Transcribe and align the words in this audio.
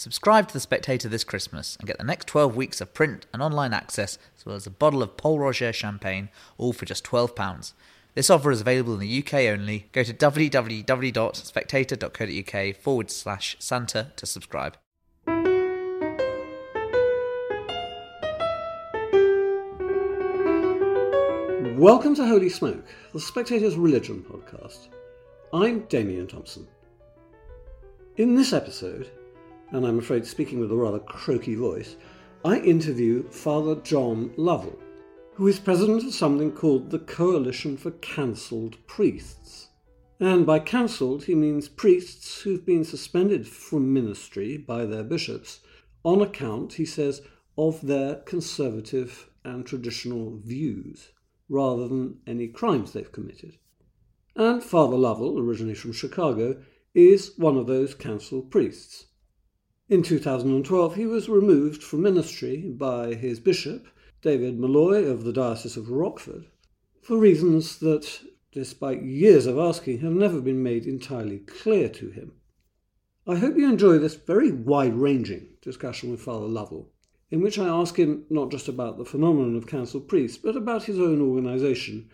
Subscribe 0.00 0.48
to 0.48 0.54
The 0.54 0.60
Spectator 0.60 1.10
this 1.10 1.24
Christmas 1.24 1.76
and 1.78 1.86
get 1.86 1.98
the 1.98 2.04
next 2.04 2.26
12 2.28 2.56
weeks 2.56 2.80
of 2.80 2.94
print 2.94 3.26
and 3.34 3.42
online 3.42 3.74
access, 3.74 4.16
as 4.34 4.46
well 4.46 4.56
as 4.56 4.66
a 4.66 4.70
bottle 4.70 5.02
of 5.02 5.18
Pol 5.18 5.38
Roger 5.38 5.74
champagne, 5.74 6.30
all 6.56 6.72
for 6.72 6.86
just 6.86 7.04
£12. 7.04 7.74
This 8.14 8.30
offer 8.30 8.50
is 8.50 8.62
available 8.62 8.94
in 8.94 9.00
the 9.00 9.18
UK 9.18 9.34
only. 9.52 9.90
Go 9.92 10.02
to 10.02 10.14
www.spectator.co.uk 10.14 12.76
forward 12.76 13.10
slash 13.10 13.56
Santa 13.58 14.12
to 14.16 14.24
subscribe. 14.24 14.78
Welcome 21.76 22.14
to 22.14 22.26
Holy 22.26 22.48
Smoke, 22.48 22.86
the 23.12 23.20
Spectator's 23.20 23.76
Religion 23.76 24.24
podcast. 24.26 24.88
I'm 25.52 25.80
Damian 25.90 26.26
Thompson. 26.26 26.66
In 28.16 28.34
this 28.34 28.54
episode, 28.54 29.10
and 29.72 29.86
I'm 29.86 29.98
afraid 29.98 30.26
speaking 30.26 30.60
with 30.60 30.72
a 30.72 30.76
rather 30.76 30.98
croaky 30.98 31.54
voice, 31.54 31.96
I 32.44 32.58
interview 32.60 33.28
Father 33.30 33.76
John 33.76 34.32
Lovell, 34.36 34.78
who 35.34 35.46
is 35.46 35.58
president 35.58 36.04
of 36.04 36.14
something 36.14 36.52
called 36.52 36.90
the 36.90 36.98
Coalition 36.98 37.76
for 37.76 37.90
Cancelled 37.92 38.76
Priests. 38.86 39.68
And 40.18 40.44
by 40.44 40.58
cancelled, 40.58 41.24
he 41.24 41.34
means 41.34 41.68
priests 41.68 42.42
who've 42.42 42.66
been 42.66 42.84
suspended 42.84 43.46
from 43.46 43.92
ministry 43.92 44.56
by 44.56 44.84
their 44.84 45.04
bishops 45.04 45.60
on 46.02 46.20
account, 46.20 46.74
he 46.74 46.84
says, 46.84 47.22
of 47.56 47.80
their 47.80 48.16
conservative 48.16 49.30
and 49.44 49.64
traditional 49.64 50.38
views, 50.38 51.10
rather 51.48 51.88
than 51.88 52.18
any 52.26 52.48
crimes 52.48 52.92
they've 52.92 53.12
committed. 53.12 53.56
And 54.36 54.62
Father 54.62 54.96
Lovell, 54.96 55.38
originally 55.38 55.74
from 55.74 55.92
Chicago, 55.92 56.62
is 56.94 57.36
one 57.36 57.56
of 57.56 57.66
those 57.66 57.94
cancelled 57.94 58.50
priests. 58.50 59.06
In 59.90 60.04
2012, 60.04 60.94
he 60.94 61.04
was 61.04 61.28
removed 61.28 61.82
from 61.82 62.02
ministry 62.02 62.58
by 62.58 63.14
his 63.14 63.40
bishop, 63.40 63.88
David 64.22 64.56
Malloy 64.56 65.04
of 65.06 65.24
the 65.24 65.32
Diocese 65.32 65.76
of 65.76 65.90
Rockford, 65.90 66.46
for 67.02 67.18
reasons 67.18 67.76
that, 67.80 68.20
despite 68.52 69.02
years 69.02 69.46
of 69.46 69.58
asking, 69.58 69.98
have 69.98 70.12
never 70.12 70.40
been 70.40 70.62
made 70.62 70.86
entirely 70.86 71.38
clear 71.40 71.88
to 71.88 72.10
him. 72.10 72.34
I 73.26 73.34
hope 73.34 73.56
you 73.56 73.68
enjoy 73.68 73.98
this 73.98 74.14
very 74.14 74.52
wide 74.52 74.94
ranging 74.94 75.48
discussion 75.60 76.12
with 76.12 76.22
Father 76.22 76.46
Lovell, 76.46 76.92
in 77.32 77.40
which 77.40 77.58
I 77.58 77.66
ask 77.66 77.98
him 77.98 78.26
not 78.30 78.52
just 78.52 78.68
about 78.68 78.96
the 78.96 79.04
phenomenon 79.04 79.56
of 79.56 79.66
council 79.66 80.00
priests, 80.00 80.38
but 80.38 80.54
about 80.56 80.84
his 80.84 81.00
own 81.00 81.20
organisation 81.20 82.08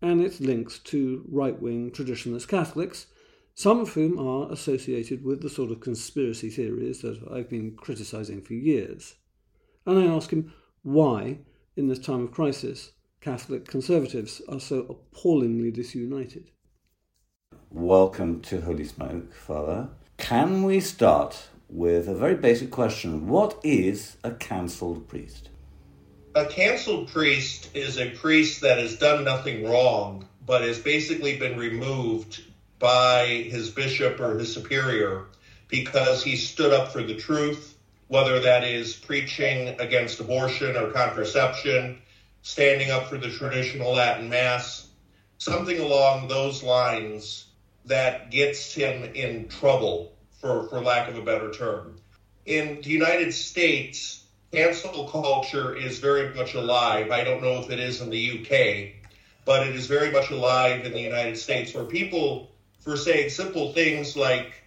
and 0.00 0.22
its 0.22 0.40
links 0.40 0.78
to 0.78 1.26
right 1.30 1.60
wing 1.60 1.90
traditionalist 1.90 2.48
Catholics 2.48 3.08
some 3.58 3.80
of 3.80 3.88
whom 3.94 4.16
are 4.20 4.52
associated 4.52 5.24
with 5.24 5.42
the 5.42 5.50
sort 5.50 5.72
of 5.72 5.80
conspiracy 5.80 6.48
theories 6.48 7.00
that 7.00 7.18
I've 7.28 7.50
been 7.50 7.74
criticising 7.74 8.42
for 8.42 8.54
years. 8.54 9.16
And 9.84 9.98
I 9.98 10.14
ask 10.14 10.30
him 10.30 10.54
why, 10.82 11.40
in 11.74 11.88
this 11.88 11.98
time 11.98 12.22
of 12.22 12.30
crisis, 12.30 12.92
Catholic 13.20 13.66
conservatives 13.66 14.40
are 14.48 14.60
so 14.60 14.86
appallingly 14.88 15.72
disunited. 15.72 16.52
Welcome 17.72 18.42
to 18.42 18.60
Holy 18.60 18.84
Smoke, 18.84 19.34
Father. 19.34 19.88
Can 20.18 20.62
we 20.62 20.78
start 20.78 21.48
with 21.68 22.06
a 22.06 22.14
very 22.14 22.36
basic 22.36 22.70
question? 22.70 23.26
What 23.26 23.58
is 23.64 24.18
a 24.22 24.30
cancelled 24.30 25.08
priest? 25.08 25.48
A 26.36 26.46
cancelled 26.46 27.08
priest 27.08 27.74
is 27.74 27.98
a 27.98 28.10
priest 28.10 28.60
that 28.60 28.78
has 28.78 28.96
done 28.96 29.24
nothing 29.24 29.64
wrong, 29.64 30.28
but 30.46 30.62
has 30.62 30.78
basically 30.78 31.36
been 31.38 31.58
removed 31.58 32.44
by 32.78 33.26
his 33.26 33.70
bishop 33.70 34.20
or 34.20 34.38
his 34.38 34.52
superior 34.52 35.26
because 35.68 36.22
he 36.22 36.36
stood 36.36 36.72
up 36.72 36.92
for 36.92 37.02
the 37.02 37.14
truth, 37.14 37.76
whether 38.08 38.40
that 38.40 38.64
is 38.64 38.94
preaching 38.94 39.76
against 39.80 40.20
abortion 40.20 40.76
or 40.76 40.90
contraception, 40.90 41.98
standing 42.42 42.90
up 42.90 43.08
for 43.08 43.18
the 43.18 43.30
traditional 43.30 43.92
Latin 43.92 44.28
Mass, 44.28 44.88
something 45.38 45.78
along 45.78 46.28
those 46.28 46.62
lines 46.62 47.46
that 47.84 48.30
gets 48.30 48.72
him 48.72 49.04
in 49.14 49.48
trouble, 49.48 50.12
for, 50.40 50.68
for 50.68 50.80
lack 50.80 51.08
of 51.08 51.16
a 51.16 51.22
better 51.22 51.50
term. 51.52 51.96
In 52.46 52.80
the 52.80 52.88
United 52.88 53.32
States, 53.32 54.24
cancel 54.52 55.08
culture 55.08 55.76
is 55.76 55.98
very 55.98 56.34
much 56.34 56.54
alive. 56.54 57.10
I 57.10 57.24
don't 57.24 57.42
know 57.42 57.60
if 57.60 57.70
it 57.70 57.80
is 57.80 58.00
in 58.00 58.10
the 58.10 58.40
UK, 58.40 59.10
but 59.44 59.66
it 59.66 59.74
is 59.74 59.86
very 59.86 60.10
much 60.10 60.30
alive 60.30 60.86
in 60.86 60.92
the 60.92 61.00
United 61.00 61.36
States 61.36 61.74
where 61.74 61.84
people 61.84 62.47
for 62.88 62.96
saying 62.96 63.28
simple 63.28 63.74
things 63.74 64.16
like 64.16 64.62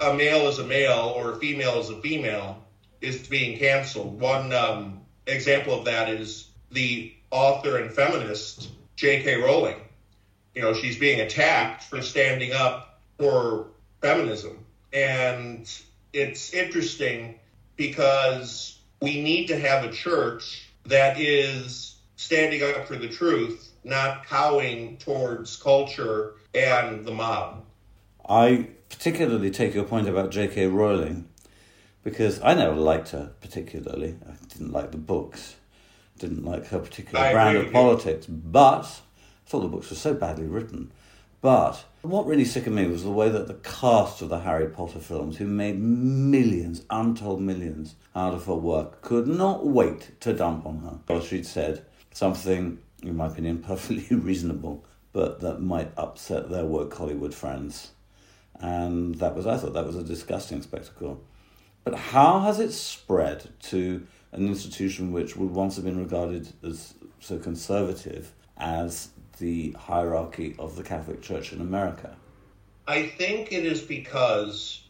a 0.00 0.14
male 0.14 0.48
is 0.48 0.58
a 0.58 0.66
male 0.66 1.12
or 1.14 1.32
a 1.32 1.36
female 1.36 1.78
is 1.78 1.90
a 1.90 2.00
female 2.00 2.64
is 3.02 3.26
being 3.28 3.58
canceled. 3.58 4.18
One 4.18 4.54
um, 4.54 5.02
example 5.26 5.78
of 5.78 5.84
that 5.84 6.08
is 6.08 6.48
the 6.70 7.12
author 7.30 7.76
and 7.76 7.92
feminist 7.92 8.70
J.K. 8.96 9.36
Rowling. 9.36 9.76
You 10.54 10.62
know, 10.62 10.72
she's 10.72 10.96
being 10.96 11.20
attacked 11.20 11.84
for 11.84 12.00
standing 12.00 12.54
up 12.54 13.00
for 13.18 13.66
feminism. 14.00 14.64
And 14.94 15.70
it's 16.14 16.54
interesting 16.54 17.38
because 17.76 18.78
we 19.02 19.20
need 19.20 19.48
to 19.48 19.58
have 19.58 19.84
a 19.84 19.90
church 19.90 20.70
that 20.86 21.20
is 21.20 21.96
standing 22.16 22.62
up 22.62 22.86
for 22.86 22.96
the 22.96 23.08
truth, 23.08 23.71
not 23.84 24.26
cowing 24.26 24.96
towards 24.98 25.56
culture 25.56 26.34
and 26.54 27.04
the 27.04 27.12
mob. 27.12 27.64
I 28.28 28.68
particularly 28.88 29.50
take 29.50 29.74
your 29.74 29.84
point 29.84 30.08
about 30.08 30.30
J.K. 30.30 30.66
Rowling 30.68 31.28
because 32.04 32.40
I 32.42 32.54
never 32.54 32.76
liked 32.76 33.10
her 33.10 33.32
particularly. 33.40 34.16
I 34.26 34.32
didn't 34.48 34.72
like 34.72 34.90
the 34.90 34.98
books, 34.98 35.56
didn't 36.18 36.44
like 36.44 36.66
her 36.66 36.78
particular 36.78 37.24
I 37.24 37.32
brand 37.32 37.58
of 37.58 37.72
politics, 37.72 38.26
but 38.26 38.84
I 38.84 39.48
thought 39.48 39.60
the 39.60 39.68
books 39.68 39.90
were 39.90 39.96
so 39.96 40.14
badly 40.14 40.46
written. 40.46 40.92
But 41.40 41.84
what 42.02 42.26
really 42.26 42.44
sickened 42.44 42.76
me 42.76 42.86
was 42.86 43.02
the 43.02 43.10
way 43.10 43.28
that 43.28 43.48
the 43.48 43.54
cast 43.54 44.22
of 44.22 44.28
the 44.28 44.40
Harry 44.40 44.68
Potter 44.68 45.00
films, 45.00 45.38
who 45.38 45.46
made 45.46 45.80
millions, 45.80 46.84
untold 46.88 47.40
millions 47.40 47.96
out 48.14 48.32
of 48.32 48.46
her 48.46 48.54
work, 48.54 49.02
could 49.02 49.26
not 49.26 49.66
wait 49.66 50.20
to 50.20 50.32
dump 50.32 50.64
on 50.64 50.78
her. 50.78 50.98
Well, 51.08 51.20
she'd 51.20 51.46
said 51.46 51.84
something, 52.12 52.78
in 53.02 53.16
my 53.16 53.26
opinion, 53.26 53.58
perfectly 53.66 54.16
reasonable 54.16 54.84
but 55.12 55.40
that 55.40 55.60
might 55.60 55.92
upset 55.96 56.50
their 56.50 56.64
work 56.64 56.94
Hollywood 56.94 57.34
friends. 57.34 57.90
And 58.58 59.16
that 59.16 59.34
was, 59.34 59.46
I 59.46 59.56
thought, 59.56 59.74
that 59.74 59.86
was 59.86 59.96
a 59.96 60.02
disgusting 60.02 60.62
spectacle. 60.62 61.22
But 61.84 61.94
how 61.94 62.40
has 62.40 62.60
it 62.60 62.72
spread 62.72 63.50
to 63.64 64.06
an 64.30 64.46
institution 64.46 65.12
which 65.12 65.36
would 65.36 65.50
once 65.50 65.76
have 65.76 65.84
been 65.84 65.98
regarded 65.98 66.48
as 66.64 66.94
so 67.20 67.38
conservative 67.38 68.32
as 68.56 69.10
the 69.38 69.72
hierarchy 69.72 70.54
of 70.58 70.76
the 70.76 70.82
Catholic 70.82 71.20
Church 71.20 71.52
in 71.52 71.60
America? 71.60 72.16
I 72.86 73.06
think 73.06 73.52
it 73.52 73.64
is 73.64 73.80
because 73.80 74.84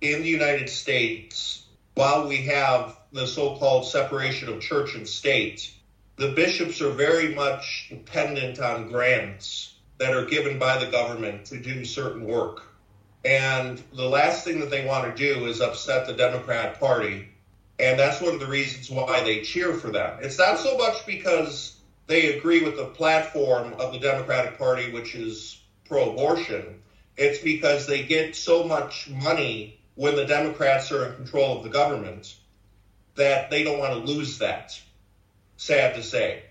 in 0.00 0.22
the 0.22 0.28
United 0.28 0.68
States, 0.68 1.66
while 1.94 2.28
we 2.28 2.38
have 2.46 2.96
the 3.12 3.26
so 3.26 3.56
called 3.56 3.86
separation 3.86 4.48
of 4.48 4.60
church 4.60 4.94
and 4.94 5.08
state, 5.08 5.72
the 6.16 6.28
bishops 6.30 6.80
are 6.80 6.90
very 6.90 7.34
much 7.34 7.88
dependent 7.90 8.58
on 8.58 8.88
grants 8.88 9.74
that 9.98 10.14
are 10.14 10.24
given 10.24 10.58
by 10.58 10.82
the 10.82 10.90
government 10.90 11.44
to 11.46 11.58
do 11.58 11.84
certain 11.84 12.24
work. 12.24 12.62
And 13.24 13.82
the 13.92 14.08
last 14.08 14.44
thing 14.44 14.60
that 14.60 14.70
they 14.70 14.86
want 14.86 15.04
to 15.04 15.34
do 15.34 15.46
is 15.46 15.60
upset 15.60 16.06
the 16.06 16.14
Democrat 16.14 16.80
Party. 16.80 17.28
And 17.78 17.98
that's 17.98 18.22
one 18.22 18.32
of 18.32 18.40
the 18.40 18.46
reasons 18.46 18.88
why 18.90 19.22
they 19.22 19.42
cheer 19.42 19.74
for 19.74 19.90
them. 19.90 20.18
It's 20.22 20.38
not 20.38 20.58
so 20.58 20.78
much 20.78 21.04
because 21.04 21.76
they 22.06 22.38
agree 22.38 22.62
with 22.62 22.76
the 22.76 22.86
platform 22.86 23.74
of 23.74 23.92
the 23.92 23.98
Democratic 23.98 24.56
Party, 24.56 24.92
which 24.92 25.14
is 25.14 25.60
pro 25.84 26.12
abortion. 26.12 26.80
It's 27.18 27.40
because 27.40 27.86
they 27.86 28.04
get 28.04 28.36
so 28.36 28.64
much 28.64 29.10
money 29.10 29.80
when 29.96 30.16
the 30.16 30.24
Democrats 30.24 30.90
are 30.92 31.06
in 31.06 31.16
control 31.16 31.58
of 31.58 31.64
the 31.64 31.70
government 31.70 32.36
that 33.16 33.50
they 33.50 33.64
don't 33.64 33.78
want 33.78 33.92
to 33.92 34.12
lose 34.12 34.38
that 34.38 34.78
sad 35.56 35.94
to 35.94 36.02
say. 36.02 36.42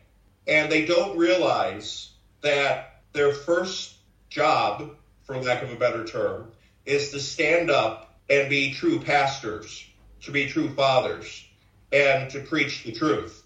And 0.48 0.72
they 0.72 0.86
don't 0.86 1.18
realize 1.18 2.12
that 2.42 3.02
their 3.14 3.34
first 3.34 3.96
job, 4.30 4.96
for 5.24 5.38
lack 5.38 5.64
of 5.64 5.72
a 5.72 5.76
better 5.76 6.06
term, 6.06 6.52
is 6.86 7.12
to 7.12 7.20
stand 7.20 7.72
up 7.72 8.16
and 8.30 8.50
be 8.50 8.74
true 8.74 9.00
pastors, 9.00 9.86
to 10.22 10.32
be 10.32 10.48
true 10.48 10.70
fathers, 10.74 11.46
and 11.92 12.30
to 12.32 12.40
preach 12.42 12.84
the 12.84 12.92
truth. 12.92 13.44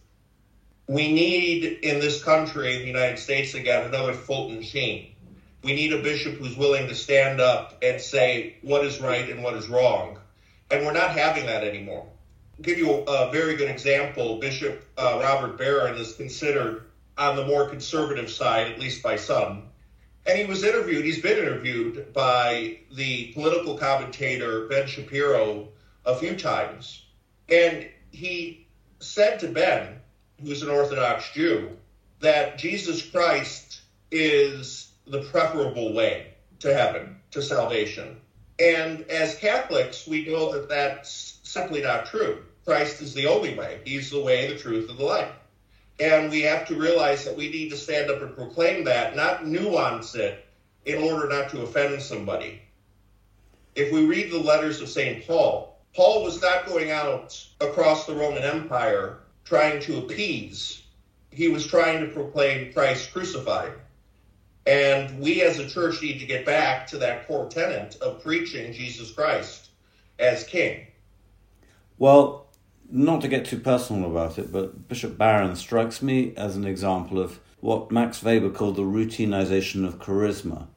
We 0.88 1.14
need 1.14 1.64
in 1.84 2.00
this 2.00 2.24
country, 2.24 2.78
the 2.78 2.86
United 2.86 3.20
States 3.20 3.54
again, 3.54 3.86
another 3.86 4.14
Fulton 4.14 4.64
Sheen. 4.64 5.14
We 5.64 5.74
need 5.74 5.94
a 5.94 6.02
bishop 6.02 6.36
who's 6.36 6.58
willing 6.58 6.88
to 6.88 6.96
stand 6.96 7.40
up 7.40 7.78
and 7.84 8.02
say 8.02 8.56
what 8.62 8.84
is 8.86 9.00
right 9.00 9.30
and 9.30 9.44
what 9.44 9.56
is 9.56 9.68
wrong. 9.68 10.18
And 10.72 10.86
we're 10.86 10.94
not 10.94 11.12
having 11.12 11.46
that 11.46 11.64
anymore 11.64 12.10
give 12.62 12.78
you 12.78 12.92
a, 12.92 13.32
very 13.32 13.56
good 13.56 13.70
example. 13.70 14.38
Bishop 14.40 14.84
uh, 14.98 15.20
Robert 15.22 15.58
Barron 15.58 15.96
is 15.96 16.14
considered 16.14 16.86
on 17.18 17.36
the 17.36 17.46
more 17.46 17.70
conservative 17.70 18.30
side, 18.30 18.72
at 18.72 18.80
least 18.80 19.04
by 19.04 19.16
some. 19.16 19.64
And 20.26 20.38
he 20.38 20.46
was 20.46 20.64
interviewed, 20.64 21.06
he's 21.06 21.22
been 21.22 21.38
interviewed 21.38 22.14
by 22.14 22.80
the 22.94 23.32
political 23.34 23.78
commentator 23.78 24.68
Ben 24.68 24.88
Shapiro 24.88 25.70
a 26.06 26.16
few 26.16 26.36
times. 26.36 27.06
And 27.50 27.88
he 28.12 28.68
said 29.00 29.40
to 29.40 29.48
Ben, 29.48 30.00
who's 30.42 30.62
an 30.62 30.70
Orthodox 30.70 31.32
Jew, 31.32 31.78
that 32.20 32.58
Jesus 32.58 33.02
Christ 33.02 33.82
is 34.12 34.92
the 35.08 35.24
preferable 35.24 35.94
way 35.94 36.34
to 36.60 36.74
heaven, 36.74 37.18
to 37.32 37.42
salvation. 37.42 38.18
And 38.60 39.02
as 39.10 39.36
Catholics, 39.36 40.06
we 40.06 40.26
know 40.26 40.52
that 40.54 40.68
that's 40.68 41.40
simply 41.44 41.82
not 41.82 42.06
true. 42.06 42.44
Christ 42.70 43.02
is 43.02 43.16
the 43.16 43.26
only 43.26 43.56
way. 43.56 43.82
He's 43.84 44.12
the 44.12 44.22
way, 44.22 44.46
the 44.46 44.56
truth, 44.56 44.92
and 44.92 45.00
the 45.00 45.04
life. 45.04 45.32
And 46.00 46.30
we 46.30 46.44
have 46.44 46.68
to 46.68 46.76
realize 46.76 47.26
that 47.26 47.36
we 47.36 47.50
need 47.50 47.72
to 47.72 47.76
stand 47.76 48.12
up 48.12 48.22
and 48.22 48.36
proclaim 48.36 48.84
that, 48.84 49.16
not 49.16 49.48
nuance 49.48 50.14
it 50.14 50.46
in 50.86 51.02
order 51.02 51.28
not 51.28 51.50
to 51.50 51.64
offend 51.64 52.00
somebody. 52.00 52.62
If 53.74 53.92
we 53.92 54.06
read 54.06 54.30
the 54.30 54.38
letters 54.38 54.82
of 54.82 54.88
St. 54.88 55.26
Paul, 55.26 55.80
Paul 55.96 56.24
was 56.24 56.44
not 56.44 56.68
going 56.68 56.92
out 56.92 57.44
across 57.60 58.06
the 58.06 58.14
Roman 58.14 58.44
Empire 58.44 59.18
trying 59.46 59.82
to 59.82 59.98
appease. 59.98 60.84
He 61.32 61.48
was 61.48 61.66
trying 61.66 62.02
to 62.02 62.14
proclaim 62.14 62.72
Christ 62.72 63.12
crucified. 63.12 63.74
And 64.68 65.20
we 65.20 65.42
as 65.42 65.58
a 65.58 65.68
church 65.68 66.04
need 66.04 66.20
to 66.20 66.28
get 66.28 66.46
back 66.46 66.86
to 66.90 67.00
that 67.00 67.26
core 67.26 67.50
tenet 67.50 67.96
of 68.00 68.22
preaching 68.22 68.74
Jesus 68.74 69.12
Christ 69.12 69.70
as 70.20 70.44
King. 70.44 70.86
Well, 71.98 72.46
not 72.92 73.22
to 73.22 73.28
get 73.28 73.46
too 73.46 73.60
personal 73.60 74.10
about 74.10 74.40
it, 74.40 74.52
but 74.52 74.88
Bishop 74.88 75.18
Barron 75.18 75.56
strikes 75.56 76.02
me 76.02 76.34
as 76.36 76.56
an 76.56 76.66
example 76.66 77.20
of 77.20 77.40
what 77.60 77.92
Max 77.92 78.24
Weber 78.24 78.50
called 78.50 78.76
the 78.76 78.84
routinization 78.84 79.86
of 79.86 80.00
charisma. 80.00 80.68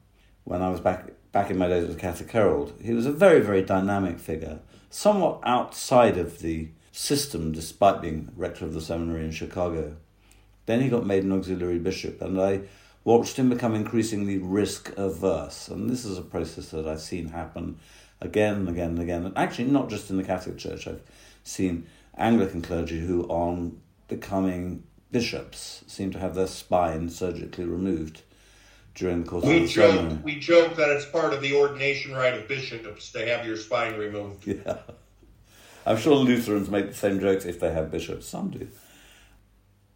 When 0.43 0.61
I 0.61 0.69
was 0.69 0.79
back 0.79 1.11
back 1.31 1.49
in 1.49 1.57
my 1.57 1.67
days 1.67 1.87
with 1.87 1.97
Catholic 1.97 2.29
Herald, 2.29 2.73
he 2.81 2.93
was 2.93 3.07
a 3.07 3.11
very, 3.11 3.39
very 3.39 3.63
dynamic 3.63 4.19
figure, 4.19 4.59
somewhat 4.89 5.39
outside 5.43 6.17
of 6.17 6.39
the 6.39 6.69
system, 6.91 7.51
despite 7.51 8.01
being 8.01 8.31
rector 8.35 8.65
of 8.65 8.73
the 8.73 8.81
seminary 8.81 9.25
in 9.25 9.31
Chicago. 9.31 9.95
Then 10.67 10.81
he 10.81 10.89
got 10.89 11.05
made 11.05 11.23
an 11.23 11.31
auxiliary 11.31 11.79
bishop, 11.79 12.21
and 12.21 12.39
I 12.39 12.61
watched 13.03 13.37
him 13.37 13.49
become 13.49 13.73
increasingly 13.73 14.37
risk 14.37 14.93
averse. 14.95 15.67
And 15.67 15.89
this 15.89 16.05
is 16.05 16.17
a 16.17 16.21
process 16.21 16.69
that 16.69 16.87
I've 16.87 17.01
seen 17.01 17.29
happen 17.29 17.79
again 18.21 18.55
and 18.55 18.69
again 18.69 18.89
and 18.89 18.99
again. 18.99 19.25
And 19.25 19.37
actually, 19.37 19.65
not 19.65 19.89
just 19.89 20.09
in 20.09 20.17
the 20.17 20.23
Catholic 20.23 20.57
Church, 20.57 20.87
I've 20.87 21.01
seen 21.43 21.87
Anglican 22.17 22.61
clergy 22.61 22.99
who, 22.99 23.23
on 23.23 23.79
becoming 24.07 24.83
bishops, 25.11 25.83
seem 25.87 26.11
to 26.11 26.19
have 26.19 26.35
their 26.35 26.47
spine 26.47 27.09
surgically 27.09 27.65
removed 27.65 28.21
during 28.95 29.23
the 29.23 29.29
course 29.29 29.43
we 29.43 29.55
of 29.57 29.61
the 29.63 29.67
joke, 29.67 29.91
ceremony. 29.95 30.19
We 30.23 30.39
joke 30.39 30.75
that 30.75 30.89
it's 30.89 31.05
part 31.05 31.33
of 31.33 31.41
the 31.41 31.55
ordination 31.55 32.13
rite 32.13 32.35
of 32.35 32.47
bishops 32.47 33.11
to 33.13 33.25
have 33.25 33.45
your 33.45 33.57
spine 33.57 33.97
removed. 33.97 34.47
Yeah. 34.65 34.77
I'm 35.85 35.97
sure 35.97 36.15
Lutherans 36.15 36.69
make 36.69 36.87
the 36.87 36.93
same 36.95 37.19
jokes 37.19 37.43
if 37.43 37.59
they 37.59 37.73
have 37.73 37.91
bishops. 37.91 38.25
Some 38.25 38.51
do. 38.51 38.69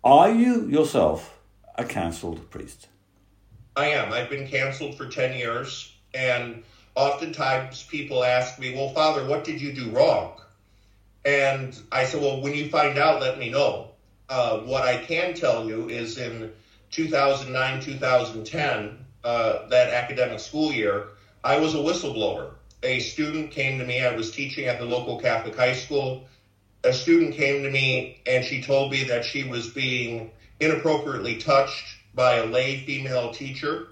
Are 0.03 0.29
you 0.29 0.67
yourself 0.67 1.39
a 1.75 1.85
cancelled 1.85 2.49
priest? 2.49 2.87
I 3.77 3.87
am. 3.89 4.11
I've 4.11 4.29
been 4.29 4.47
canceled 4.47 4.97
for 4.97 5.07
10 5.07 5.37
years, 5.37 5.93
and 6.13 6.63
oftentimes 6.95 7.83
people 7.83 8.23
ask 8.23 8.59
me, 8.59 8.75
Well, 8.75 8.89
Father, 8.89 9.25
what 9.27 9.45
did 9.45 9.61
you 9.61 9.71
do 9.71 9.89
wrong? 9.91 10.41
And 11.27 11.77
I 11.91 12.05
said, 12.05 12.21
Well, 12.21 12.39
when 12.39 12.55
you 12.55 12.69
find 12.69 12.97
out, 12.97 13.19
let 13.19 13.37
me 13.37 13.49
know. 13.49 13.89
Uh, 14.29 14.59
what 14.59 14.83
I 14.83 14.95
can 14.95 15.33
tell 15.33 15.67
you 15.67 15.89
is 15.89 16.17
in 16.17 16.53
2009 16.91 17.81
2010, 17.81 19.05
uh, 19.25 19.67
that 19.67 19.89
academic 19.89 20.39
school 20.39 20.71
year, 20.71 21.09
I 21.43 21.59
was 21.59 21.73
a 21.73 21.79
whistleblower. 21.79 22.51
A 22.81 22.99
student 22.99 23.51
came 23.51 23.77
to 23.77 23.85
me, 23.85 24.01
I 24.01 24.15
was 24.15 24.31
teaching 24.31 24.67
at 24.67 24.79
the 24.79 24.85
local 24.85 25.19
Catholic 25.19 25.53
high 25.53 25.73
school. 25.73 26.25
A 26.85 26.93
student 26.93 27.33
came 27.33 27.61
to 27.63 27.69
me 27.69 28.21
and 28.25 28.45
she 28.45 28.61
told 28.61 28.89
me 28.89 29.03
that 29.03 29.25
she 29.25 29.43
was 29.43 29.67
being 29.67 30.31
inappropriately 30.61 31.39
touched 31.39 31.97
by 32.13 32.35
a 32.35 32.45
lay 32.45 32.85
female 32.85 33.33
teacher. 33.33 33.89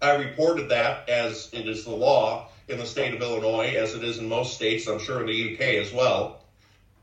I 0.00 0.16
reported 0.16 0.70
that 0.70 1.08
as 1.08 1.50
it 1.52 1.68
is 1.68 1.84
the 1.84 1.92
law 1.92 2.48
in 2.68 2.78
the 2.78 2.86
state 2.86 3.14
of 3.14 3.20
Illinois, 3.20 3.74
as 3.76 3.94
it 3.94 4.04
is 4.04 4.18
in 4.18 4.28
most 4.28 4.54
states, 4.54 4.86
I'm 4.86 4.98
sure 4.98 5.20
in 5.20 5.26
the 5.26 5.54
UK 5.54 5.60
as 5.84 5.92
well. 5.92 6.42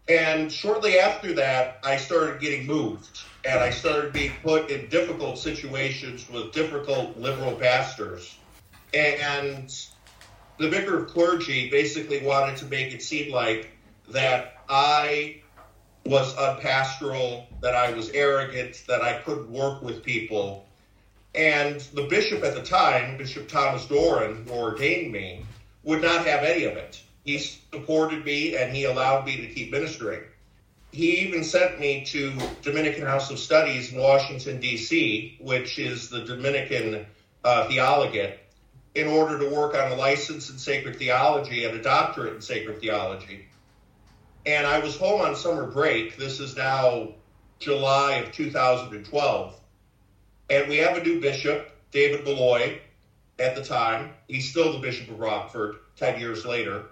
And 0.07 0.51
shortly 0.51 0.97
after 0.97 1.33
that, 1.33 1.79
I 1.83 1.97
started 1.97 2.41
getting 2.41 2.65
moved 2.65 3.21
and 3.45 3.59
I 3.59 3.69
started 3.69 4.11
being 4.11 4.33
put 4.41 4.71
in 4.71 4.89
difficult 4.89 5.37
situations 5.37 6.27
with 6.29 6.51
difficult 6.51 7.17
liberal 7.17 7.53
pastors. 7.53 8.35
And 8.93 9.73
the 10.57 10.67
vicar 10.67 11.03
of 11.03 11.09
clergy 11.09 11.69
basically 11.69 12.25
wanted 12.25 12.57
to 12.57 12.65
make 12.65 12.93
it 12.93 13.03
seem 13.03 13.31
like 13.31 13.69
that 14.09 14.63
I 14.67 15.41
was 16.05 16.35
unpastoral, 16.37 17.47
that 17.61 17.75
I 17.75 17.91
was 17.91 18.09
arrogant, 18.09 18.83
that 18.87 19.03
I 19.03 19.19
couldn't 19.19 19.49
work 19.51 19.83
with 19.83 20.03
people. 20.03 20.65
And 21.35 21.79
the 21.93 22.03
bishop 22.03 22.43
at 22.43 22.55
the 22.55 22.63
time, 22.63 23.17
Bishop 23.17 23.47
Thomas 23.47 23.85
Doran, 23.85 24.45
who 24.47 24.53
ordained 24.53 25.11
me, 25.11 25.45
would 25.83 26.01
not 26.01 26.25
have 26.25 26.43
any 26.43 26.65
of 26.65 26.77
it. 26.77 27.01
He 27.23 27.37
supported 27.37 28.25
me 28.25 28.55
and 28.55 28.75
he 28.75 28.85
allowed 28.85 29.25
me 29.25 29.37
to 29.37 29.53
keep 29.53 29.71
ministering. 29.71 30.21
He 30.91 31.19
even 31.19 31.43
sent 31.43 31.79
me 31.79 32.03
to 32.05 32.33
Dominican 32.63 33.05
House 33.05 33.29
of 33.29 33.37
Studies 33.37 33.93
in 33.93 33.99
Washington, 33.99 34.59
D.C., 34.59 35.37
which 35.39 35.77
is 35.77 36.09
the 36.09 36.21
Dominican 36.21 37.05
uh, 37.43 37.67
theologate, 37.67 38.39
in 38.95 39.07
order 39.07 39.37
to 39.37 39.53
work 39.53 39.75
on 39.75 39.91
a 39.91 39.95
license 39.95 40.49
in 40.49 40.57
sacred 40.57 40.97
theology 40.97 41.65
and 41.65 41.77
a 41.77 41.81
doctorate 41.81 42.33
in 42.33 42.41
sacred 42.41 42.81
theology. 42.81 43.45
And 44.47 44.65
I 44.65 44.79
was 44.79 44.97
home 44.97 45.21
on 45.21 45.35
summer 45.35 45.67
break. 45.67 46.17
This 46.17 46.39
is 46.39 46.57
now 46.57 47.09
July 47.59 48.13
of 48.13 48.31
2012. 48.31 49.59
And 50.49 50.67
we 50.67 50.77
have 50.77 50.97
a 50.97 51.03
new 51.03 51.21
bishop, 51.21 51.69
David 51.91 52.25
Malloy, 52.25 52.79
at 53.39 53.55
the 53.55 53.63
time. 53.63 54.11
He's 54.27 54.49
still 54.49 54.73
the 54.73 54.79
Bishop 54.79 55.09
of 55.09 55.19
Rockford 55.19 55.77
10 55.95 56.19
years 56.19 56.45
later. 56.45 56.85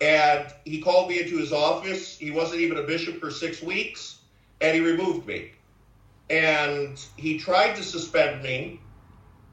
And 0.00 0.46
he 0.64 0.80
called 0.80 1.08
me 1.08 1.20
into 1.20 1.36
his 1.36 1.52
office. 1.52 2.18
He 2.18 2.30
wasn't 2.30 2.60
even 2.60 2.78
a 2.78 2.82
bishop 2.82 3.20
for 3.20 3.30
six 3.30 3.62
weeks, 3.62 4.18
and 4.60 4.74
he 4.74 4.80
removed 4.80 5.26
me. 5.26 5.50
And 6.28 6.98
he 7.16 7.38
tried 7.38 7.76
to 7.76 7.84
suspend 7.84 8.42
me. 8.42 8.80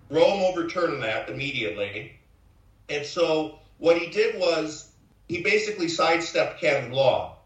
Rome 0.10 0.42
overturned 0.42 1.04
that 1.04 1.30
immediately. 1.30 2.14
And 2.88 3.06
so 3.06 3.60
what 3.78 3.98
he 3.98 4.10
did 4.10 4.40
was 4.40 4.92
he 5.28 5.44
basically 5.44 5.88
sidestepped 5.88 6.60
canon 6.60 6.92
law 6.92 7.38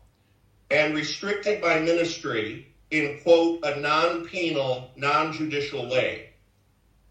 and 0.71 0.95
restricted 0.95 1.61
my 1.61 1.79
ministry 1.79 2.67
in, 2.89 3.19
quote, 3.21 3.65
a 3.65 3.79
non 3.81 4.25
penal, 4.25 4.91
non 4.95 5.33
judicial 5.33 5.89
way. 5.89 6.29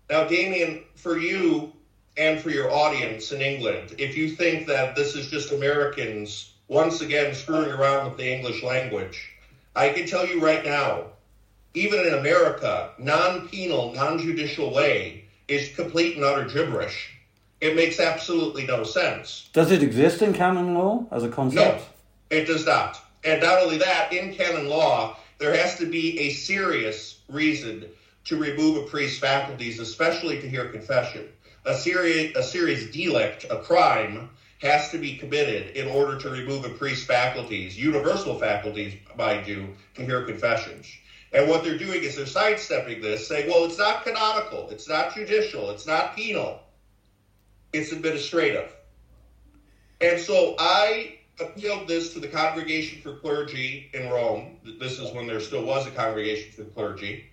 Now, 0.08 0.24
Damian, 0.24 0.84
for 0.94 1.18
you 1.18 1.71
and 2.16 2.40
for 2.40 2.50
your 2.50 2.70
audience 2.70 3.32
in 3.32 3.40
England, 3.40 3.94
if 3.98 4.16
you 4.16 4.28
think 4.28 4.66
that 4.66 4.94
this 4.94 5.14
is 5.14 5.30
just 5.30 5.52
Americans 5.52 6.52
once 6.68 7.00
again 7.00 7.34
screwing 7.34 7.70
around 7.70 8.08
with 8.08 8.18
the 8.18 8.34
English 8.34 8.62
language, 8.62 9.30
I 9.74 9.90
can 9.90 10.06
tell 10.06 10.26
you 10.26 10.40
right 10.40 10.64
now, 10.64 11.04
even 11.74 12.00
in 12.06 12.14
America, 12.14 12.90
non 12.98 13.48
penal, 13.48 13.92
non 13.92 14.18
judicial 14.18 14.72
way 14.72 15.24
is 15.48 15.74
complete 15.74 16.16
and 16.16 16.24
utter 16.24 16.44
gibberish. 16.44 17.10
It 17.60 17.76
makes 17.76 18.00
absolutely 18.00 18.66
no 18.66 18.84
sense. 18.84 19.48
Does 19.52 19.70
it 19.70 19.82
exist 19.82 20.20
in 20.20 20.34
canon 20.34 20.74
law 20.74 21.06
as 21.10 21.22
a 21.22 21.28
concept? 21.28 21.78
No, 21.78 22.36
it 22.36 22.46
does 22.46 22.66
not. 22.66 23.00
And 23.24 23.40
not 23.40 23.62
only 23.62 23.78
that, 23.78 24.12
in 24.12 24.34
canon 24.34 24.68
law, 24.68 25.16
there 25.38 25.56
has 25.56 25.78
to 25.78 25.86
be 25.86 26.18
a 26.18 26.30
serious 26.30 27.20
reason 27.28 27.86
to 28.24 28.36
remove 28.36 28.76
a 28.76 28.86
priest's 28.88 29.18
faculties, 29.18 29.78
especially 29.78 30.40
to 30.40 30.48
hear 30.48 30.68
confession. 30.68 31.28
A 31.64 31.74
serious, 31.74 32.36
a 32.36 32.42
serious 32.42 32.90
delict, 32.90 33.44
a 33.50 33.58
crime, 33.58 34.30
has 34.60 34.90
to 34.90 34.98
be 34.98 35.16
committed 35.16 35.76
in 35.76 35.88
order 35.88 36.18
to 36.18 36.30
remove 36.30 36.64
a 36.64 36.70
priest's 36.70 37.04
faculties, 37.04 37.78
universal 37.78 38.38
faculties, 38.38 38.94
mind 39.16 39.46
you, 39.46 39.74
to 39.94 40.04
hear 40.04 40.24
confessions. 40.24 40.86
And 41.32 41.48
what 41.48 41.64
they're 41.64 41.78
doing 41.78 42.02
is 42.02 42.16
they're 42.16 42.26
sidestepping 42.26 43.00
this, 43.00 43.26
saying, 43.26 43.48
well, 43.48 43.64
it's 43.64 43.78
not 43.78 44.04
canonical, 44.04 44.68
it's 44.70 44.88
not 44.88 45.14
judicial, 45.14 45.70
it's 45.70 45.86
not 45.86 46.14
penal, 46.14 46.60
it's 47.72 47.90
administrative. 47.90 48.72
And 50.00 50.20
so 50.20 50.54
I 50.58 51.18
appealed 51.40 51.88
this 51.88 52.12
to 52.12 52.20
the 52.20 52.28
Congregation 52.28 53.00
for 53.00 53.16
Clergy 53.16 53.90
in 53.94 54.10
Rome. 54.10 54.58
This 54.78 54.98
is 54.98 55.12
when 55.12 55.26
there 55.26 55.40
still 55.40 55.64
was 55.64 55.86
a 55.86 55.90
Congregation 55.90 56.52
for 56.52 56.64
Clergy. 56.70 57.24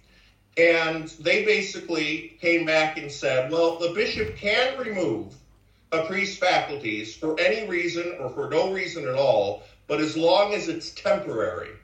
And 0.58 1.14
they 1.20 1.44
basically 1.44 2.30
came 2.42 2.66
back 2.66 2.98
and 2.98 3.12
said, 3.12 3.50
well, 3.50 3.78
the 3.80 3.90
bishop 3.90 4.36
can 4.36 4.78
remove 4.78 5.36
a 5.92 6.02
priest's 6.02 6.38
faculties 6.38 7.16
for 7.16 7.40
any 7.40 7.64
reason 7.64 8.14
or 8.20 8.30
for 8.30 8.48
no 8.50 8.70
reason 8.72 9.08
at 9.08 9.16
all, 9.16 9.62
but 9.88 10.00
as 10.02 10.16
long 10.16 10.54
as 10.54 10.68
it's 10.68 10.92
temporary. 10.92 11.80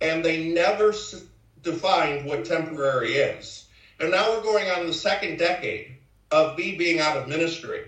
And 0.00 0.24
they 0.24 0.38
never 0.38 0.90
s- 0.90 1.14
defined 1.62 2.22
what 2.22 2.44
temporary 2.44 3.16
is. 3.16 3.64
And 4.00 4.10
now 4.10 4.28
we're 4.30 4.40
going 4.40 4.68
on 4.68 4.86
the 4.86 4.92
second 4.92 5.38
decade 5.38 5.94
of 6.30 6.56
me 6.56 6.72
being 6.72 7.00
out 7.00 7.16
of 7.16 7.26
ministry. 7.26 7.82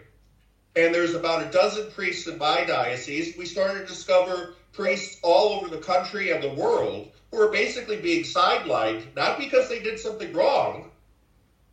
and 0.77 0.95
there's 0.95 1.15
about 1.15 1.41
a 1.41 1.47
dozen 1.47 1.87
priests 1.89 2.27
in 2.27 2.39
my 2.39 2.63
diocese, 2.63 3.35
we 3.35 3.47
started 3.47 3.81
to 3.81 3.93
discover 3.93 4.47
priests 4.73 5.17
all 5.23 5.51
over 5.53 5.69
the 5.69 5.79
country 5.79 6.31
and 6.31 6.43
the 6.43 6.49
world 6.49 7.07
who 7.35 7.43
are 7.43 7.51
basically 7.51 7.97
being 7.97 8.23
sidelined, 8.23 9.03
not 9.17 9.39
because 9.39 9.69
they 9.69 9.81
did 9.81 9.99
something 9.99 10.33
wrong, 10.33 10.91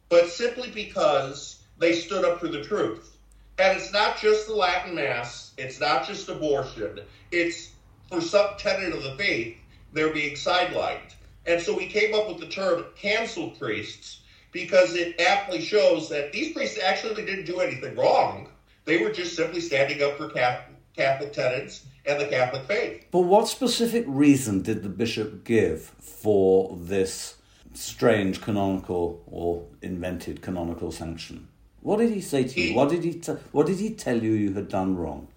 but 0.10 0.28
simply 0.28 0.70
because 0.72 1.62
they 1.78 1.94
stood 1.94 2.26
up 2.26 2.40
for 2.40 2.48
the 2.48 2.64
truth. 2.64 3.18
And 3.60 3.78
it's 3.78 3.94
not 3.94 4.20
just 4.20 4.48
the 4.48 4.56
Latin 4.56 4.96
Mass, 4.96 5.54
it's 5.58 5.80
not 5.80 6.08
just 6.08 6.30
abortion, 6.30 7.02
it's 7.30 7.74
for 8.10 8.22
some 8.22 8.56
tenet 8.58 8.92
of 8.92 9.04
the 9.04 9.16
faith, 9.18 9.56
they're 9.94 10.12
being 10.12 10.36
sidelined. 10.36 11.14
And 11.46 11.62
so 11.62 11.78
we 11.78 11.86
came 11.86 12.16
up 12.16 12.28
with 12.28 12.40
the 12.40 12.48
term 12.48 12.86
cancel 12.96 13.52
priests 13.52 14.22
because 14.52 14.96
it 14.96 15.22
aptly 15.22 15.62
shows 15.62 16.10
that 16.10 16.34
these 16.34 16.54
priests 16.54 16.80
actually 16.84 17.24
didn't 17.24 17.46
do 17.46 17.60
anything 17.60 17.96
wrong. 17.96 18.50
They 18.86 18.98
were 18.98 19.12
just 19.12 19.36
simply 19.36 19.62
standing 19.62 20.02
up 20.02 20.18
for 20.18 20.30
Catholic 20.30 21.34
tenets 21.34 21.86
and 22.06 22.20
the 22.20 22.28
Catholic 22.28 22.64
faith. 22.66 23.06
But 23.12 23.22
what 23.22 23.48
specific 23.48 24.06
reason 24.08 24.62
did 24.62 24.84
the 24.84 24.90
bishop 24.90 25.44
give 25.44 25.82
for 26.00 26.78
this 26.80 27.38
strange 27.74 28.42
canonical 28.42 29.24
or 29.28 29.66
invented 29.82 30.42
canonical 30.42 30.92
sanction? 30.92 31.48
What 31.82 31.98
did 31.98 32.12
he 32.12 32.22
say 32.22 32.44
to 32.44 32.54
he, 32.54 32.70
you? 32.70 32.76
What 32.76 32.90
did 32.90 33.04
he 33.04 33.14
t- 33.14 33.34
What 33.52 33.68
did 33.68 33.80
he 33.80 33.94
tell 33.94 34.22
you 34.22 34.32
you 34.32 34.54
had 34.54 34.70
done 34.70 34.96
wrong? 34.96 35.28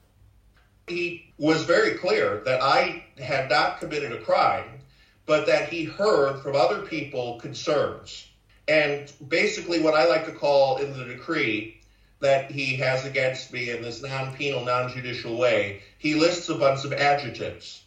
He 0.86 1.32
was 1.38 1.64
very 1.64 1.94
clear 1.94 2.42
that 2.44 2.60
I 2.62 3.04
had 3.18 3.48
not 3.48 3.80
committed 3.80 4.12
a 4.12 4.20
crime, 4.20 4.80
but 5.24 5.46
that 5.46 5.70
he 5.70 5.84
heard 5.84 6.42
from 6.42 6.54
other 6.54 6.82
people 6.82 7.40
concerns. 7.40 8.28
And 8.68 9.10
basically, 9.28 9.80
what 9.80 9.94
I 9.94 10.06
like 10.06 10.26
to 10.26 10.32
call 10.32 10.76
in 10.76 10.96
the 10.96 11.04
decree 11.04 11.80
that 12.24 12.50
he 12.50 12.76
has 12.76 13.04
against 13.04 13.52
me 13.52 13.68
in 13.68 13.82
this 13.82 14.02
non 14.02 14.32
penal, 14.32 14.64
non 14.64 14.88
judicial 14.88 15.36
way, 15.36 15.82
he 15.98 16.14
lists 16.14 16.48
a 16.48 16.54
bunch 16.54 16.82
of 16.86 16.92
adjectives. 16.94 17.82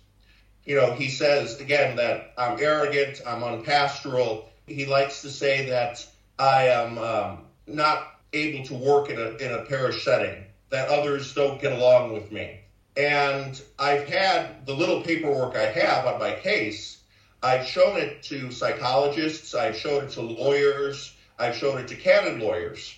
You 0.64 0.76
know, 0.76 0.94
he 0.94 1.10
says, 1.10 1.60
again, 1.60 1.96
that 1.96 2.34
I'm 2.38 2.60
arrogant, 2.60 3.20
I'm 3.26 3.42
unpastoral. 3.42 4.48
He 4.68 4.86
likes 4.86 5.24
to 5.24 5.30
say 5.30 5.66
that 5.70 6.06
I 6.38 6.68
am 6.68 7.00
um, 7.00 7.38
not 7.66 8.04
able 8.32 8.64
to 8.66 8.76
work 8.76 9.10
in 9.10 9.18
a, 9.18 9.32
in 9.38 9.52
a 9.54 9.66
parish 9.66 10.04
setting, 10.06 10.44
that 10.70 10.88
others 10.90 11.34
don't 11.34 11.60
get 11.60 11.72
along 11.72 12.14
with 12.14 12.32
me. 12.32 12.60
And 12.96 13.60
I've 13.80 14.08
had 14.08 14.68
the 14.68 14.76
little 14.76 15.02
paperwork 15.02 15.56
I 15.56 15.66
have 15.66 16.06
on 16.06 16.20
my 16.20 16.34
case, 16.34 17.00
I've 17.42 17.66
shown 17.66 17.98
it 17.98 18.22
to 18.24 18.52
psychologists, 18.52 19.56
I've 19.56 19.76
shown 19.76 20.04
it 20.04 20.12
to 20.12 20.22
lawyers, 20.22 21.12
I've 21.40 21.56
shown 21.56 21.80
it 21.80 21.88
to 21.88 21.96
canon 21.96 22.40
lawyers. 22.40 22.94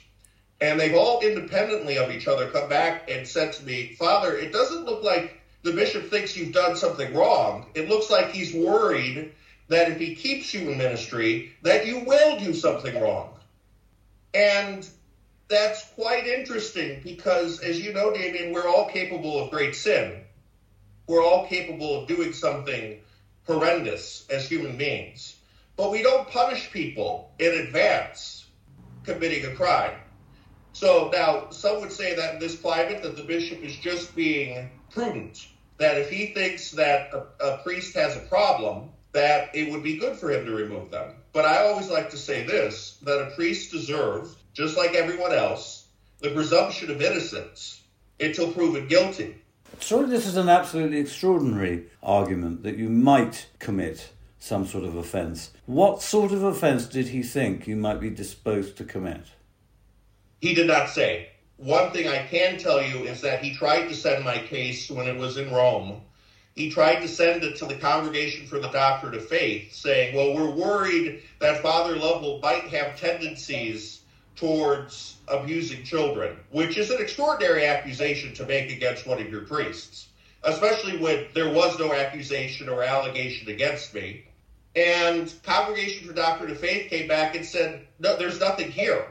And 0.62 0.80
they've 0.80 0.96
all 0.96 1.22
independently 1.22 1.98
of 1.98 2.12
each 2.12 2.28
other 2.28 2.50
come 2.50 2.68
back 2.68 3.10
and 3.10 3.28
said 3.28 3.54
to 3.54 3.64
me, 3.64 3.96
Father, 3.98 4.36
it 4.36 4.52
doesn't 4.52 4.86
look 4.86 5.04
like 5.04 5.40
the 5.64 5.72
bishop 5.72 6.10
thinks 6.10 6.36
you've 6.36 6.54
done 6.54 6.76
something 6.76 7.14
wrong. 7.14 7.68
It 7.76 7.88
looks 7.88 8.10
like 8.10 8.30
he's 8.30 8.54
worried 8.54 9.32
that 9.70 9.90
if 9.90 10.00
he 10.00 10.16
keeps 10.16 10.54
you 10.54 10.70
in 10.70 10.78
ministry, 10.78 11.52
that 11.62 11.86
you 11.86 12.00
will 12.00 12.38
do 12.38 12.54
something 12.54 13.00
wrong. 13.00 13.30
And 14.34 14.88
that's 15.48 15.86
quite 15.96 16.28
interesting 16.28 17.02
because, 17.04 17.60
as 17.60 17.80
you 17.80 17.94
know, 17.94 18.12
Damian, 18.12 18.52
we're 18.52 18.68
all 18.68 18.90
capable 18.90 19.40
of 19.40 19.52
great 19.52 19.76
sin. 19.76 20.22
We're 21.08 21.24
all 21.24 21.46
capable 21.48 22.02
of 22.02 22.08
doing 22.08 22.34
something 22.34 23.00
horrendous 23.46 24.26
as 24.30 24.48
human 24.48 24.78
beings. 24.78 25.36
But 25.76 25.92
we 25.92 26.04
don't 26.04 26.28
punish 26.28 26.72
people 26.72 27.32
in 27.40 27.52
advance 27.54 28.46
committing 29.04 29.46
a 29.46 29.56
crime. 29.56 29.96
So 30.74 31.10
now 31.12 31.50
some 31.50 31.82
would 31.82 31.92
say 31.92 32.16
that 32.16 32.36
in 32.36 32.40
this 32.40 32.58
climate 32.58 33.04
that 33.04 33.16
the 33.16 33.24
bishop 33.24 33.62
is 33.64 33.76
just 33.76 34.16
being 34.16 34.70
prudent, 34.92 35.48
that 35.78 35.98
if 35.98 36.10
he 36.10 36.28
thinks 36.28 36.72
that 36.72 37.12
a, 37.14 37.46
a 37.46 37.58
priest 37.60 37.96
has 37.96 38.16
a 38.16 38.22
problem, 38.22 38.90
that 39.12 39.56
it 39.56 39.72
would 39.72 39.84
be 39.84 39.98
good 39.98 40.16
for 40.16 40.32
him 40.32 40.46
to 40.46 40.52
remove 40.52 40.92
them. 40.92 41.16
But 41.34 41.46
I 41.46 41.68
always 41.68 41.90
like 41.90 42.10
to 42.12 42.18
say 42.18 42.46
this 42.46 42.98
that 43.04 43.28
a 43.28 43.32
priest 43.36 43.72
deserves, 43.72 44.36
just 44.54 44.78
like 44.78 44.94
everyone 44.94 45.34
else, 45.34 45.88
the 46.20 46.32
presumption 46.32 46.92
of 46.92 47.02
innocence 47.02 47.82
until 48.20 48.52
proven 48.52 48.88
guilty. 48.88 49.36
Surely 49.80 50.10
this 50.10 50.26
is 50.26 50.36
an 50.36 50.50
absolutely 50.50 51.00
extraordinary 51.00 51.86
argument 52.04 52.64
that 52.64 52.78
you 52.78 52.90
might 52.90 53.48
commit 53.60 54.10
some 54.40 54.66
sort 54.66 54.84
of 54.84 54.96
offence. 54.96 55.52
What 55.66 56.02
sort 56.02 56.32
of 56.32 56.44
offence 56.44 56.88
did 56.88 57.10
he 57.10 57.24
think 57.24 57.68
you 57.68 57.76
might 57.76 58.00
be 58.00 58.10
disposed 58.10 58.78
to 58.78 58.84
commit? 58.84 59.26
He 60.42 60.54
did 60.54 60.68
not 60.68 60.90
say. 60.90 61.28
One 61.58 61.92
thing 61.92 62.08
I 62.08 62.24
can 62.24 62.58
tell 62.58 62.82
you 62.82 63.04
is 63.04 63.20
that 63.22 63.44
he 63.44 63.54
tried 63.54 63.90
to 63.90 63.96
send 63.96 64.24
my 64.24 64.40
case 64.40 64.90
when 64.90 65.08
it 65.08 65.18
was 65.18 65.36
in 65.36 65.52
Rome. 65.52 66.02
He 66.56 66.70
tried 66.70 67.02
to 67.02 67.08
send 67.10 67.44
it 67.44 67.58
to 67.58 67.66
the 67.66 67.76
Congregation 67.76 68.48
for 68.48 68.60
the 68.60 68.70
Doctrine 68.70 69.14
of 69.16 69.28
Faith, 69.28 69.74
saying, 69.74 70.16
Well, 70.16 70.34
we're 70.34 70.50
worried 70.50 71.22
that 71.40 71.62
Father 71.62 71.98
Lovell 71.98 72.40
might 72.42 72.68
have 72.68 72.96
tendencies 72.96 74.00
towards 74.38 75.18
abusing 75.28 75.84
children, 75.84 76.40
which 76.50 76.78
is 76.78 76.90
an 76.90 77.02
extraordinary 77.02 77.66
accusation 77.66 78.34
to 78.36 78.46
make 78.46 78.72
against 78.72 79.06
one 79.06 79.20
of 79.20 79.30
your 79.30 79.42
priests, 79.42 80.08
especially 80.44 80.98
when 80.98 81.26
there 81.34 81.50
was 81.50 81.78
no 81.78 81.94
accusation 81.94 82.70
or 82.70 82.84
allegation 82.84 83.50
against 83.50 83.94
me. 83.94 84.24
And 84.76 85.34
Congregation 85.44 86.08
for 86.08 86.14
Doctrine 86.14 86.52
of 86.52 86.58
Faith 86.58 86.90
came 86.90 87.08
back 87.10 87.36
and 87.36 87.46
said, 87.46 87.82
No, 88.00 88.16
there's 88.16 88.40
nothing 88.40 88.72
here. 88.72 89.06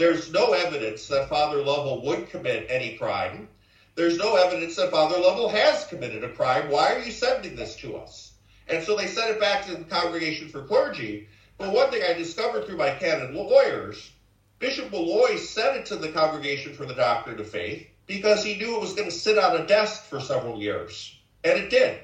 There's 0.00 0.32
no 0.32 0.54
evidence 0.54 1.08
that 1.08 1.28
Father 1.28 1.58
Lovell 1.58 2.00
would 2.06 2.30
commit 2.30 2.68
any 2.70 2.96
crime. 2.96 3.50
There's 3.96 4.16
no 4.16 4.34
evidence 4.36 4.76
that 4.76 4.90
Father 4.90 5.18
Lovell 5.18 5.50
has 5.50 5.84
committed 5.88 6.24
a 6.24 6.30
crime. 6.30 6.70
Why 6.70 6.94
are 6.94 7.00
you 7.00 7.12
sending 7.12 7.54
this 7.54 7.76
to 7.76 7.98
us? 7.98 8.32
And 8.66 8.82
so 8.82 8.96
they 8.96 9.06
sent 9.06 9.32
it 9.32 9.38
back 9.38 9.66
to 9.66 9.74
the 9.74 9.84
Congregation 9.84 10.48
for 10.48 10.62
Clergy. 10.62 11.28
But 11.58 11.74
one 11.74 11.90
thing 11.90 12.02
I 12.02 12.14
discovered 12.14 12.64
through 12.64 12.78
my 12.78 12.92
canon 12.92 13.34
lawyers, 13.34 14.10
Bishop 14.58 14.90
Malloy 14.90 15.36
sent 15.36 15.76
it 15.76 15.86
to 15.86 15.96
the 15.96 16.12
Congregation 16.12 16.72
for 16.72 16.86
the 16.86 16.94
Doctrine 16.94 17.38
of 17.38 17.50
Faith 17.50 17.86
because 18.06 18.42
he 18.42 18.56
knew 18.56 18.76
it 18.76 18.80
was 18.80 18.94
going 18.94 19.10
to 19.10 19.14
sit 19.14 19.36
on 19.36 19.60
a 19.60 19.66
desk 19.66 20.04
for 20.04 20.18
several 20.18 20.62
years. 20.62 21.14
And 21.44 21.58
it 21.58 21.68
did. 21.68 22.00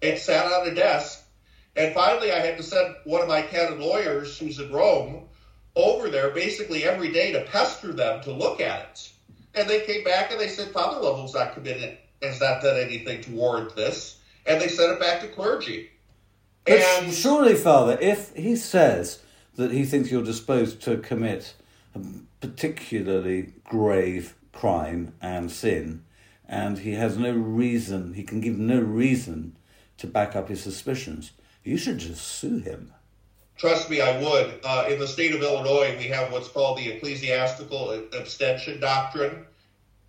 It 0.00 0.20
sat 0.20 0.46
on 0.46 0.68
a 0.68 0.74
desk. 0.76 1.24
And 1.74 1.92
finally, 1.94 2.30
I 2.30 2.38
had 2.38 2.58
to 2.58 2.62
send 2.62 2.94
one 3.02 3.22
of 3.22 3.28
my 3.28 3.42
canon 3.42 3.80
lawyers 3.80 4.38
who's 4.38 4.60
in 4.60 4.70
Rome 4.70 5.26
over 5.76 6.08
there 6.08 6.30
basically 6.30 6.84
every 6.84 7.12
day 7.12 7.32
to 7.32 7.42
pester 7.42 7.92
them 7.92 8.22
to 8.22 8.32
look 8.32 8.60
at 8.60 8.80
it. 8.90 9.12
And 9.54 9.68
they 9.68 9.80
came 9.80 10.04
back 10.04 10.30
and 10.30 10.40
they 10.40 10.48
said, 10.48 10.68
Father 10.68 11.00
Lovell's 11.00 11.34
not 11.34 11.54
committed, 11.54 11.98
has 12.22 12.40
not 12.40 12.62
done 12.62 12.78
anything 12.78 13.20
to 13.22 13.30
warrant 13.32 13.74
this. 13.74 14.20
And 14.46 14.60
they 14.60 14.68
sent 14.68 14.92
it 14.92 15.00
back 15.00 15.20
to 15.20 15.28
clergy. 15.28 15.90
But 16.64 16.80
and 16.80 17.12
surely, 17.12 17.54
Father, 17.54 17.98
if 18.00 18.34
he 18.34 18.56
says 18.56 19.20
that 19.56 19.72
he 19.72 19.84
thinks 19.84 20.10
you're 20.10 20.22
disposed 20.22 20.80
to 20.82 20.98
commit 20.98 21.54
a 21.94 22.00
particularly 22.40 23.52
grave 23.64 24.34
crime 24.52 25.14
and 25.20 25.50
sin, 25.50 26.04
and 26.46 26.78
he 26.78 26.92
has 26.92 27.16
no 27.16 27.32
reason, 27.32 28.14
he 28.14 28.22
can 28.22 28.40
give 28.40 28.58
no 28.58 28.80
reason 28.80 29.56
to 29.98 30.06
back 30.06 30.34
up 30.34 30.48
his 30.48 30.62
suspicions, 30.62 31.32
you 31.62 31.76
should 31.76 31.98
just 31.98 32.26
sue 32.26 32.58
him. 32.58 32.92
Trust 33.60 33.90
me, 33.90 34.00
I 34.00 34.18
would. 34.18 34.58
Uh, 34.64 34.86
in 34.88 34.98
the 34.98 35.06
state 35.06 35.34
of 35.34 35.42
Illinois, 35.42 35.94
we 35.98 36.04
have 36.04 36.32
what's 36.32 36.48
called 36.48 36.78
the 36.78 36.88
ecclesiastical 36.92 37.90
abstention 38.14 38.80
doctrine. 38.80 39.44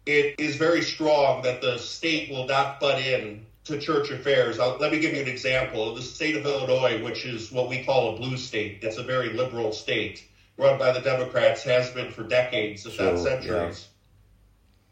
It 0.05 0.39
is 0.39 0.55
very 0.55 0.81
strong 0.81 1.41
that 1.41 1.61
the 1.61 1.77
state 1.77 2.31
will 2.31 2.45
not 2.45 2.79
butt 2.79 3.01
in 3.01 3.45
to 3.65 3.77
church 3.77 4.09
affairs. 4.09 4.57
I'll, 4.57 4.77
let 4.77 4.93
me 4.93 5.01
give 5.01 5.13
you 5.13 5.21
an 5.21 5.27
example. 5.27 5.93
The 5.93 6.01
state 6.01 6.37
of 6.37 6.45
Illinois, 6.45 7.03
which 7.03 7.25
is 7.25 7.51
what 7.51 7.67
we 7.67 7.83
call 7.83 8.15
a 8.15 8.17
blue 8.17 8.37
state, 8.37 8.79
it's 8.83 8.95
a 8.95 9.03
very 9.03 9.33
liberal 9.33 9.73
state 9.73 10.25
run 10.55 10.79
by 10.79 10.93
the 10.93 11.01
Democrats, 11.01 11.61
has 11.63 11.89
been 11.89 12.09
for 12.09 12.23
decades, 12.23 12.85
if 12.85 12.93
sure, 12.93 13.11
not 13.11 13.19
centuries. 13.19 13.89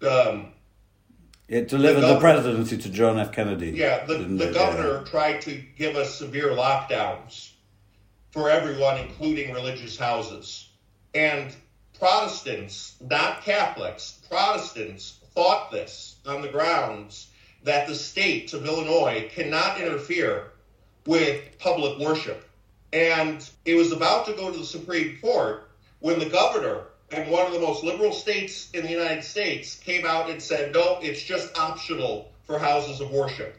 Yeah. 0.01 0.09
Um, 0.09 0.51
it 1.47 1.69
delivered 1.69 2.01
the, 2.01 2.07
governor, 2.07 2.33
the, 2.35 2.41
presidency 2.41 2.77
to 2.77 2.89
John 2.89 3.19
F. 3.19 3.31
Kennedy. 3.31 3.71
Yeah, 3.71 4.05
the, 4.05 4.15
the 4.15 4.51
governor 4.51 4.97
yeah. 4.97 5.09
tried 5.09 5.41
to 5.43 5.63
give 5.77 5.95
us 5.95 6.13
severe 6.13 6.49
lockdowns 6.49 7.53
for 8.31 8.49
everyone, 8.49 8.97
including 8.97 9.53
religious 9.53 9.97
houses. 9.97 10.69
And 11.13 11.55
Protestants, 11.97 12.95
not 13.01 13.43
Catholics, 13.43 14.19
Protestants 14.29 15.19
fought 15.35 15.71
this 15.71 16.15
on 16.25 16.41
the 16.41 16.47
grounds 16.47 17.27
that 17.63 17.87
the 17.87 17.95
state 17.95 18.53
of 18.53 18.65
Illinois 18.65 19.29
cannot 19.33 19.81
interfere 19.81 20.51
with 21.05 21.57
public 21.59 21.99
worship. 21.99 22.47
And 22.93 23.47
it 23.65 23.75
was 23.75 23.91
about 23.91 24.25
to 24.27 24.33
go 24.33 24.51
to 24.51 24.57
the 24.57 24.65
Supreme 24.65 25.17
Court 25.19 25.69
when 25.99 26.19
the 26.19 26.29
governor 26.29 26.85
in 27.11 27.29
one 27.29 27.45
of 27.45 27.53
the 27.53 27.59
most 27.59 27.83
liberal 27.83 28.13
states 28.13 28.69
in 28.71 28.83
the 28.83 28.91
United 28.91 29.23
States 29.23 29.75
came 29.75 30.05
out 30.05 30.29
and 30.29 30.41
said, 30.41 30.73
no, 30.73 30.99
it's 31.01 31.21
just 31.21 31.57
optional 31.57 32.31
for 32.43 32.59
houses 32.59 33.01
of 33.01 33.11
worship. 33.11 33.58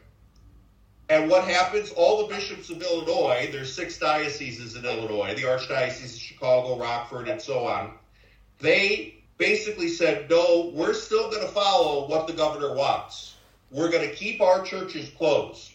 And 1.11 1.29
what 1.29 1.43
happens? 1.43 1.91
All 1.97 2.25
the 2.25 2.33
bishops 2.33 2.69
of 2.69 2.81
Illinois, 2.81 3.49
there's 3.51 3.75
six 3.75 3.99
dioceses 3.99 4.77
in 4.77 4.85
Illinois, 4.85 5.35
the 5.35 5.41
Archdiocese 5.41 6.05
of 6.05 6.17
Chicago, 6.17 6.79
Rockford, 6.79 7.27
and 7.27 7.41
so 7.41 7.67
on, 7.67 7.95
they 8.59 9.21
basically 9.37 9.89
said, 9.89 10.29
no, 10.29 10.71
we're 10.73 10.93
still 10.93 11.29
going 11.29 11.45
to 11.45 11.51
follow 11.51 12.07
what 12.07 12.27
the 12.27 12.33
governor 12.33 12.73
wants. 12.75 13.35
We're 13.71 13.91
going 13.91 14.07
to 14.07 14.15
keep 14.15 14.39
our 14.39 14.63
churches 14.63 15.09
closed. 15.09 15.73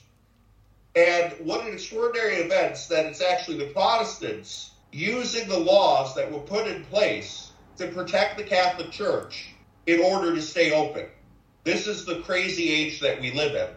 And 0.94 1.34
what 1.40 1.66
an 1.66 1.74
extraordinary 1.74 2.36
event 2.36 2.86
that 2.88 3.04
it's 3.04 3.20
actually 3.20 3.58
the 3.58 3.74
Protestants 3.74 4.70
using 4.90 5.46
the 5.50 5.58
laws 5.58 6.14
that 6.14 6.32
were 6.32 6.38
put 6.38 6.66
in 6.66 6.82
place 6.84 7.52
to 7.76 7.88
protect 7.88 8.38
the 8.38 8.44
Catholic 8.44 8.90
Church 8.90 9.50
in 9.84 10.00
order 10.00 10.34
to 10.34 10.40
stay 10.40 10.72
open. 10.72 11.08
This 11.64 11.86
is 11.86 12.06
the 12.06 12.20
crazy 12.20 12.70
age 12.70 13.00
that 13.00 13.20
we 13.20 13.32
live 13.32 13.54
in. 13.54 13.68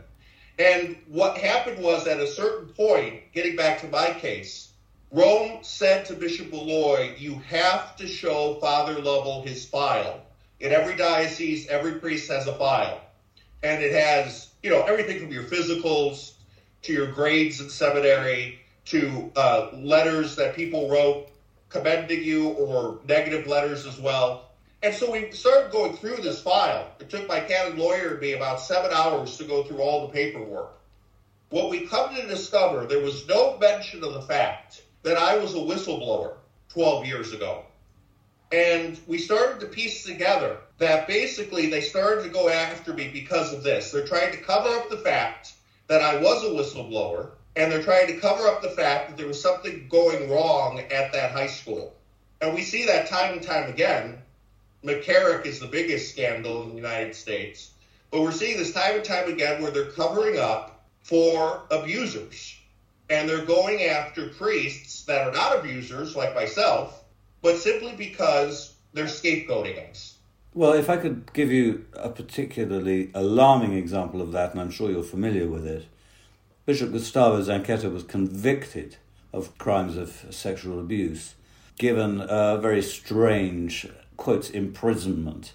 And 0.59 0.97
what 1.07 1.37
happened 1.37 1.81
was 1.81 2.05
at 2.05 2.19
a 2.19 2.27
certain 2.27 2.67
point, 2.73 3.31
getting 3.33 3.55
back 3.55 3.79
to 3.79 3.87
my 3.87 4.11
case, 4.11 4.73
Rome 5.09 5.59
said 5.61 6.05
to 6.05 6.13
Bishop 6.13 6.51
Malloy, 6.51 7.15
you 7.17 7.39
have 7.39 7.95
to 7.95 8.05
show 8.05 8.57
Father 8.59 9.01
Lovell 9.01 9.41
his 9.41 9.65
file. 9.65 10.21
In 10.59 10.73
every 10.73 10.97
diocese, 10.97 11.67
every 11.67 11.93
priest 11.93 12.29
has 12.29 12.45
a 12.45 12.53
file. 12.55 12.99
And 13.63 13.81
it 13.81 13.93
has, 13.93 14.49
you 14.61 14.69
know, 14.69 14.83
everything 14.83 15.19
from 15.19 15.31
your 15.31 15.43
physicals 15.43 16.33
to 16.81 16.93
your 16.93 17.07
grades 17.07 17.61
in 17.61 17.69
seminary 17.69 18.59
to 18.85 19.31
uh, 19.37 19.69
letters 19.73 20.35
that 20.35 20.55
people 20.55 20.89
wrote 20.89 21.29
commending 21.69 22.23
you 22.23 22.49
or 22.49 22.99
negative 23.07 23.47
letters 23.47 23.85
as 23.85 23.97
well. 23.97 24.48
And 24.81 24.93
so 24.93 25.11
we 25.11 25.31
started 25.31 25.71
going 25.71 25.97
through 25.97 26.17
this 26.17 26.41
file. 26.41 26.89
It 26.99 27.09
took 27.09 27.27
my 27.27 27.41
canon 27.41 27.77
lawyer 27.77 28.11
and 28.11 28.21
me 28.21 28.33
about 28.33 28.61
seven 28.61 28.91
hours 28.93 29.37
to 29.37 29.43
go 29.43 29.63
through 29.63 29.81
all 29.81 30.07
the 30.07 30.13
paperwork. 30.13 30.71
What 31.49 31.69
we 31.69 31.87
come 31.87 32.15
to 32.15 32.27
discover, 32.27 32.85
there 32.85 33.03
was 33.03 33.27
no 33.27 33.57
mention 33.57 34.03
of 34.03 34.13
the 34.13 34.21
fact 34.21 34.83
that 35.03 35.17
I 35.17 35.37
was 35.37 35.53
a 35.53 35.57
whistleblower 35.57 36.35
12 36.69 37.05
years 37.05 37.33
ago. 37.33 37.63
And 38.51 38.99
we 39.05 39.17
started 39.17 39.59
to 39.59 39.67
piece 39.67 40.03
together 40.03 40.57
that 40.77 41.07
basically 41.07 41.69
they 41.69 41.81
started 41.81 42.23
to 42.23 42.29
go 42.29 42.49
after 42.49 42.93
me 42.93 43.09
because 43.09 43.53
of 43.53 43.63
this. 43.63 43.91
They're 43.91 44.07
trying 44.07 44.31
to 44.31 44.37
cover 44.37 44.69
up 44.69 44.89
the 44.89 44.97
fact 44.97 45.53
that 45.87 46.01
I 46.01 46.17
was 46.21 46.43
a 46.43 46.47
whistleblower, 46.47 47.31
and 47.55 47.71
they're 47.71 47.83
trying 47.83 48.07
to 48.07 48.19
cover 48.19 48.47
up 48.47 48.61
the 48.61 48.69
fact 48.69 49.09
that 49.09 49.17
there 49.17 49.27
was 49.27 49.41
something 49.41 49.87
going 49.89 50.29
wrong 50.29 50.79
at 50.79 51.11
that 51.11 51.31
high 51.31 51.47
school. 51.47 51.95
And 52.41 52.55
we 52.55 52.61
see 52.61 52.85
that 52.85 53.07
time 53.07 53.33
and 53.33 53.43
time 53.43 53.69
again. 53.69 54.18
McCarrick 54.83 55.45
is 55.45 55.59
the 55.59 55.67
biggest 55.67 56.11
scandal 56.11 56.63
in 56.63 56.69
the 56.69 56.75
United 56.75 57.15
States. 57.15 57.71
But 58.11 58.21
we're 58.21 58.31
seeing 58.31 58.57
this 58.57 58.73
time 58.73 58.95
and 58.95 59.03
time 59.03 59.31
again 59.31 59.61
where 59.61 59.71
they're 59.71 59.91
covering 59.91 60.39
up 60.39 60.85
for 61.01 61.63
abusers. 61.71 62.55
And 63.09 63.27
they're 63.27 63.45
going 63.45 63.83
after 63.83 64.29
priests 64.29 65.03
that 65.05 65.27
are 65.27 65.33
not 65.33 65.59
abusers, 65.59 66.15
like 66.15 66.35
myself, 66.35 67.03
but 67.41 67.57
simply 67.57 67.93
because 67.93 68.75
they're 68.93 69.05
scapegoating 69.05 69.89
us. 69.89 70.17
Well, 70.53 70.73
if 70.73 70.89
I 70.89 70.97
could 70.97 71.31
give 71.33 71.51
you 71.51 71.85
a 71.93 72.09
particularly 72.09 73.11
alarming 73.13 73.73
example 73.73 74.21
of 74.21 74.31
that, 74.31 74.51
and 74.51 74.61
I'm 74.61 74.71
sure 74.71 74.89
you're 74.89 75.03
familiar 75.03 75.47
with 75.47 75.65
it, 75.65 75.85
Bishop 76.65 76.91
Gustavo 76.91 77.41
Zanchetta 77.41 77.91
was 77.91 78.03
convicted 78.03 78.97
of 79.31 79.57
crimes 79.57 79.95
of 79.95 80.25
sexual 80.31 80.79
abuse, 80.79 81.35
given 81.77 82.21
a 82.21 82.57
very 82.57 82.81
strange, 82.81 83.87
quotes, 84.19 84.49
imprisonment 84.49 85.53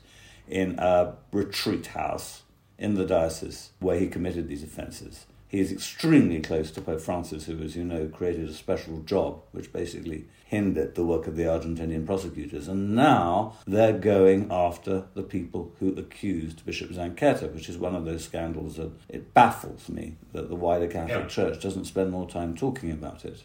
in 0.49 0.79
a 0.79 1.15
retreat 1.33 1.89
house 1.89 2.43
in 2.79 2.95
the 2.95 3.07
diocese 3.07 3.71
where 3.79 3.99
he 3.99 4.09
committed 4.09 4.49
these 4.49 4.65
offences. 4.65 5.27
He 5.47 5.61
is 5.61 5.71
extremely 5.71 6.41
close 6.41 6.73
to 6.73 6.81
Pope 6.81 7.01
Francis, 7.01 7.47
who, 7.47 7.63
as 7.63 7.77
you 7.77 7.85
know, 7.85 8.09
created 8.09 8.49
a 8.49 8.53
special 8.53 8.99
job 9.03 9.41
which 9.53 9.73
basically 9.73 10.25
hindered 10.47 10.97
the 10.97 11.05
work 11.05 11.29
of 11.29 11.37
the 11.37 11.45
Argentinian 11.45 12.05
prosecutors. 12.05 12.67
And 12.67 12.97
now 12.97 13.55
they're 13.65 13.97
going 13.97 14.49
after 14.51 15.05
the 15.15 15.23
people 15.23 15.73
who 15.79 15.95
accused 15.95 16.67
Bishop 16.67 16.91
Zanchetta, 16.91 17.53
which 17.53 17.69
is 17.69 17.79
one 17.79 17.95
of 17.95 18.05
those 18.05 18.25
scandals 18.25 18.77
that 18.77 18.91
it 19.09 19.33
baffles 19.33 19.89
me 19.89 20.17
that 20.33 20.49
the 20.49 20.57
wider 20.57 20.89
Catholic 20.89 21.23
yeah. 21.23 21.27
Church 21.27 21.63
doesn't 21.63 21.85
spend 21.85 22.11
more 22.11 22.29
time 22.29 22.57
talking 22.57 22.91
about 22.91 23.25
it. 23.25 23.45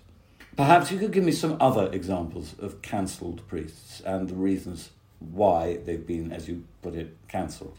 Perhaps 0.57 0.91
you 0.91 0.97
could 0.97 1.11
give 1.11 1.23
me 1.23 1.31
some 1.31 1.57
other 1.59 1.91
examples 1.91 2.55
of 2.59 2.81
cancelled 2.81 3.47
priests 3.47 4.01
and 4.01 4.27
the 4.27 4.35
reasons 4.35 4.89
why 5.19 5.77
they've 5.85 6.05
been, 6.05 6.31
as 6.31 6.47
you 6.47 6.63
put 6.81 6.95
it, 6.95 7.15
cancelled. 7.27 7.77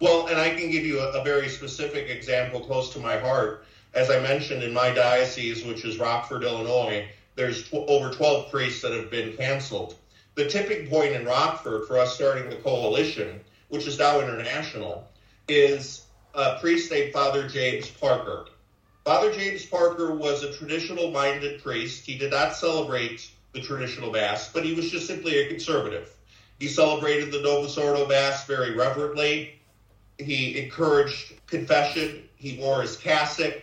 Well, 0.00 0.26
and 0.26 0.38
I 0.38 0.50
can 0.50 0.70
give 0.70 0.84
you 0.84 1.00
a, 1.00 1.20
a, 1.20 1.24
very 1.24 1.48
specific 1.48 2.10
example 2.10 2.60
close 2.60 2.92
to 2.92 2.98
my 2.98 3.18
heart. 3.18 3.64
As 3.94 4.10
I 4.10 4.20
mentioned 4.20 4.62
in 4.62 4.74
my 4.74 4.90
diocese, 4.90 5.64
which 5.64 5.84
is 5.84 5.98
Rockford, 5.98 6.44
Illinois, 6.44 7.08
there's 7.34 7.68
tw- 7.68 7.86
over 7.88 8.10
12 8.10 8.50
priests 8.50 8.82
that 8.82 8.92
have 8.92 9.10
been 9.10 9.36
canceled. 9.36 9.96
The 10.34 10.48
tipping 10.48 10.88
point 10.88 11.12
in 11.12 11.24
Rockford 11.24 11.86
for 11.86 11.98
us 11.98 12.14
starting 12.14 12.50
the 12.50 12.56
coalition, 12.56 13.40
which 13.68 13.86
is 13.86 13.98
now 13.98 14.20
international, 14.20 15.08
is 15.48 16.04
a 16.34 16.58
priest 16.60 16.90
named 16.90 17.14
Father 17.14 17.48
James 17.48 17.88
Parker. 17.88 18.46
Father 19.04 19.32
James 19.32 19.64
Parker 19.64 20.14
was 20.14 20.42
a 20.42 20.52
traditional 20.52 21.10
minded 21.10 21.62
priest. 21.62 22.04
He 22.04 22.18
did 22.18 22.32
not 22.32 22.54
celebrate 22.54 23.30
the 23.52 23.62
traditional 23.62 24.10
Mass, 24.10 24.52
but 24.52 24.64
he 24.64 24.74
was 24.74 24.90
just 24.90 25.06
simply 25.06 25.38
a 25.38 25.48
conservative. 25.48 26.12
He 26.58 26.68
celebrated 26.68 27.32
the 27.32 27.42
Novus 27.42 27.76
Ordo 27.76 28.06
Mass 28.06 28.46
very 28.46 28.74
reverently. 28.74 29.60
He 30.18 30.58
encouraged 30.58 31.34
confession. 31.46 32.22
He 32.36 32.58
wore 32.58 32.82
his 32.82 32.96
cassock. 32.96 33.62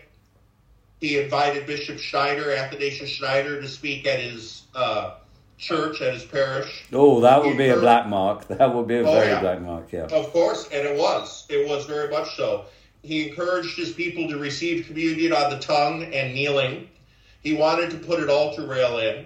He 0.99 1.19
invited 1.19 1.65
Bishop 1.65 1.97
Schneider, 1.97 2.51
Athanasius 2.51 3.09
Schneider, 3.09 3.59
to 3.61 3.67
speak 3.67 4.05
at 4.05 4.19
his 4.19 4.63
uh, 4.73 5.15
church, 5.57 6.01
at 6.01 6.13
his 6.13 6.23
parish. 6.23 6.85
Oh, 6.93 7.19
that 7.21 7.43
would 7.43 7.57
be 7.57 7.69
a 7.69 7.77
black 7.77 8.07
mark. 8.07 8.47
That 8.47 8.73
would 8.73 8.87
be 8.87 8.97
a 8.97 9.01
oh, 9.01 9.11
very 9.11 9.27
yeah. 9.27 9.41
black 9.41 9.61
mark, 9.61 9.91
yeah. 9.91 10.03
Of 10.03 10.31
course, 10.31 10.69
and 10.71 10.87
it 10.87 10.97
was. 10.97 11.45
It 11.49 11.67
was 11.67 11.85
very 11.85 12.09
much 12.09 12.37
so. 12.37 12.65
He 13.01 13.27
encouraged 13.27 13.75
his 13.75 13.91
people 13.91 14.29
to 14.29 14.37
receive 14.37 14.85
communion 14.85 15.33
on 15.33 15.49
the 15.49 15.59
tongue 15.59 16.03
and 16.13 16.33
kneeling. 16.33 16.89
He 17.41 17.53
wanted 17.53 17.89
to 17.91 17.97
put 17.97 18.19
an 18.19 18.29
altar 18.29 18.65
rail 18.65 18.99
in. 18.99 19.25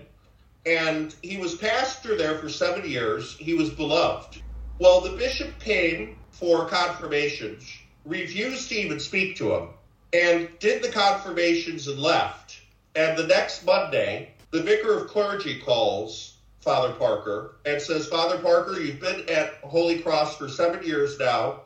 And 0.67 1.15
he 1.21 1.37
was 1.37 1.55
pastor 1.55 2.17
there 2.17 2.37
for 2.37 2.49
seven 2.49 2.89
years. 2.89 3.37
He 3.37 3.53
was 3.53 3.69
beloved. 3.69 4.41
Well, 4.79 4.99
the 4.99 5.15
bishop 5.15 5.57
came 5.61 6.17
for 6.31 6.67
confirmations, 6.67 7.63
refused 8.03 8.67
to 8.69 8.75
even 8.75 8.99
speak 8.99 9.37
to 9.37 9.55
him, 9.55 9.69
and 10.11 10.49
did 10.59 10.83
the 10.83 10.91
confirmations 10.91 11.87
and 11.87 11.97
left. 11.97 12.59
And 12.95 13.17
the 13.17 13.27
next 13.27 13.65
Monday, 13.65 14.33
the 14.51 14.61
vicar 14.61 14.97
of 14.97 15.07
clergy 15.07 15.57
calls 15.57 16.33
Father 16.59 16.93
Parker 16.95 17.55
and 17.63 17.81
says, 17.81 18.07
Father 18.07 18.37
Parker, 18.39 18.77
you've 18.81 18.99
been 18.99 19.23
at 19.29 19.53
Holy 19.63 19.99
Cross 19.99 20.35
for 20.35 20.49
seven 20.49 20.85
years 20.85 21.17
now. 21.17 21.61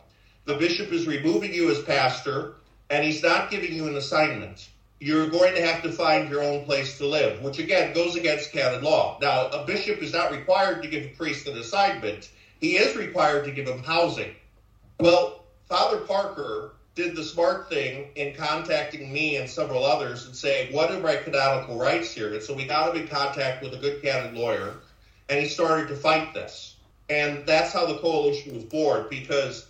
The 0.45 0.57
bishop 0.57 0.91
is 0.91 1.07
removing 1.07 1.55
you 1.55 1.71
as 1.71 1.81
pastor, 1.81 2.53
and 2.91 3.03
he's 3.03 3.23
not 3.23 3.49
giving 3.49 3.73
you 3.73 3.87
an 3.87 3.95
assignment. 3.95 4.69
You're 5.01 5.31
going 5.31 5.55
to 5.55 5.65
have 5.65 5.81
to 5.81 5.91
find 5.91 6.29
your 6.29 6.43
own 6.43 6.63
place 6.63 6.99
to 6.99 7.07
live, 7.07 7.41
which 7.41 7.57
again 7.57 7.91
goes 7.91 8.15
against 8.15 8.51
canon 8.51 8.83
law. 8.83 9.17
Now, 9.19 9.47
a 9.47 9.65
bishop 9.65 9.97
is 10.03 10.13
not 10.13 10.31
required 10.31 10.83
to 10.83 10.87
give 10.87 11.05
a 11.05 11.15
priest 11.15 11.47
an 11.47 11.57
assignment, 11.57 12.29
he 12.59 12.77
is 12.77 12.95
required 12.95 13.45
to 13.45 13.51
give 13.51 13.67
him 13.67 13.81
housing. 13.81 14.35
Well, 14.99 15.43
Father 15.67 16.01
Parker 16.01 16.73
did 16.93 17.15
the 17.15 17.23
smart 17.23 17.67
thing 17.67 18.09
in 18.13 18.35
contacting 18.35 19.11
me 19.11 19.37
and 19.37 19.49
several 19.49 19.83
others 19.83 20.27
and 20.27 20.35
saying, 20.35 20.71
What 20.71 20.91
are 20.91 20.99
my 20.99 21.15
canonical 21.15 21.79
rights 21.79 22.13
here? 22.13 22.31
And 22.31 22.43
so 22.43 22.53
we 22.53 22.67
got 22.67 22.95
him 22.95 23.01
in 23.01 23.07
contact 23.07 23.63
with 23.63 23.73
a 23.73 23.77
good 23.77 24.03
canon 24.03 24.35
lawyer, 24.35 24.75
and 25.29 25.39
he 25.39 25.47
started 25.47 25.87
to 25.87 25.95
fight 25.95 26.31
this. 26.35 26.75
And 27.09 27.43
that's 27.47 27.73
how 27.73 27.87
the 27.87 27.97
coalition 27.97 28.53
was 28.53 28.65
born, 28.65 29.07
because 29.09 29.65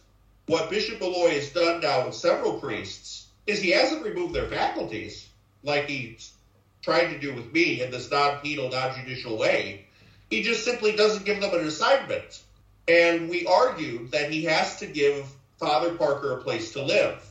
what 0.47 0.69
Bishop 0.69 0.99
Malloy 0.99 1.35
has 1.35 1.51
done 1.51 1.79
now 1.79 2.05
with 2.05 2.15
several 2.15 2.59
priests 2.59 3.20
is 3.47 3.61
he 3.61 3.71
hasn't 3.71 4.05
removed 4.05 4.33
their 4.33 4.47
faculties 4.47 5.29
like 5.63 5.87
he's 5.87 6.33
tried 6.81 7.07
to 7.13 7.19
do 7.19 7.33
with 7.33 7.51
me 7.53 7.81
in 7.81 7.91
this 7.91 8.09
non 8.09 8.39
penal, 8.39 8.69
non 8.69 8.95
judicial 8.95 9.37
way. 9.37 9.85
He 10.29 10.41
just 10.41 10.63
simply 10.63 10.95
doesn't 10.95 11.25
give 11.25 11.41
them 11.41 11.53
an 11.53 11.65
assignment. 11.65 12.41
And 12.87 13.29
we 13.29 13.45
argued 13.45 14.11
that 14.11 14.31
he 14.31 14.43
has 14.45 14.77
to 14.77 14.87
give 14.87 15.31
Father 15.57 15.93
Parker 15.95 16.33
a 16.33 16.41
place 16.41 16.71
to 16.73 16.83
live. 16.83 17.23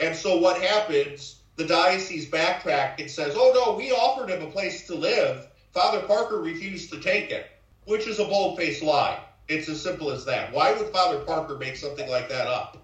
And 0.00 0.14
so 0.14 0.38
what 0.38 0.60
happens? 0.60 1.36
The 1.56 1.66
diocese 1.66 2.26
backtracked 2.26 3.00
and 3.00 3.10
says, 3.10 3.34
oh 3.36 3.52
no, 3.54 3.76
we 3.76 3.90
offered 3.92 4.30
him 4.30 4.42
a 4.42 4.50
place 4.50 4.86
to 4.88 4.94
live. 4.94 5.46
Father 5.72 6.00
Parker 6.06 6.40
refused 6.40 6.90
to 6.92 7.00
take 7.00 7.30
it, 7.30 7.46
which 7.84 8.06
is 8.06 8.18
a 8.18 8.24
bold 8.24 8.58
faced 8.58 8.82
lie. 8.82 9.20
It's 9.48 9.68
as 9.68 9.80
simple 9.80 10.10
as 10.10 10.24
that. 10.24 10.52
Why 10.52 10.72
would 10.72 10.88
Father 10.88 11.20
Parker 11.20 11.56
make 11.56 11.76
something 11.76 12.08
like 12.10 12.28
that 12.28 12.46
up? 12.46 12.78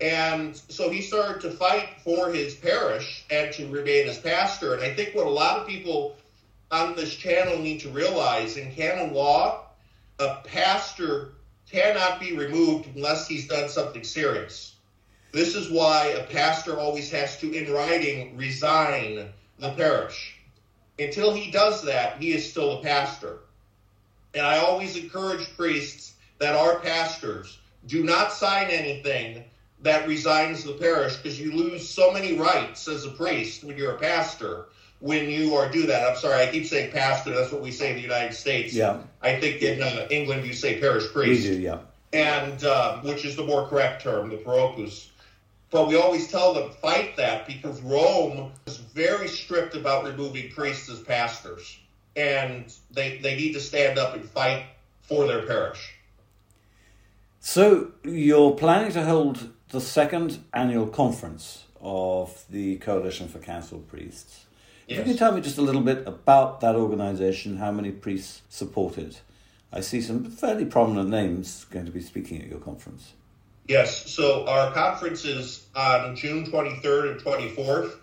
And 0.00 0.56
so 0.68 0.90
he 0.90 1.00
started 1.00 1.40
to 1.42 1.50
fight 1.50 1.88
for 2.02 2.32
his 2.32 2.54
parish 2.54 3.24
and 3.30 3.52
to 3.54 3.68
remain 3.68 4.08
as 4.08 4.18
pastor. 4.18 4.74
And 4.74 4.82
I 4.82 4.92
think 4.92 5.14
what 5.14 5.26
a 5.26 5.30
lot 5.30 5.58
of 5.58 5.66
people 5.66 6.16
on 6.70 6.96
this 6.96 7.14
channel 7.14 7.58
need 7.58 7.80
to 7.80 7.88
realize 7.90 8.56
in 8.56 8.72
canon 8.72 9.14
law, 9.14 9.66
a 10.18 10.36
pastor 10.44 11.32
cannot 11.70 12.20
be 12.20 12.36
removed 12.36 12.88
unless 12.94 13.28
he's 13.28 13.46
done 13.46 13.68
something 13.68 14.02
serious. 14.02 14.74
This 15.32 15.54
is 15.54 15.70
why 15.70 16.06
a 16.06 16.24
pastor 16.24 16.78
always 16.78 17.10
has 17.10 17.38
to, 17.40 17.52
in 17.52 17.72
writing, 17.72 18.36
resign 18.36 19.28
the 19.58 19.72
parish. 19.72 20.38
Until 20.98 21.32
he 21.32 21.50
does 21.50 21.82
that, 21.84 22.18
he 22.20 22.32
is 22.32 22.48
still 22.48 22.78
a 22.78 22.82
pastor. 22.82 23.38
And 24.34 24.46
I 24.46 24.58
always 24.58 24.96
encourage 24.96 25.56
priests 25.56 26.14
that 26.38 26.54
our 26.54 26.78
pastors 26.80 27.58
do 27.86 28.04
not 28.04 28.32
sign 28.32 28.68
anything 28.68 29.44
that 29.84 30.08
resigns 30.08 30.64
the 30.64 30.72
parish 30.72 31.16
because 31.16 31.38
you 31.38 31.52
lose 31.52 31.88
so 31.88 32.10
many 32.10 32.36
rights 32.36 32.88
as 32.88 33.04
a 33.04 33.10
priest 33.10 33.62
when 33.62 33.76
you're 33.76 33.92
a 33.92 33.98
pastor 33.98 34.66
when 35.00 35.28
you 35.28 35.54
are 35.54 35.70
do 35.70 35.86
that. 35.86 36.08
I'm 36.08 36.16
sorry, 36.16 36.42
I 36.42 36.50
keep 36.50 36.64
saying 36.64 36.90
pastor. 36.90 37.34
That's 37.34 37.52
what 37.52 37.60
we 37.60 37.70
say 37.70 37.90
in 37.90 37.96
the 37.96 38.02
United 38.02 38.32
States. 38.32 38.72
Yeah. 38.72 39.00
I 39.20 39.38
think 39.38 39.60
in 39.60 39.82
uh, 39.82 40.06
England 40.10 40.46
you 40.46 40.54
say 40.54 40.80
parish 40.80 41.12
priest. 41.12 41.46
We 41.46 41.56
do, 41.56 41.60
yeah. 41.60 41.78
And 42.14 42.64
uh, 42.64 43.00
which 43.02 43.26
is 43.26 43.36
the 43.36 43.44
more 43.44 43.68
correct 43.68 44.02
term, 44.02 44.30
the 44.30 44.38
parochus. 44.38 45.08
But 45.70 45.88
we 45.88 45.96
always 45.96 46.28
tell 46.28 46.54
them 46.54 46.70
fight 46.70 47.16
that 47.16 47.46
because 47.46 47.82
Rome 47.82 48.52
is 48.64 48.78
very 48.78 49.28
strict 49.28 49.74
about 49.74 50.04
removing 50.04 50.50
priests 50.50 50.88
as 50.88 51.00
pastors, 51.00 51.78
and 52.16 52.72
they 52.90 53.18
they 53.18 53.36
need 53.36 53.52
to 53.52 53.60
stand 53.60 53.98
up 53.98 54.14
and 54.14 54.24
fight 54.24 54.64
for 55.02 55.26
their 55.26 55.42
parish. 55.42 55.94
So 57.40 57.92
you're 58.04 58.52
planning 58.52 58.92
to 58.92 59.04
hold 59.04 59.50
the 59.70 59.80
second 59.80 60.44
annual 60.52 60.86
conference 60.86 61.64
of 61.80 62.44
the 62.50 62.76
Coalition 62.76 63.28
for 63.28 63.38
Cancelled 63.38 63.88
Priests. 63.88 64.46
If 64.86 64.98
you 64.98 65.04
can 65.04 65.16
tell 65.16 65.32
me 65.32 65.40
just 65.40 65.58
a 65.58 65.62
little 65.62 65.80
bit 65.80 66.06
about 66.06 66.60
that 66.60 66.76
organisation, 66.76 67.56
how 67.56 67.72
many 67.72 67.90
priests 67.90 68.42
support 68.50 68.98
it. 68.98 69.22
I 69.72 69.80
see 69.80 70.00
some 70.00 70.24
fairly 70.24 70.66
prominent 70.66 71.08
names 71.08 71.64
going 71.70 71.86
to 71.86 71.90
be 71.90 72.00
speaking 72.00 72.40
at 72.42 72.48
your 72.48 72.60
conference. 72.60 73.14
Yes, 73.66 74.10
so 74.10 74.46
our 74.46 74.72
conference 74.72 75.24
is 75.24 75.66
on 75.74 76.14
June 76.16 76.44
23rd 76.44 77.12
and 77.12 77.20
24th. 77.20 77.94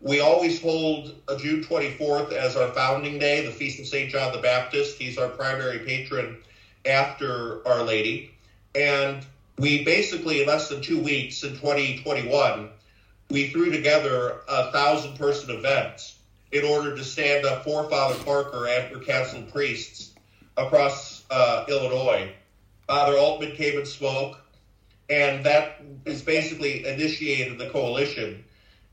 We 0.00 0.20
always 0.20 0.62
hold 0.62 1.14
a 1.28 1.36
June 1.36 1.62
24th 1.62 2.32
as 2.32 2.56
our 2.56 2.72
founding 2.72 3.18
day, 3.18 3.44
the 3.44 3.52
Feast 3.52 3.78
of 3.80 3.86
St. 3.86 4.10
John 4.10 4.32
the 4.32 4.40
Baptist. 4.40 4.96
He's 4.98 5.18
our 5.18 5.28
primary 5.28 5.80
patron 5.80 6.38
after 6.86 7.66
Our 7.68 7.82
Lady. 7.82 8.32
And 8.74 9.26
we 9.60 9.84
basically, 9.84 10.40
in 10.40 10.48
less 10.48 10.70
than 10.70 10.80
two 10.80 10.98
weeks 10.98 11.44
in 11.44 11.50
2021, 11.50 12.70
we 13.28 13.48
threw 13.48 13.70
together 13.70 14.40
a 14.48 14.72
thousand 14.72 15.16
person 15.18 15.54
event 15.54 16.14
in 16.50 16.64
order 16.64 16.96
to 16.96 17.04
stand 17.04 17.44
up 17.44 17.62
for 17.62 17.88
Father 17.90 18.18
Parker 18.24 18.66
and 18.66 18.90
for 18.90 18.98
canceled 19.00 19.52
priests 19.52 20.14
across 20.56 21.24
uh, 21.30 21.66
Illinois. 21.68 22.32
Father 22.86 23.18
Altman 23.18 23.54
came 23.54 23.76
and 23.78 23.86
spoke, 23.86 24.40
and 25.10 25.44
that 25.44 25.82
is 26.06 26.22
basically 26.22 26.86
initiated 26.86 27.58
the 27.58 27.68
coalition. 27.68 28.42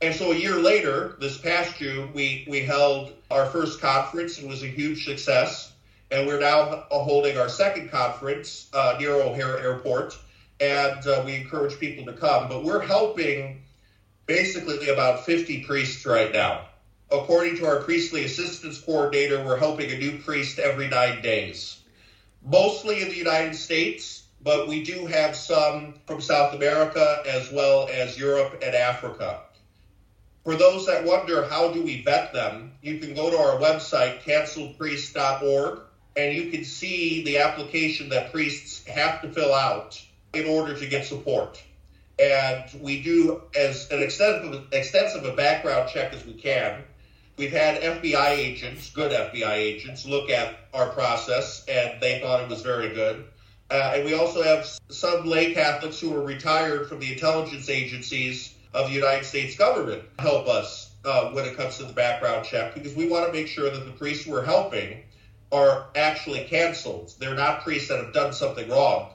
And 0.02 0.14
so 0.14 0.34
a 0.34 0.36
year 0.36 0.58
later, 0.58 1.16
this 1.20 1.38
past 1.38 1.78
June, 1.78 2.12
we, 2.14 2.46
we 2.48 2.60
held 2.60 3.14
our 3.32 3.46
first 3.48 3.80
conference. 3.80 4.38
It 4.38 4.48
was 4.48 4.64
a 4.64 4.68
huge 4.68 5.06
success. 5.06 5.74
And 6.12 6.28
we're 6.28 6.40
now 6.40 6.86
holding 6.92 7.38
our 7.38 7.50
second 7.50 7.90
conference 7.90 8.70
uh, 8.74 8.98
near 9.00 9.14
O'Hare 9.14 9.58
Airport, 9.60 10.18
and 10.60 11.06
uh, 11.06 11.24
we 11.26 11.36
encourage 11.36 11.80
people 11.80 12.06
to 12.06 12.14
come. 12.14 12.48
But 12.50 12.64
we're 12.64 12.82
helping 12.82 13.62
basically 14.26 14.90
about 14.90 15.26
50 15.26 15.64
priests 15.64 16.06
right 16.06 16.32
now. 16.32 16.66
According 17.10 17.56
to 17.58 17.66
our 17.66 17.82
priestly 17.82 18.26
assistance 18.26 18.80
coordinator, 18.80 19.44
we're 19.44 19.58
helping 19.58 19.92
a 19.92 19.98
new 19.98 20.20
priest 20.20 20.60
every 20.60 20.90
nine 20.90 21.22
days, 21.22 21.78
mostly 22.44 23.02
in 23.02 23.08
the 23.08 23.16
United 23.16 23.56
States, 23.56 24.24
but 24.42 24.68
we 24.68 24.84
do 24.84 25.06
have 25.06 25.36
some 25.36 25.94
from 26.06 26.20
South 26.20 26.54
America 26.54 27.24
as 27.26 27.50
well 27.50 27.88
as 27.90 28.18
Europe 28.18 28.62
and 28.62 28.76
Africa. 28.76 29.42
For 30.44 30.56
those 30.56 30.86
that 30.86 31.06
wonder 31.06 31.46
how 31.46 31.72
do 31.72 31.82
we 31.82 32.02
vet 32.04 32.34
them, 32.34 32.72
you 32.82 33.00
can 33.00 33.14
go 33.14 33.30
to 33.30 33.38
our 33.38 33.58
website, 33.58 34.22
cancelledpriest.org, 34.22 35.80
and 36.18 36.34
you 36.34 36.52
can 36.52 36.64
see 36.64 37.24
the 37.24 37.38
application 37.38 38.10
that 38.10 38.32
priests 38.32 38.86
have 38.86 39.22
to 39.22 39.30
fill 39.32 39.54
out 39.54 40.02
in 40.34 40.46
order 40.48 40.78
to 40.78 40.86
get 40.86 41.06
support. 41.06 41.62
And 42.20 42.64
we 42.82 43.02
do 43.02 43.44
as 43.56 43.90
an 43.92 44.02
extensive, 44.02 44.68
extensive 44.72 45.24
a 45.26 45.36
background 45.36 45.90
check 45.90 46.14
as 46.14 46.26
we 46.26 46.34
can. 46.34 46.84
We've 47.38 47.52
had 47.52 47.82
FBI 47.82 48.30
agents, 48.30 48.90
good 48.90 49.12
FBI 49.12 49.54
agents, 49.54 50.08
look 50.08 50.32
at 50.32 50.56
our 50.74 50.90
process, 50.90 51.64
and 51.68 52.02
they 52.02 52.20
thought 52.20 52.42
it 52.42 52.50
was 52.50 52.64
very 52.64 52.96
good. 52.96 53.26
Uh, 53.70 53.94
and 53.96 54.06
we 54.06 54.16
also 54.16 54.42
have 54.42 54.66
some 54.90 55.26
lay 55.26 55.54
Catholics 55.54 56.00
who 56.00 56.16
are 56.16 56.24
retired 56.24 56.88
from 56.90 57.00
the 57.00 57.12
intelligence 57.12 57.70
agencies 57.70 58.56
of 58.74 58.88
the 58.88 58.94
United 58.94 59.26
States 59.26 59.56
government 59.56 60.04
help 60.20 60.48
us 60.48 60.92
uh, 61.06 61.30
when 61.32 61.46
it 61.46 61.56
comes 61.56 61.78
to 61.78 61.84
the 61.84 61.94
background 61.94 62.46
check 62.46 62.74
because 62.74 62.96
we 62.96 63.08
want 63.08 63.26
to 63.28 63.34
make 63.34 63.48
sure 63.48 63.70
that 63.70 63.86
the 63.86 63.92
priests 63.92 64.26
we're 64.26 64.44
helping 64.44 65.04
are 65.52 65.88
actually 65.96 66.44
canceled. 66.46 67.14
They're 67.20 67.36
not 67.36 67.64
priests 67.64 67.90
that 67.90 68.04
have 68.04 68.14
done 68.14 68.34
something 68.34 68.70
wrong. 68.70 69.12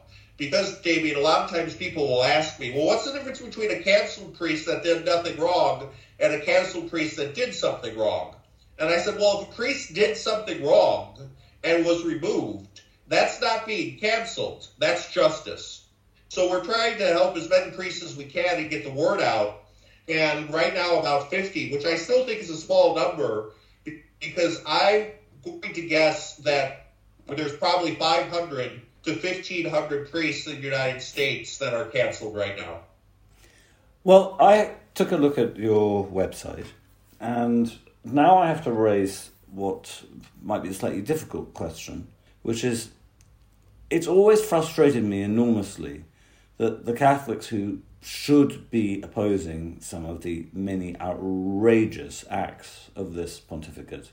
Because, 0.51 0.81
Damian, 0.81 1.15
a 1.15 1.21
lot 1.21 1.45
of 1.45 1.51
times 1.51 1.73
people 1.73 2.09
will 2.09 2.25
ask 2.25 2.59
me, 2.59 2.73
well, 2.73 2.87
what's 2.87 3.05
the 3.05 3.13
difference 3.13 3.41
between 3.41 3.71
a 3.71 3.81
canceled 3.81 4.35
priest 4.35 4.67
that 4.67 4.83
did 4.83 5.05
nothing 5.05 5.39
wrong 5.39 5.91
and 6.19 6.33
a 6.33 6.41
canceled 6.41 6.91
priest 6.91 7.17
that 7.19 7.37
did 7.37 7.55
something 7.55 7.97
wrong? 7.97 8.35
And 8.77 8.91
I 8.91 8.99
said, 8.99 9.21
well, 9.21 9.43
if 9.43 9.51
a 9.51 9.53
priest 9.53 9.95
did 9.95 10.17
something 10.17 10.61
wrong 10.65 11.31
and 11.63 11.87
was 11.87 12.05
removed, 12.05 12.81
that's 13.07 13.41
not 13.41 13.69
being 13.69 14.01
canceled. 14.01 14.67
That's 14.79 15.13
justice. 15.13 15.87
So 16.29 16.51
we're 16.51 16.65
trying 16.65 16.99
to 16.99 17.07
help 17.07 17.37
as 17.37 17.49
many 17.49 17.71
priests 17.71 18.03
as 18.03 18.17
we 18.17 18.25
can 18.25 18.59
and 18.59 18.69
get 18.69 18.83
the 18.83 18.91
word 18.91 19.21
out. 19.21 19.63
And 20.09 20.53
right 20.53 20.75
now, 20.75 20.99
about 20.99 21.31
50, 21.31 21.71
which 21.71 21.87
I 21.87 21.95
still 21.95 22.27
think 22.27 22.41
is 22.41 22.51
a 22.51 22.57
small 22.57 22.97
number, 22.97 23.53
because 24.19 24.61
I'm 24.67 25.07
going 25.45 25.73
to 25.73 25.87
guess 25.87 26.35
that 26.39 26.95
there's 27.29 27.57
probably 27.57 27.95
500 27.95 28.83
to 29.05 29.13
1,500 29.13 30.11
priests 30.11 30.47
in 30.47 30.57
the 30.57 30.63
United 30.63 31.01
States 31.01 31.59
that 31.59 31.75
are 31.75 31.87
canceled 31.87 32.37
right 32.37 32.57
now. 32.57 32.81
Well, 34.05 34.37
I 34.41 34.75
took 34.95 35.13
a 35.13 35.17
look 35.17 35.39
at 35.39 35.57
your 35.57 36.07
website, 36.07 36.67
and 37.21 37.73
now 38.05 38.39
I 38.39 38.49
have 38.49 38.65
to 38.65 38.73
raise 38.73 39.31
what 39.51 40.03
might 40.43 40.63
be 40.63 40.71
a 40.71 40.75
slightly 40.75 41.03
difficult 41.03 41.55
question, 41.55 42.09
which 42.43 42.65
is 42.65 42.91
it's 43.91 44.07
always 44.07 44.43
frustrated 44.43 45.05
me 45.05 45.23
enormously 45.23 46.05
that 46.57 46.87
the 46.87 46.95
Catholics 46.95 47.49
who 47.49 47.81
should 48.01 48.71
be 48.71 49.01
opposing 49.03 49.79
some 49.81 50.05
of 50.05 50.23
the 50.23 50.47
many 50.53 50.99
outrageous 51.01 52.25
acts 52.29 52.91
of 52.97 53.15
this 53.15 53.39
pontificate 53.39 54.11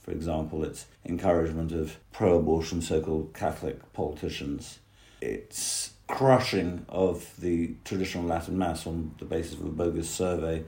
for 0.00 0.12
example, 0.12 0.64
its 0.64 0.86
encouragement 1.04 1.72
of 1.72 1.96
pro 2.12 2.38
abortion 2.38 2.80
so 2.82 3.00
called 3.00 3.34
Catholic 3.34 3.92
politicians, 3.92 4.78
its 5.20 5.92
crushing 6.06 6.84
of 6.88 7.32
the 7.38 7.74
traditional 7.84 8.24
Latin 8.24 8.58
Mass 8.58 8.86
on 8.86 9.14
the 9.18 9.24
basis 9.24 9.54
of 9.54 9.66
a 9.66 9.70
bogus 9.70 10.08
survey, 10.08 10.64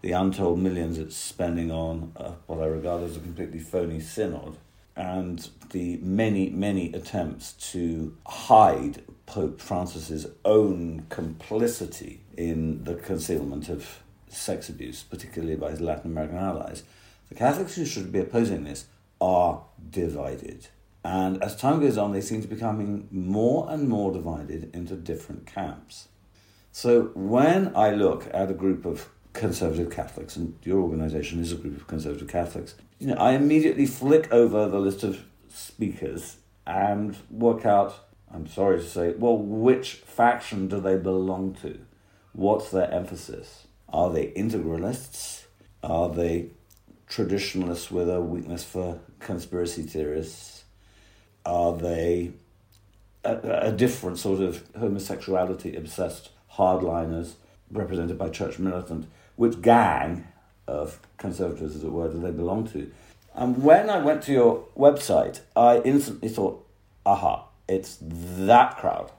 the 0.00 0.12
untold 0.12 0.58
millions 0.58 0.98
it's 0.98 1.16
spending 1.16 1.70
on 1.70 2.12
uh, 2.16 2.32
what 2.46 2.60
I 2.60 2.66
regard 2.66 3.02
as 3.02 3.16
a 3.16 3.20
completely 3.20 3.60
phony 3.60 4.00
synod, 4.00 4.56
and 4.96 5.48
the 5.70 5.98
many, 5.98 6.50
many 6.50 6.92
attempts 6.92 7.52
to 7.72 8.16
hide 8.26 9.02
Pope 9.26 9.60
Francis's 9.60 10.26
own 10.44 11.06
complicity 11.08 12.20
in 12.36 12.84
the 12.84 12.96
concealment 12.96 13.68
of 13.68 14.02
sex 14.28 14.68
abuse, 14.68 15.02
particularly 15.02 15.56
by 15.56 15.70
his 15.70 15.80
Latin 15.80 16.10
American 16.10 16.38
allies. 16.38 16.82
The 17.32 17.38
Catholics 17.38 17.76
who 17.76 17.86
should 17.86 18.12
be 18.12 18.18
opposing 18.18 18.64
this 18.64 18.88
are 19.18 19.64
divided. 19.88 20.68
And 21.02 21.42
as 21.42 21.56
time 21.56 21.80
goes 21.80 21.96
on, 21.96 22.12
they 22.12 22.20
seem 22.20 22.42
to 22.42 22.46
be 22.46 22.56
becoming 22.56 23.08
more 23.10 23.70
and 23.70 23.88
more 23.88 24.12
divided 24.12 24.68
into 24.74 24.96
different 24.96 25.46
camps. 25.46 26.08
So 26.72 27.10
when 27.14 27.74
I 27.74 27.92
look 27.92 28.28
at 28.34 28.50
a 28.50 28.52
group 28.52 28.84
of 28.84 29.08
conservative 29.32 29.90
Catholics, 29.90 30.36
and 30.36 30.58
your 30.62 30.82
organization 30.82 31.40
is 31.40 31.52
a 31.52 31.54
group 31.56 31.74
of 31.74 31.86
conservative 31.86 32.28
Catholics, 32.28 32.74
you 32.98 33.06
know, 33.06 33.14
I 33.14 33.32
immediately 33.32 33.86
flick 33.86 34.30
over 34.30 34.68
the 34.68 34.78
list 34.78 35.02
of 35.02 35.24
speakers 35.48 36.36
and 36.66 37.16
work 37.30 37.64
out, 37.64 37.94
I'm 38.30 38.46
sorry 38.46 38.80
to 38.80 38.86
say, 38.86 39.14
well, 39.14 39.38
which 39.38 39.94
faction 40.04 40.68
do 40.68 40.82
they 40.82 40.96
belong 40.96 41.54
to? 41.62 41.80
What's 42.34 42.70
their 42.70 42.92
emphasis? 42.92 43.68
Are 43.88 44.12
they 44.12 44.32
integralists? 44.32 45.44
Are 45.82 46.10
they 46.10 46.50
traditionalists 47.12 47.90
with 47.90 48.08
a 48.08 48.20
weakness 48.22 48.64
for 48.64 48.98
conspiracy 49.20 49.82
theorists? 49.82 50.64
Are 51.44 51.76
they 51.76 52.32
a, 53.22 53.36
a 53.68 53.72
different 53.72 54.18
sort 54.18 54.40
of 54.40 54.64
homosexuality 54.78 55.76
obsessed 55.76 56.30
hardliners 56.54 57.34
represented 57.70 58.16
by 58.16 58.30
church 58.30 58.58
militant? 58.58 59.08
Which 59.36 59.60
gang 59.60 60.26
of 60.66 61.00
conservatives, 61.18 61.76
as 61.76 61.84
it 61.84 61.92
were, 61.92 62.10
do 62.10 62.18
they 62.18 62.30
belong 62.30 62.66
to? 62.68 62.90
And 63.34 63.62
when 63.62 63.90
I 63.90 63.98
went 63.98 64.22
to 64.22 64.32
your 64.32 64.64
website, 64.74 65.40
I 65.54 65.80
instantly 65.80 66.30
thought, 66.30 66.66
aha, 67.04 67.46
it's 67.68 67.98
that 68.00 68.78
crowd. 68.78 69.10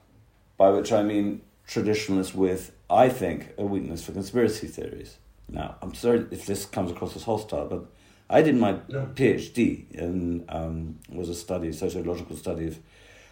By 0.58 0.70
which 0.70 0.92
I 0.92 1.04
mean 1.04 1.42
traditionalists 1.68 2.34
with, 2.34 2.72
I 2.90 3.10
think, 3.10 3.50
a 3.58 3.66
weakness 3.66 4.04
for 4.04 4.14
conspiracy 4.14 4.68
theories. 4.68 5.18
Now, 5.54 5.76
I'm 5.84 5.94
sorry 5.94 6.26
if 6.32 6.48
this 6.48 6.66
comes 6.66 6.92
across 6.92 7.16
as 7.16 7.24
hostile, 7.24 7.68
but 7.68 7.86
I 8.30 8.42
did 8.42 8.56
my 8.56 8.74
PhD 8.74 9.90
in 9.92 10.46
um, 10.50 11.00
was 11.10 11.30
a 11.30 11.36
study, 11.36 11.72
sociological 11.72 12.36
study 12.36 12.68
of 12.68 12.80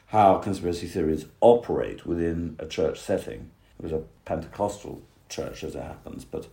how 0.05 0.37
conspiracy 0.37 0.85
theories 0.85 1.25
operate 1.41 2.05
within 2.05 2.55
a 2.59 2.67
church 2.67 2.99
setting. 2.99 3.49
It 3.79 3.83
was 3.83 3.91
a 3.91 4.03
Pentecostal 4.25 5.01
church, 5.29 5.63
as 5.63 5.75
it 5.75 5.81
happens, 5.81 6.23
but 6.23 6.47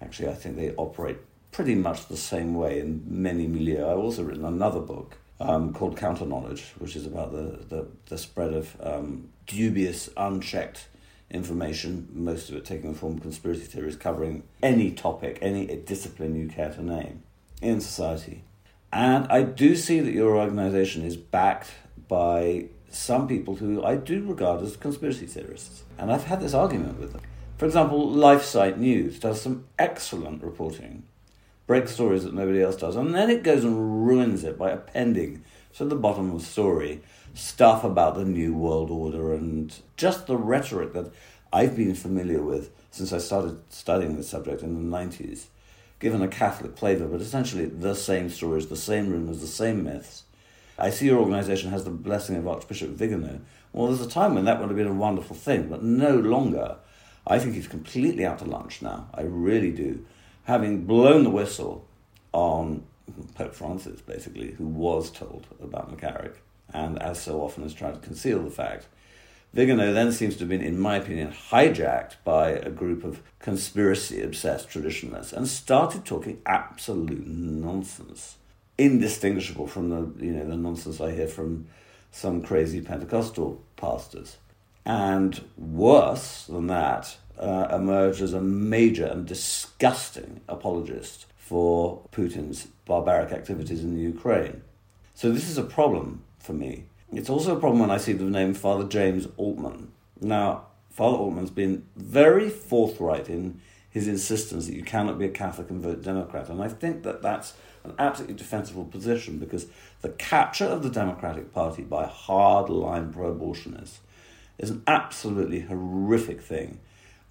actually, 0.00 0.28
I 0.28 0.34
think 0.34 0.54
they 0.54 0.72
operate 0.76 1.18
pretty 1.50 1.74
much 1.74 2.06
the 2.06 2.16
same 2.16 2.54
way 2.54 2.78
in 2.78 3.02
many 3.08 3.48
milieux. 3.48 3.90
I've 3.90 3.98
also 3.98 4.22
written 4.22 4.44
another 4.44 4.80
book 4.80 5.16
um, 5.40 5.72
called 5.72 5.96
Counter 5.96 6.26
Knowledge, 6.26 6.74
which 6.78 6.94
is 6.94 7.06
about 7.06 7.32
the, 7.32 7.58
the, 7.68 7.86
the 8.06 8.18
spread 8.18 8.52
of 8.52 8.76
um, 8.80 9.30
dubious, 9.46 10.10
unchecked 10.16 10.86
information, 11.30 12.08
most 12.12 12.48
of 12.48 12.56
it 12.56 12.64
taking 12.64 12.92
the 12.92 12.98
form 12.98 13.16
of 13.16 13.22
conspiracy 13.22 13.64
theories, 13.64 13.96
covering 13.96 14.42
any 14.62 14.90
topic, 14.90 15.38
any 15.42 15.66
discipline 15.66 16.34
you 16.34 16.48
care 16.48 16.70
to 16.70 16.82
name 16.82 17.22
in 17.60 17.80
society. 17.80 18.44
And 18.92 19.26
I 19.28 19.42
do 19.42 19.76
see 19.76 20.00
that 20.00 20.12
your 20.12 20.36
organization 20.36 21.04
is 21.04 21.16
backed 21.16 21.70
by 22.08 22.66
some 22.90 23.28
people 23.28 23.56
who 23.56 23.84
I 23.84 23.96
do 23.96 24.24
regard 24.24 24.62
as 24.62 24.76
conspiracy 24.76 25.26
theorists. 25.26 25.82
And 25.98 26.10
I've 26.10 26.24
had 26.24 26.40
this 26.40 26.54
argument 26.54 26.98
with 26.98 27.12
them. 27.12 27.20
For 27.58 27.66
example, 27.66 28.08
LifeSite 28.08 28.78
News 28.78 29.18
does 29.18 29.42
some 29.42 29.66
excellent 29.78 30.42
reporting, 30.42 31.02
breaks 31.66 31.92
stories 31.92 32.24
that 32.24 32.32
nobody 32.32 32.62
else 32.62 32.76
does, 32.76 32.96
and 32.96 33.14
then 33.14 33.28
it 33.28 33.42
goes 33.42 33.64
and 33.64 34.06
ruins 34.06 34.44
it 34.44 34.56
by 34.56 34.70
appending 34.70 35.44
to 35.76 35.84
the 35.84 35.96
bottom 35.96 36.30
of 36.30 36.40
the 36.40 36.46
story 36.46 37.02
stuff 37.34 37.84
about 37.84 38.14
the 38.14 38.24
New 38.24 38.54
World 38.54 38.90
Order 38.90 39.32
and 39.34 39.74
just 39.96 40.26
the 40.26 40.36
rhetoric 40.36 40.92
that 40.92 41.12
I've 41.52 41.76
been 41.76 41.94
familiar 41.94 42.42
with 42.42 42.70
since 42.90 43.12
I 43.12 43.18
started 43.18 43.60
studying 43.70 44.16
this 44.16 44.28
subject 44.28 44.62
in 44.62 44.90
the 44.90 44.96
90s, 44.96 45.46
given 45.98 46.22
a 46.22 46.28
Catholic 46.28 46.76
flavour, 46.76 47.06
but 47.06 47.20
essentially 47.20 47.66
the 47.66 47.94
same 47.94 48.28
stories, 48.28 48.66
the 48.66 48.76
same 48.76 49.10
rumours, 49.10 49.40
the 49.40 49.46
same 49.46 49.84
myths. 49.84 50.24
I 50.78 50.90
see 50.90 51.06
your 51.06 51.18
organisation 51.18 51.70
has 51.70 51.84
the 51.84 51.90
blessing 51.90 52.36
of 52.36 52.46
Archbishop 52.46 52.90
Vigano. 52.90 53.40
Well, 53.72 53.88
there's 53.88 54.06
a 54.06 54.08
time 54.08 54.34
when 54.34 54.44
that 54.44 54.60
would 54.60 54.68
have 54.68 54.76
been 54.76 54.86
a 54.86 54.92
wonderful 54.92 55.36
thing, 55.36 55.68
but 55.68 55.82
no 55.82 56.14
longer. 56.14 56.76
I 57.26 57.38
think 57.38 57.54
he's 57.54 57.68
completely 57.68 58.24
out 58.24 58.38
to 58.38 58.44
lunch 58.44 58.80
now. 58.80 59.08
I 59.12 59.22
really 59.22 59.72
do. 59.72 60.04
Having 60.44 60.86
blown 60.86 61.24
the 61.24 61.30
whistle 61.30 61.86
on 62.32 62.84
Pope 63.34 63.54
Francis, 63.54 64.00
basically, 64.00 64.52
who 64.52 64.66
was 64.66 65.10
told 65.10 65.46
about 65.62 65.94
McCarrick, 65.94 66.36
and 66.72 67.00
as 67.02 67.20
so 67.20 67.40
often 67.40 67.62
has 67.62 67.74
tried 67.74 67.94
to 67.94 68.00
conceal 68.00 68.42
the 68.42 68.50
fact. 68.50 68.86
Vigano 69.54 69.92
then 69.92 70.12
seems 70.12 70.34
to 70.34 70.40
have 70.40 70.50
been, 70.50 70.60
in 70.60 70.78
my 70.78 70.96
opinion, 70.96 71.32
hijacked 71.32 72.16
by 72.22 72.50
a 72.50 72.70
group 72.70 73.02
of 73.02 73.22
conspiracy 73.38 74.22
obsessed 74.22 74.68
traditionalists 74.68 75.32
and 75.32 75.48
started 75.48 76.04
talking 76.04 76.42
absolute 76.44 77.26
nonsense, 77.26 78.36
indistinguishable 78.76 79.66
from 79.66 79.88
the 79.88 80.24
you 80.24 80.32
know 80.32 80.44
the 80.44 80.56
nonsense 80.56 81.00
I 81.00 81.12
hear 81.12 81.26
from 81.26 81.66
some 82.10 82.42
crazy 82.42 82.80
Pentecostal 82.80 83.62
pastors. 83.76 84.36
And 84.84 85.42
worse 85.56 86.46
than 86.46 86.66
that, 86.68 87.16
uh, 87.38 87.68
emerged 87.72 88.20
as 88.20 88.32
a 88.32 88.40
major 88.40 89.06
and 89.06 89.26
disgusting 89.26 90.40
apologist 90.48 91.26
for 91.36 92.02
Putin's 92.12 92.68
barbaric 92.84 93.32
activities 93.32 93.82
in 93.82 93.94
the 93.94 94.02
Ukraine. 94.02 94.62
So 95.18 95.32
this 95.32 95.48
is 95.48 95.58
a 95.58 95.64
problem 95.64 96.22
for 96.38 96.52
me. 96.52 96.84
It's 97.12 97.28
also 97.28 97.56
a 97.56 97.58
problem 97.58 97.80
when 97.80 97.90
I 97.90 97.96
see 97.96 98.12
the 98.12 98.22
name 98.22 98.54
Father 98.54 98.84
James 98.84 99.26
Altman. 99.36 99.90
Now, 100.20 100.66
Father 100.90 101.16
Altman's 101.16 101.50
been 101.50 101.86
very 101.96 102.48
forthright 102.48 103.28
in 103.28 103.60
his 103.90 104.06
insistence 104.06 104.68
that 104.68 104.76
you 104.76 104.84
cannot 104.84 105.18
be 105.18 105.24
a 105.24 105.30
Catholic 105.30 105.70
and 105.70 105.82
vote 105.82 106.02
Democrat. 106.02 106.48
And 106.48 106.62
I 106.62 106.68
think 106.68 107.02
that 107.02 107.20
that's 107.20 107.54
an 107.82 107.94
absolutely 107.98 108.36
defensible 108.36 108.84
position 108.84 109.40
because 109.40 109.66
the 110.02 110.10
capture 110.10 110.66
of 110.66 110.84
the 110.84 110.88
Democratic 110.88 111.52
Party 111.52 111.82
by 111.82 112.06
hard-line 112.06 113.12
pro-abortionists 113.12 113.98
is 114.56 114.70
an 114.70 114.84
absolutely 114.86 115.62
horrific 115.62 116.40
thing. 116.40 116.78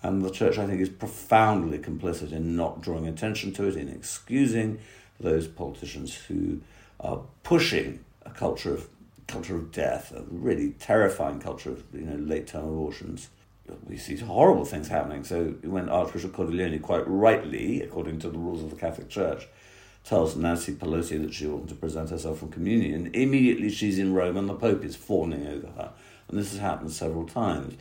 And 0.04 0.26
the 0.26 0.30
church, 0.30 0.58
I 0.58 0.68
think, 0.68 0.82
is 0.82 0.90
profoundly 0.90 1.80
complicit 1.80 2.34
in 2.34 2.58
not 2.58 2.82
drawing 2.82 3.08
attention 3.08 3.54
to 3.54 3.64
it, 3.66 3.78
in 3.78 3.88
excusing 3.88 4.80
those 5.22 5.48
politicians 5.48 6.14
who 6.14 6.60
are 7.00 7.22
pushing 7.44 8.04
a 8.26 8.30
culture 8.30 8.74
of 8.74 8.90
culture 9.28 9.56
of 9.56 9.72
death, 9.72 10.14
a 10.16 10.24
really 10.30 10.72
terrifying 10.72 11.40
culture 11.40 11.72
of 11.72 11.84
you 11.94 12.02
know 12.02 12.16
late 12.16 12.48
term 12.48 12.66
abortions. 12.66 13.30
We 13.86 13.98
see 13.98 14.16
horrible 14.16 14.64
things 14.64 14.88
happening. 14.88 15.26
So 15.26 15.56
when 15.64 15.90
Archbishop 15.90 16.32
Cordileone, 16.32 16.82
quite 16.82 17.06
rightly, 17.06 17.82
according 17.82 18.20
to 18.20 18.30
the 18.30 18.38
rules 18.38 18.64
of 18.64 18.70
the 18.70 18.78
Catholic 18.78 19.10
Church, 19.10 19.46
tells 20.06 20.38
Nancy 20.38 20.72
Pelosi 20.72 21.22
that 21.22 21.34
she 21.34 21.48
ought 21.48 21.68
to 21.68 21.76
present 21.76 22.10
herself 22.10 22.40
from 22.40 22.50
communion, 22.50 23.12
immediately 23.14 23.70
she's 23.70 24.00
in 24.00 24.14
Rome 24.14 24.38
and 24.38 24.48
the 24.48 24.54
Pope 24.54 24.86
is 24.86 24.96
fawning 24.96 25.46
over 25.46 25.68
her. 25.68 25.92
And 26.30 26.40
this 26.40 26.52
has 26.52 26.62
happened 26.62 26.94
several 26.94 27.26
times. 27.28 27.76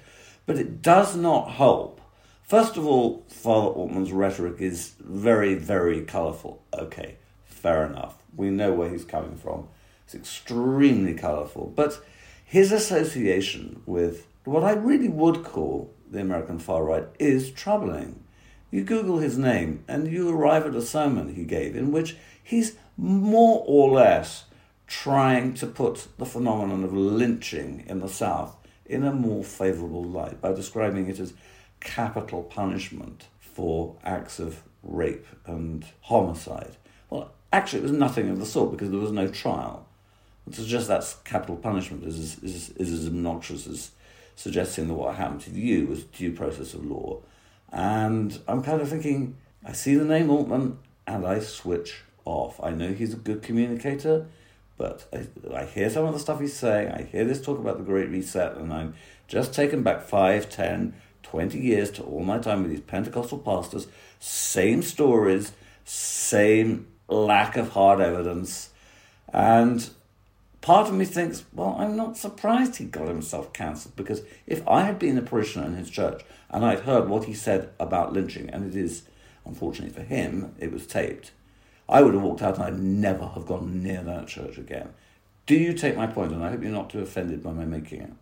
But 0.44 0.56
it 0.56 0.82
does 0.82 1.14
not 1.14 1.52
help. 1.52 2.00
First 2.42 2.76
of 2.76 2.84
all, 2.84 3.24
Father 3.28 3.68
Altman's 3.68 4.12
rhetoric 4.12 4.60
is 4.60 4.94
very, 4.98 5.54
very 5.54 6.02
colourful. 6.02 6.62
Okay, 6.74 7.16
fair 7.66 7.84
enough. 7.84 8.14
We 8.36 8.50
know 8.50 8.72
where 8.72 8.88
he's 8.88 9.04
coming 9.04 9.36
from. 9.36 9.66
It's 10.04 10.14
extremely 10.14 11.14
colourful. 11.14 11.72
But 11.74 12.00
his 12.44 12.70
association 12.70 13.82
with 13.86 14.28
what 14.44 14.62
I 14.62 14.70
really 14.70 15.08
would 15.08 15.42
call 15.42 15.92
the 16.08 16.20
American 16.20 16.60
far 16.60 16.84
right 16.84 17.08
is 17.18 17.50
troubling. 17.50 18.22
You 18.70 18.84
Google 18.84 19.18
his 19.18 19.36
name 19.36 19.82
and 19.88 20.06
you 20.06 20.28
arrive 20.28 20.64
at 20.64 20.76
a 20.76 20.80
sermon 20.80 21.34
he 21.34 21.42
gave 21.42 21.74
in 21.74 21.90
which 21.90 22.16
he's 22.40 22.76
more 22.96 23.64
or 23.66 23.90
less 23.90 24.44
trying 24.86 25.54
to 25.54 25.66
put 25.66 26.06
the 26.18 26.24
phenomenon 26.24 26.84
of 26.84 26.92
lynching 26.92 27.82
in 27.88 27.98
the 27.98 28.08
South 28.08 28.56
in 28.84 29.02
a 29.02 29.12
more 29.12 29.42
favourable 29.42 30.04
light 30.04 30.40
by 30.40 30.52
describing 30.52 31.08
it 31.08 31.18
as 31.18 31.34
capital 31.80 32.44
punishment 32.44 33.26
for 33.40 33.96
acts 34.04 34.38
of 34.38 34.62
rape 34.84 35.26
and 35.46 35.84
homicide. 36.02 36.76
Actually, 37.56 37.78
it 37.78 37.84
was 37.84 37.92
nothing 37.92 38.28
of 38.28 38.38
the 38.38 38.44
sort 38.44 38.70
because 38.70 38.90
there 38.90 39.00
was 39.00 39.12
no 39.12 39.28
trial. 39.28 39.86
To 40.50 40.60
suggest 40.60 40.88
that's 40.88 41.14
capital 41.24 41.56
punishment 41.56 42.04
is, 42.04 42.38
is, 42.42 42.68
is 42.76 42.92
as 42.92 43.06
obnoxious 43.06 43.66
as 43.66 43.92
suggesting 44.34 44.88
that 44.88 44.92
what 44.92 45.14
happened 45.16 45.40
to 45.40 45.50
you 45.52 45.86
was 45.86 46.04
due 46.04 46.32
process 46.32 46.74
of 46.74 46.84
law. 46.84 47.20
And 47.72 48.38
I'm 48.46 48.62
kind 48.62 48.82
of 48.82 48.90
thinking, 48.90 49.38
I 49.64 49.72
see 49.72 49.94
the 49.94 50.04
name 50.04 50.28
Altman 50.28 50.80
and 51.06 51.26
I 51.26 51.38
switch 51.38 52.02
off. 52.26 52.62
I 52.62 52.72
know 52.72 52.92
he's 52.92 53.14
a 53.14 53.16
good 53.16 53.42
communicator, 53.42 54.26
but 54.76 55.06
I, 55.10 55.26
I 55.56 55.64
hear 55.64 55.88
some 55.88 56.04
of 56.04 56.12
the 56.12 56.20
stuff 56.20 56.40
he's 56.40 56.52
saying. 56.52 56.92
I 56.92 57.04
hear 57.04 57.24
this 57.24 57.40
talk 57.40 57.58
about 57.58 57.78
the 57.78 57.84
Great 57.84 58.10
Reset, 58.10 58.58
and 58.58 58.70
I'm 58.70 58.92
just 59.28 59.54
taken 59.54 59.82
back 59.82 60.02
5, 60.02 60.50
10, 60.50 60.92
20 61.22 61.58
years 61.58 61.90
to 61.92 62.02
all 62.02 62.22
my 62.22 62.36
time 62.36 62.60
with 62.60 62.70
these 62.70 62.80
Pentecostal 62.82 63.38
pastors. 63.38 63.86
Same 64.20 64.82
stories, 64.82 65.52
same 65.86 66.88
lack 67.08 67.56
of 67.56 67.70
hard 67.70 68.00
evidence. 68.00 68.70
And 69.32 69.88
part 70.60 70.88
of 70.88 70.94
me 70.94 71.04
thinks, 71.04 71.44
well, 71.52 71.76
I'm 71.78 71.96
not 71.96 72.16
surprised 72.16 72.76
he 72.76 72.84
got 72.84 73.08
himself 73.08 73.52
cancelled 73.52 73.96
because 73.96 74.22
if 74.46 74.66
I 74.66 74.82
had 74.82 74.98
been 74.98 75.18
a 75.18 75.22
parishioner 75.22 75.66
in 75.66 75.74
his 75.74 75.90
church 75.90 76.22
and 76.50 76.64
I'd 76.64 76.80
heard 76.80 77.08
what 77.08 77.24
he 77.24 77.34
said 77.34 77.70
about 77.78 78.12
lynching, 78.12 78.50
and 78.50 78.64
it 78.64 78.76
is, 78.76 79.02
unfortunately 79.44 79.94
for 79.94 80.06
him, 80.06 80.54
it 80.58 80.72
was 80.72 80.86
taped, 80.86 81.32
I 81.88 82.02
would 82.02 82.14
have 82.14 82.22
walked 82.22 82.42
out 82.42 82.56
and 82.56 82.64
I'd 82.64 82.78
never 82.78 83.26
have 83.28 83.46
gone 83.46 83.82
near 83.82 84.02
that 84.02 84.26
church 84.26 84.58
again. 84.58 84.90
Do 85.46 85.54
you 85.54 85.72
take 85.72 85.96
my 85.96 86.08
point? 86.08 86.32
And 86.32 86.44
I 86.44 86.50
hope 86.50 86.62
you're 86.62 86.72
not 86.72 86.90
too 86.90 87.00
offended 87.00 87.42
by 87.42 87.52
my 87.52 87.64
making 87.64 88.02
it. 88.02 88.12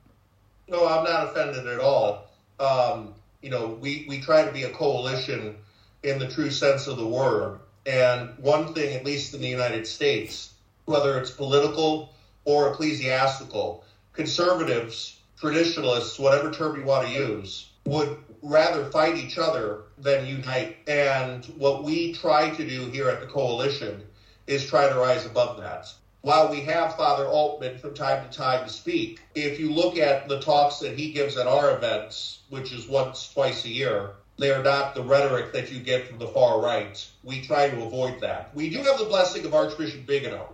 No, 0.68 0.86
I'm 0.86 1.04
not 1.04 1.28
offended 1.28 1.66
at 1.66 1.80
all. 1.80 2.26
Um, 2.60 3.14
you 3.40 3.50
know, 3.50 3.78
we, 3.80 4.06
we 4.08 4.20
try 4.20 4.44
to 4.44 4.52
be 4.52 4.64
a 4.64 4.70
coalition 4.70 5.56
in 6.02 6.18
the 6.18 6.28
true 6.28 6.50
sense 6.50 6.86
of 6.86 6.98
the 6.98 7.06
word. 7.06 7.58
And 7.86 8.36
one 8.38 8.72
thing, 8.74 8.94
at 8.94 9.04
least 9.04 9.34
in 9.34 9.40
the 9.40 9.48
United 9.48 9.86
States, 9.86 10.54
whether 10.86 11.18
it's 11.18 11.30
political 11.30 12.14
or 12.44 12.70
ecclesiastical. 12.70 13.84
Conservatives, 14.12 15.20
traditionalists, 15.38 16.18
whatever 16.18 16.50
term 16.50 16.78
you 16.78 16.84
want 16.84 17.06
to 17.06 17.12
use, 17.12 17.70
would 17.86 18.16
rather 18.42 18.90
fight 18.90 19.16
each 19.16 19.38
other 19.38 19.82
than 19.98 20.26
unite. 20.26 20.76
And 20.86 21.44
what 21.56 21.84
we 21.84 22.12
try 22.12 22.50
to 22.50 22.68
do 22.68 22.90
here 22.90 23.08
at 23.08 23.20
the 23.20 23.26
coalition 23.26 24.02
is 24.46 24.66
try 24.66 24.88
to 24.88 24.94
rise 24.94 25.26
above 25.26 25.58
that. 25.60 25.92
While 26.20 26.50
we 26.50 26.60
have 26.62 26.96
Father 26.96 27.26
Altman 27.26 27.78
from 27.78 27.94
time 27.94 28.26
to 28.26 28.34
time 28.34 28.64
to 28.66 28.72
speak, 28.72 29.20
if 29.34 29.60
you 29.60 29.72
look 29.72 29.98
at 29.98 30.26
the 30.26 30.40
talks 30.40 30.78
that 30.78 30.98
he 30.98 31.12
gives 31.12 31.36
at 31.36 31.46
our 31.46 31.76
events, 31.76 32.40
which 32.48 32.72
is 32.72 32.88
once, 32.88 33.30
twice 33.30 33.64
a 33.66 33.68
year, 33.68 34.12
they 34.38 34.50
are 34.50 34.62
not 34.62 34.94
the 34.94 35.02
rhetoric 35.02 35.52
that 35.52 35.70
you 35.70 35.80
get 35.80 36.08
from 36.08 36.18
the 36.18 36.26
far 36.28 36.60
right. 36.60 37.06
We 37.22 37.40
try 37.42 37.68
to 37.68 37.82
avoid 37.82 38.20
that. 38.20 38.54
We 38.54 38.70
do 38.70 38.78
have 38.82 38.98
the 38.98 39.04
blessing 39.04 39.44
of 39.44 39.54
Archbishop 39.54 40.00
Vigano, 40.00 40.52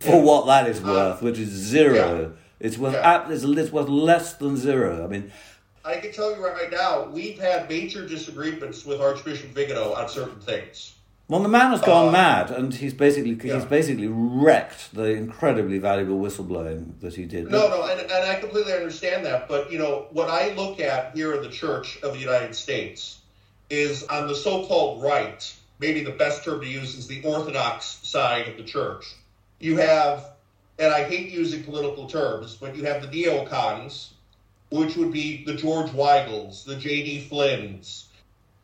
for 0.00 0.20
what 0.22 0.46
that 0.46 0.68
is 0.68 0.80
worth, 0.80 1.22
which 1.22 1.38
is 1.38 1.48
zero. 1.48 2.20
Yeah. 2.20 2.28
It's 2.58 2.78
worth 2.78 2.94
yeah. 2.94 3.28
it's, 3.28 3.44
it's 3.44 3.72
worth 3.72 3.88
less 3.88 4.34
than 4.34 4.56
zero. 4.56 5.04
I 5.04 5.08
mean, 5.08 5.30
I 5.84 5.96
can 5.98 6.10
tell 6.12 6.34
you 6.34 6.44
right 6.44 6.70
now, 6.70 7.04
we've 7.04 7.38
had 7.38 7.68
major 7.68 8.06
disagreements 8.06 8.84
with 8.84 9.00
Archbishop 9.00 9.50
Vigano 9.50 9.94
on 9.94 10.08
certain 10.08 10.40
things. 10.40 10.95
Well, 11.28 11.42
the 11.42 11.48
man 11.48 11.72
has 11.72 11.80
gone 11.80 12.08
Uh, 12.08 12.12
mad, 12.12 12.50
and 12.52 12.72
he's 12.72 12.94
basically 12.94 13.34
he's 13.34 13.64
basically 13.64 14.06
wrecked 14.06 14.94
the 14.94 15.06
incredibly 15.06 15.78
valuable 15.78 16.20
whistleblowing 16.20 17.00
that 17.00 17.16
he 17.16 17.24
did. 17.24 17.50
No, 17.50 17.68
no, 17.68 17.82
and, 17.86 18.00
and 18.00 18.12
I 18.12 18.36
completely 18.36 18.72
understand 18.72 19.26
that. 19.26 19.48
But, 19.48 19.72
you 19.72 19.78
know, 19.78 20.06
what 20.12 20.30
I 20.30 20.52
look 20.54 20.78
at 20.78 21.16
here 21.16 21.34
in 21.34 21.42
the 21.42 21.48
Church 21.48 21.98
of 22.02 22.12
the 22.14 22.20
United 22.20 22.54
States 22.54 23.18
is 23.70 24.04
on 24.04 24.28
the 24.28 24.36
so 24.36 24.66
called 24.66 25.02
right, 25.02 25.52
maybe 25.80 26.04
the 26.04 26.12
best 26.12 26.44
term 26.44 26.60
to 26.60 26.66
use 26.66 26.94
is 26.96 27.08
the 27.08 27.20
Orthodox 27.24 27.98
side 28.04 28.46
of 28.46 28.56
the 28.56 28.62
church. 28.62 29.04
You 29.58 29.78
have, 29.78 30.28
and 30.78 30.94
I 30.94 31.02
hate 31.02 31.30
using 31.32 31.64
political 31.64 32.06
terms, 32.06 32.54
but 32.54 32.76
you 32.76 32.84
have 32.84 33.02
the 33.02 33.08
neocons, 33.08 34.10
which 34.70 34.96
would 34.96 35.12
be 35.12 35.44
the 35.44 35.54
George 35.54 35.90
Weigels, 35.90 36.64
the 36.64 36.76
J.D. 36.76 37.26
Flynn's, 37.28 38.05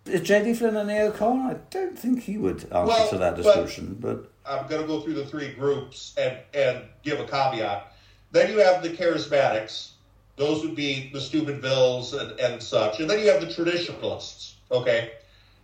J.D. 0.04 0.54
Flynn 0.54 0.76
a 0.76 0.84
neocon? 0.84 1.50
I 1.50 1.54
don't 1.70 1.98
think 1.98 2.22
he 2.24 2.36
would 2.36 2.64
answer 2.64 2.86
Well, 2.86 3.08
to 3.10 3.18
that 3.18 3.36
but- 3.36 3.42
description, 3.42 3.96
but, 4.00 4.28
I'm 4.44 4.66
going 4.66 4.80
to 4.80 4.88
go 4.88 5.00
through 5.00 5.14
the 5.14 5.24
three 5.24 5.52
groups 5.52 6.14
and, 6.18 6.36
and 6.52 6.82
give 7.04 7.20
a 7.20 7.24
caveat. 7.24 7.92
Then 8.32 8.50
you 8.50 8.58
have 8.58 8.82
the 8.82 8.88
charismatics. 8.90 9.90
Those 10.34 10.62
would 10.62 10.74
be 10.74 11.10
the 11.12 11.20
Steubenvilles 11.20 12.12
and, 12.20 12.40
and 12.40 12.60
such. 12.60 12.98
And 12.98 13.08
then 13.08 13.20
you 13.20 13.30
have 13.30 13.40
the 13.40 13.52
traditionalists. 13.52 14.56
Okay. 14.72 15.12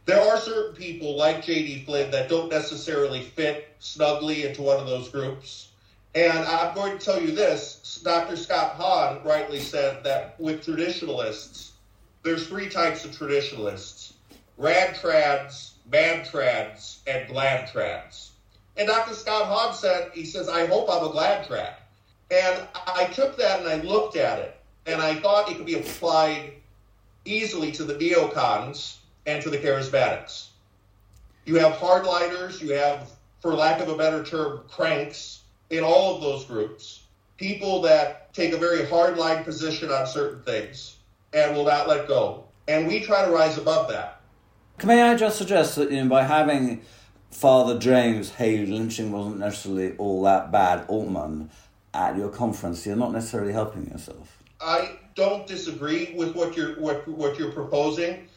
There 0.05 0.21
are 0.21 0.39
certain 0.39 0.77
people 0.77 1.17
like 1.17 1.45
J.D. 1.45 1.85
Flynn 1.87 2.13
that 2.13 2.29
don't 2.29 2.51
necessarily 2.51 3.23
fit 3.23 3.69
snugly 3.81 4.47
into 4.47 4.63
one 4.63 4.79
of 4.79 4.87
those 4.87 5.09
groups. 5.09 5.71
And 6.15 6.39
I'm 6.39 6.73
going 6.75 6.97
to 6.99 7.05
tell 7.05 7.21
you 7.21 7.33
this 7.33 8.01
Dr. 8.05 8.37
Scott 8.37 8.75
Hahn 8.77 9.21
rightly 9.25 9.59
said 9.59 10.05
that 10.05 10.39
with 10.39 10.65
traditionalists, 10.65 11.73
there's 12.23 12.47
three 12.47 12.69
types 12.69 13.05
of 13.05 13.17
traditionalists 13.17 13.98
rad 14.59 14.97
trads, 14.97 15.71
mad 15.91 16.27
trads, 16.27 16.99
and 17.07 17.29
glad 17.29 17.69
trads. 17.69 18.31
And 18.77 18.89
Dr. 18.89 19.15
Scott 19.15 19.47
Hahn 19.47 19.75
said, 19.75 20.11
he 20.13 20.25
says, 20.25 20.49
I 20.49 20.67
hope 20.67 20.89
I'm 20.91 21.07
a 21.07 21.11
glad 21.11 21.47
trad. 21.47 21.75
And 22.31 22.69
I 22.87 23.05
took 23.07 23.37
that 23.39 23.61
and 23.61 23.69
I 23.69 23.77
looked 23.77 24.17
at 24.17 24.39
it, 24.41 24.61
and 24.87 25.01
I 25.01 25.15
thought 25.15 25.51
it 25.51 25.57
could 25.57 25.67
be 25.67 25.79
applied 25.79 26.53
easily 27.25 27.73
to 27.73 27.85
the 27.85 27.95
neocons 27.95 28.97
and 29.27 29.43
to 29.43 29.51
the 29.51 29.59
charismatics. 29.59 30.49
You 31.45 31.57
have 31.57 31.75
hardliners, 31.75 32.61
you 32.61 32.73
have, 32.75 33.11
for 33.41 33.55
lack 33.55 33.81
of 33.81 33.89
a 33.89 33.97
better 33.97 34.23
term, 34.23 34.61
cranks 34.69 35.43
in 35.71 35.83
all 35.83 36.17
of 36.17 36.21
those 36.21 36.45
groups. 36.45 37.03
People 37.37 37.81
that 37.83 38.35
take 38.35 38.53
a 38.53 38.59
very 38.59 38.81
hardline 38.81 39.45
position 39.45 39.91
on 39.91 40.07
certain 40.07 40.43
things 40.43 40.97
and 41.33 41.57
will 41.57 41.65
not 41.65 41.89
let 41.89 42.09
go. 42.09 42.45
And 42.67 42.87
we 42.87 43.01
try 43.01 43.25
to 43.25 43.31
rise 43.31 43.57
above 43.57 43.89
that. 43.89 44.18
May 44.85 45.03
I 45.03 45.17
just 45.17 45.39
suggest 45.39 45.77
that 45.77 45.91
you 45.91 46.03
know, 46.05 46.09
by 46.09 46.23
having 46.25 46.83
Father 47.31 47.79
James 47.79 48.31
Haley 48.31 48.67
lynching 48.67 49.13
wasn't 49.13 49.39
necessarily 49.39 49.97
all 49.97 50.23
that 50.23 50.51
bad, 50.53 50.85
Altman, 50.89 51.51
at 51.93 52.17
your 52.17 52.29
conference, 52.29 52.87
you're 52.87 52.97
not 52.97 53.13
necessarily 53.13 53.53
helping 53.53 53.87
yourself. 53.89 54.39
I 54.61 54.97
don't 55.15 55.47
disagree 55.47 56.15
with 56.17 56.35
what 56.35 56.57
you're 56.57 56.75
what 56.81 57.07
what 57.09 57.39
you're 57.39 57.53
proposing. 57.53 58.29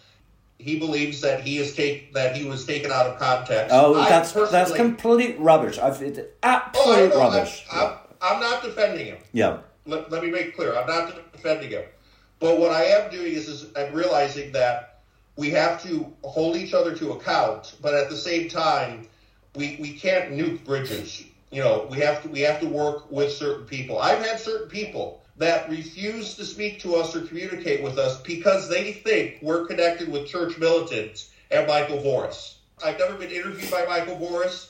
He 0.57 0.77
believes 0.77 1.21
that 1.21 1.41
he 1.41 1.57
is 1.57 1.75
take 1.75 2.13
that 2.13 2.35
he 2.35 2.45
was 2.47 2.65
taken 2.65 2.91
out 2.91 3.07
of 3.07 3.17
context. 3.19 3.69
Oh, 3.73 3.93
that's 3.95 4.31
that's 4.51 4.71
complete 4.73 5.39
rubbish. 5.39 5.77
I've, 5.79 6.01
it's 6.01 6.19
Oh, 6.19 6.25
absolute. 6.43 7.11
I'm- 7.13 7.19
rubbish. 7.19 7.65
I'm, 7.71 7.93
I'm 8.21 8.39
not 8.39 8.61
defending 8.63 9.07
him. 9.07 9.17
yeah. 9.33 9.59
Let, 9.87 10.11
let 10.11 10.23
me 10.23 10.29
make 10.29 10.55
clear. 10.55 10.75
I'm 10.77 10.85
not 10.85 11.31
defending 11.33 11.71
him. 11.71 11.83
But 12.39 12.59
what 12.59 12.71
I 12.71 12.83
am 12.83 13.09
doing 13.09 13.33
is, 13.33 13.47
is 13.47 13.65
I'm 13.75 13.91
realizing 13.93 14.51
that 14.51 14.90
we 15.37 15.49
have 15.51 15.81
to 15.83 16.11
hold 16.23 16.55
each 16.55 16.73
other 16.73 16.95
to 16.95 17.11
account, 17.13 17.75
but 17.81 17.93
at 17.93 18.09
the 18.09 18.17
same 18.17 18.49
time, 18.49 19.07
we, 19.55 19.77
we 19.81 19.93
can't 19.93 20.31
nuke 20.31 20.63
bridges. 20.65 21.23
You 21.51 21.61
know, 21.61 21.87
we 21.89 21.99
have 21.99 22.23
to 22.23 22.29
we 22.29 22.39
have 22.41 22.59
to 22.61 22.67
work 22.67 23.11
with 23.11 23.31
certain 23.31 23.65
people. 23.65 23.99
I've 23.99 24.23
had 24.23 24.39
certain 24.39 24.69
people 24.69 25.21
that 25.37 25.69
refuse 25.69 26.35
to 26.35 26.45
speak 26.45 26.79
to 26.81 26.95
us 26.95 27.15
or 27.15 27.21
communicate 27.21 27.83
with 27.83 27.97
us 27.97 28.21
because 28.21 28.69
they 28.69 28.93
think 28.93 29.39
we're 29.41 29.65
connected 29.65 30.09
with 30.09 30.27
church 30.27 30.57
militants 30.57 31.31
and 31.49 31.67
Michael 31.67 31.97
Voris. 31.97 32.55
I've 32.83 32.99
never 32.99 33.15
been 33.15 33.31
interviewed 33.31 33.69
by 33.69 33.85
Michael 33.85 34.17
Voris. 34.17 34.69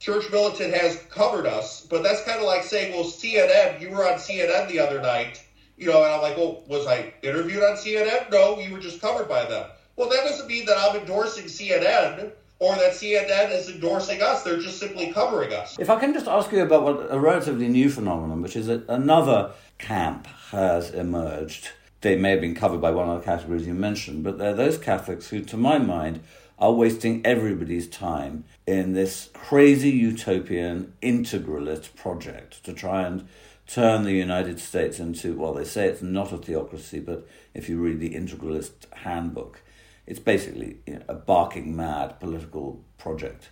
Church 0.00 0.30
Militant 0.30 0.74
has 0.74 1.02
covered 1.10 1.46
us, 1.46 1.84
but 1.86 2.02
that's 2.02 2.22
kind 2.24 2.38
of 2.38 2.44
like 2.44 2.62
saying, 2.62 2.92
well, 2.92 3.04
CNN, 3.04 3.80
you 3.80 3.90
were 3.90 4.06
on 4.06 4.14
CNN 4.18 4.68
the 4.68 4.78
other 4.78 5.00
night, 5.00 5.42
you 5.76 5.86
know, 5.86 6.04
and 6.04 6.12
I'm 6.12 6.22
like, 6.22 6.36
well, 6.36 6.62
was 6.68 6.86
I 6.86 7.12
interviewed 7.22 7.64
on 7.64 7.76
CNN? 7.76 8.30
No, 8.30 8.60
you 8.60 8.72
were 8.72 8.78
just 8.78 9.00
covered 9.00 9.28
by 9.28 9.44
them. 9.44 9.68
Well, 9.98 10.08
that 10.10 10.22
doesn't 10.22 10.46
mean 10.46 10.64
that 10.66 10.78
I'm 10.78 10.94
endorsing 10.96 11.46
CNN 11.46 12.30
or 12.60 12.76
that 12.76 12.92
CNN 12.92 13.50
is 13.50 13.68
endorsing 13.68 14.22
us. 14.22 14.44
They're 14.44 14.60
just 14.60 14.78
simply 14.78 15.12
covering 15.12 15.52
us. 15.52 15.76
If 15.76 15.90
I 15.90 15.98
can 15.98 16.14
just 16.14 16.28
ask 16.28 16.52
you 16.52 16.62
about 16.62 16.84
what 16.84 17.08
a 17.10 17.18
relatively 17.18 17.66
new 17.66 17.90
phenomenon, 17.90 18.40
which 18.40 18.54
is 18.54 18.68
that 18.68 18.88
another 18.88 19.50
camp 19.78 20.28
has 20.52 20.90
emerged. 20.92 21.70
They 22.00 22.14
may 22.14 22.30
have 22.30 22.40
been 22.40 22.54
covered 22.54 22.80
by 22.80 22.92
one 22.92 23.08
of 23.08 23.18
the 23.18 23.24
categories 23.24 23.66
you 23.66 23.74
mentioned, 23.74 24.22
but 24.22 24.38
they're 24.38 24.54
those 24.54 24.78
Catholics 24.78 25.30
who, 25.30 25.40
to 25.40 25.56
my 25.56 25.78
mind, 25.78 26.20
are 26.60 26.72
wasting 26.72 27.26
everybody's 27.26 27.88
time 27.88 28.44
in 28.68 28.92
this 28.92 29.30
crazy 29.34 29.90
utopian 29.90 30.92
integralist 31.02 31.96
project 31.96 32.62
to 32.62 32.72
try 32.72 33.02
and 33.02 33.26
turn 33.66 34.04
the 34.04 34.12
United 34.12 34.60
States 34.60 35.00
into, 35.00 35.34
well, 35.34 35.54
they 35.54 35.64
say 35.64 35.88
it's 35.88 36.02
not 36.02 36.32
a 36.32 36.38
theocracy, 36.38 37.00
but 37.00 37.26
if 37.52 37.68
you 37.68 37.80
read 37.80 37.98
the 37.98 38.14
integralist 38.14 38.70
handbook, 38.92 39.60
it's 40.08 40.18
basically 40.18 40.78
you 40.86 40.94
know, 40.94 41.02
a 41.06 41.14
barking 41.14 41.76
mad 41.76 42.18
political 42.18 42.82
project 42.96 43.50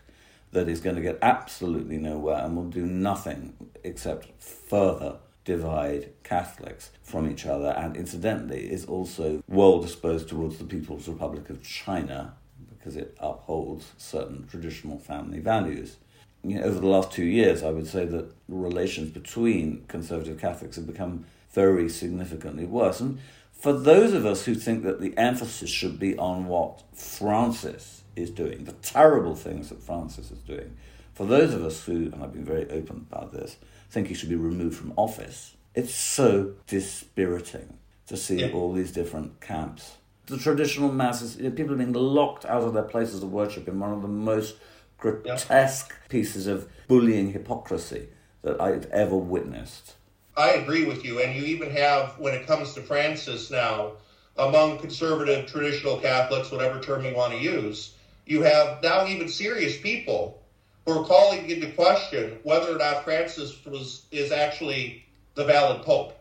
that 0.53 0.69
is 0.69 0.81
going 0.81 0.97
to 0.97 1.03
get 1.03 1.19
absolutely 1.21 1.99
nowhere 1.99 2.43
and 2.43 2.57
will 2.57 2.65
do 2.65 2.87
nothing 2.87 3.53
except 3.85 4.43
further 4.43 5.19
divide 5.45 6.09
Catholics 6.25 6.91
from 7.03 7.31
each 7.31 7.45
other 7.45 7.69
and 7.77 7.95
incidentally 7.95 8.73
is 8.73 8.87
also 8.87 9.43
well 9.47 9.81
disposed 9.81 10.31
towards 10.31 10.57
the 10.57 10.65
People's 10.65 11.07
Republic 11.07 11.51
of 11.51 11.63
China 11.63 12.35
because 12.71 12.97
it 12.97 13.15
upholds 13.21 13.93
certain 13.99 14.47
traditional 14.49 14.99
family 14.99 15.41
values. 15.41 15.97
You 16.43 16.59
know, 16.59 16.63
over 16.63 16.81
the 16.81 16.87
last 16.87 17.13
two 17.13 17.25
years, 17.25 17.63
I 17.63 17.71
would 17.71 17.87
say 17.87 18.07
that 18.07 18.33
relations 18.49 19.11
between 19.11 19.85
conservative 19.89 20.41
Catholics 20.41 20.77
have 20.77 20.87
become 20.87 21.27
very 21.51 21.91
significantly 21.91 22.65
worse. 22.65 23.01
And 23.01 23.19
for 23.59 23.73
those 23.73 24.13
of 24.13 24.25
us 24.27 24.45
who 24.45 24.55
think 24.55 24.83
that 24.85 25.01
the 25.01 25.17
emphasis 25.17 25.71
should 25.71 25.99
be 25.99 26.17
on 26.19 26.47
what 26.47 26.83
Francis 26.95 28.03
is 28.15 28.31
doing, 28.31 28.65
the 28.65 28.73
terrible 28.73 29.35
things 29.35 29.69
that 29.71 29.83
Francis 29.83 30.31
is 30.31 30.39
doing, 30.41 30.77
for 31.15 31.27
those 31.27 31.55
of 31.55 31.65
us 31.65 31.85
who, 31.85 32.11
and 32.13 32.23
I've 32.23 32.33
been 32.33 32.45
very 32.45 32.69
open 32.71 33.07
about 33.11 33.33
this, 33.33 33.57
think 33.91 34.09
he 34.09 34.15
should 34.15 34.29
be 34.29 34.37
removed 34.37 34.77
from 34.77 34.93
office, 34.97 35.55
it's 35.75 35.95
so 35.95 36.53
dispiriting 36.67 37.79
to 38.07 38.17
see 38.17 38.41
Yeah. 38.41 38.51
all 38.53 38.73
these 38.73 38.93
different 38.93 39.41
camps. 39.41 39.97
The 40.27 40.39
traditional 40.39 40.91
masses, 40.93 41.37
you 41.37 41.45
know, 41.45 41.51
people 41.51 41.75
are 41.75 41.79
being 41.79 41.93
locked 41.93 42.45
out 42.45 42.63
of 42.63 42.75
their 42.75 42.83
places 42.83 43.23
of 43.23 43.33
worship 43.33 43.69
in 43.69 43.79
one 43.81 43.93
of 43.93 44.03
the 44.03 44.09
most 44.09 44.57
grotesque 44.99 45.95
pieces 46.09 46.47
of 46.47 46.69
bullying 46.89 47.33
hypocrisy 47.33 48.09
that 48.43 48.61
I've 48.61 48.87
ever 48.91 49.17
witnessed. 49.17 49.96
I 50.37 50.51
agree 50.53 50.85
with 50.85 51.05
you. 51.05 51.21
And 51.21 51.35
you 51.35 51.45
even 51.45 51.71
have, 51.71 52.19
when 52.19 52.35
it 52.35 52.47
comes 52.47 52.75
to 52.75 52.83
Francis 52.83 53.51
now, 53.51 53.93
among 54.37 54.79
conservative 54.79 55.47
traditional 55.47 55.99
Catholics, 55.99 56.51
whatever 56.51 56.81
term 56.81 57.05
you 57.05 57.15
want 57.15 57.33
to 57.33 57.39
use, 57.39 57.95
you 58.27 58.43
have 58.43 58.83
now 58.83 59.07
even 59.07 59.29
serious 59.29 59.79
people 59.81 60.43
who 60.85 61.01
are 61.01 61.07
calling 61.07 61.49
into 61.49 61.71
question 61.73 62.39
whether 62.43 62.75
or 62.75 62.79
not 62.79 63.05
Francis 63.05 63.65
was 63.65 64.03
is 64.11 64.33
actually 64.33 65.05
the 65.35 65.45
valid 65.45 65.83
pope. 65.83 66.19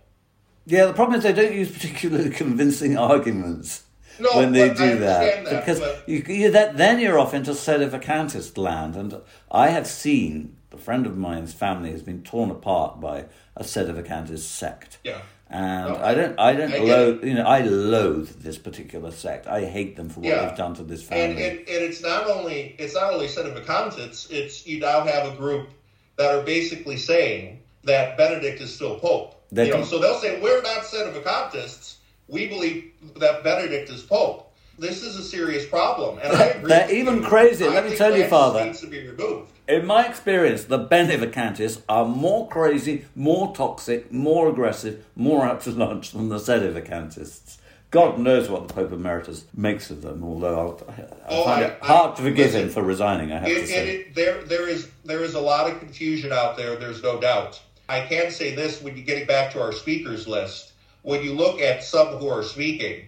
Yeah, 0.65 0.85
the 0.85 0.93
problem 0.93 1.17
is 1.17 1.23
they 1.23 1.33
don't 1.33 1.53
use 1.53 1.71
particularly 1.71 2.29
convincing 2.43 2.97
arguments 2.97 3.83
No, 4.19 4.29
when 4.35 4.51
they 4.51 4.69
do 4.69 4.99
that, 4.99 5.45
that, 5.45 5.65
because 5.65 5.81
you, 6.07 6.23
you, 6.27 6.51
that, 6.51 6.77
then 6.77 6.99
you're 6.99 7.19
off 7.19 7.33
into 7.33 7.51
sedevacantist 7.51 8.57
land. 8.57 8.95
And 8.95 9.21
I 9.51 9.69
have 9.69 9.87
seen 9.87 10.55
a 10.75 10.77
friend 10.81 11.05
of 11.05 11.17
mine's 11.17 11.53
family 11.53 11.91
has 11.91 12.03
been 12.03 12.21
torn 12.23 12.51
apart 12.51 12.99
by 12.99 13.25
a 13.55 13.63
set 13.63 13.89
of 13.89 13.95
sedevacantist 13.95 14.39
sect. 14.39 14.99
Yeah. 15.03 15.21
And 15.49 15.89
No, 15.89 15.95
I 15.97 16.13
don't, 16.15 16.39
I 16.39 16.53
don't 16.53 16.73
I 16.73 16.77
loathe, 16.79 17.23
you 17.23 17.35
know, 17.35 17.43
I 17.43 17.61
loathe 17.61 18.29
this 18.41 18.57
particular 18.57 19.11
sect. 19.11 19.47
I 19.47 19.65
hate 19.65 19.95
them 19.95 20.09
for 20.09 20.21
what 20.21 20.29
Yeah. 20.29 20.45
they've 20.47 20.57
done 20.57 20.73
to 20.75 20.83
this 20.83 21.03
family. 21.03 21.43
and 21.43 21.59
and 21.59 21.67
it's 21.67 22.01
not 22.01 22.27
only 22.27 22.75
it's 22.79 22.95
not 22.95 23.13
only 23.13 23.27
set 23.27 23.45
of 23.45 23.53
sedevacantants. 23.55 24.31
It's 24.31 24.65
you 24.65 24.79
now 24.79 25.01
have 25.05 25.31
a 25.31 25.35
group 25.35 25.69
that 26.17 26.33
are 26.35 26.41
basically 26.43 26.97
saying 26.97 27.59
that 27.83 28.17
Benedict 28.17 28.59
is 28.61 28.73
still 28.73 28.97
pope. 28.99 29.35
They 29.51 29.67
you 29.67 29.73
know, 29.73 29.83
so 29.83 29.99
they'll 29.99 30.19
say 30.19 30.41
we're 30.41 30.61
not 30.63 30.85
set 30.85 31.07
of 31.07 31.13
sedevacantists. 31.13 31.97
We 32.27 32.47
believe 32.47 32.91
that 33.17 33.43
Benedict 33.43 33.89
is 33.91 34.01
pope. 34.01 34.44
This 34.77 35.03
is 35.03 35.15
a 35.17 35.23
serious 35.23 35.65
problem, 35.65 36.19
and 36.21 36.33
I 36.35 36.45
agree. 36.47 36.69
They're 36.69 36.91
even 36.93 37.23
crazier. 37.23 37.69
Let 37.69 37.89
me 37.89 37.95
tell 37.95 38.15
you, 38.15 38.27
Father. 38.27 38.65
needs 38.65 38.81
to 38.81 38.87
be 38.87 39.07
removed. 39.07 39.51
In 39.67 39.85
my 39.85 40.05
experience, 40.07 40.65
the 40.65 40.77
Benevacantists 40.79 41.81
are 41.89 42.05
more 42.05 42.47
crazy, 42.49 43.05
more 43.15 43.55
toxic, 43.55 44.11
more 44.11 44.49
aggressive, 44.49 45.03
more 45.15 45.45
out 45.45 45.61
to 45.61 45.71
lunch 45.71 46.11
than 46.11 46.29
the 46.29 46.37
Sedevacantists. 46.37 47.57
God 47.91 48.19
knows 48.19 48.49
what 48.49 48.67
the 48.67 48.73
Pope 48.73 48.91
Emeritus 48.91 49.45
makes 49.55 49.89
of 49.89 50.01
them, 50.01 50.23
although 50.23 50.59
I'll, 50.59 50.89
I 50.89 51.03
Oh, 51.29 51.43
find 51.45 51.63
I- 51.63 51.67
it 51.69 51.77
hard 51.81 52.11
I- 52.11 52.15
to 52.15 52.21
forgive 52.23 52.47
listen, 52.47 52.61
him 52.63 52.69
for 52.69 52.83
resigning, 52.83 53.31
I 53.31 53.39
have 53.39 53.47
It, 53.47 53.61
to 53.61 53.67
say. 53.67 53.87
it, 53.89 54.15
there, 54.15 54.43
there 54.43 54.67
is 54.67 54.89
there 55.05 55.23
is 55.23 55.33
a 55.35 55.39
lot 55.39 55.71
of 55.71 55.79
confusion 55.79 56.33
out 56.33 56.57
there. 56.57 56.75
There's 56.75 57.01
no 57.01 57.19
doubt. 57.21 57.59
I 57.87 58.01
can 58.01 58.31
say 58.31 58.53
this: 58.53 58.81
when 58.81 58.97
you 58.97 59.03
getting 59.03 59.25
back 59.25 59.53
to 59.53 59.61
our 59.61 59.71
speakers 59.71 60.27
list, 60.27 60.73
when 61.03 61.23
you 61.23 61.33
look 61.33 61.61
at 61.61 61.83
some 61.83 62.07
who 62.17 62.27
are 62.27 62.43
speaking, 62.43 63.05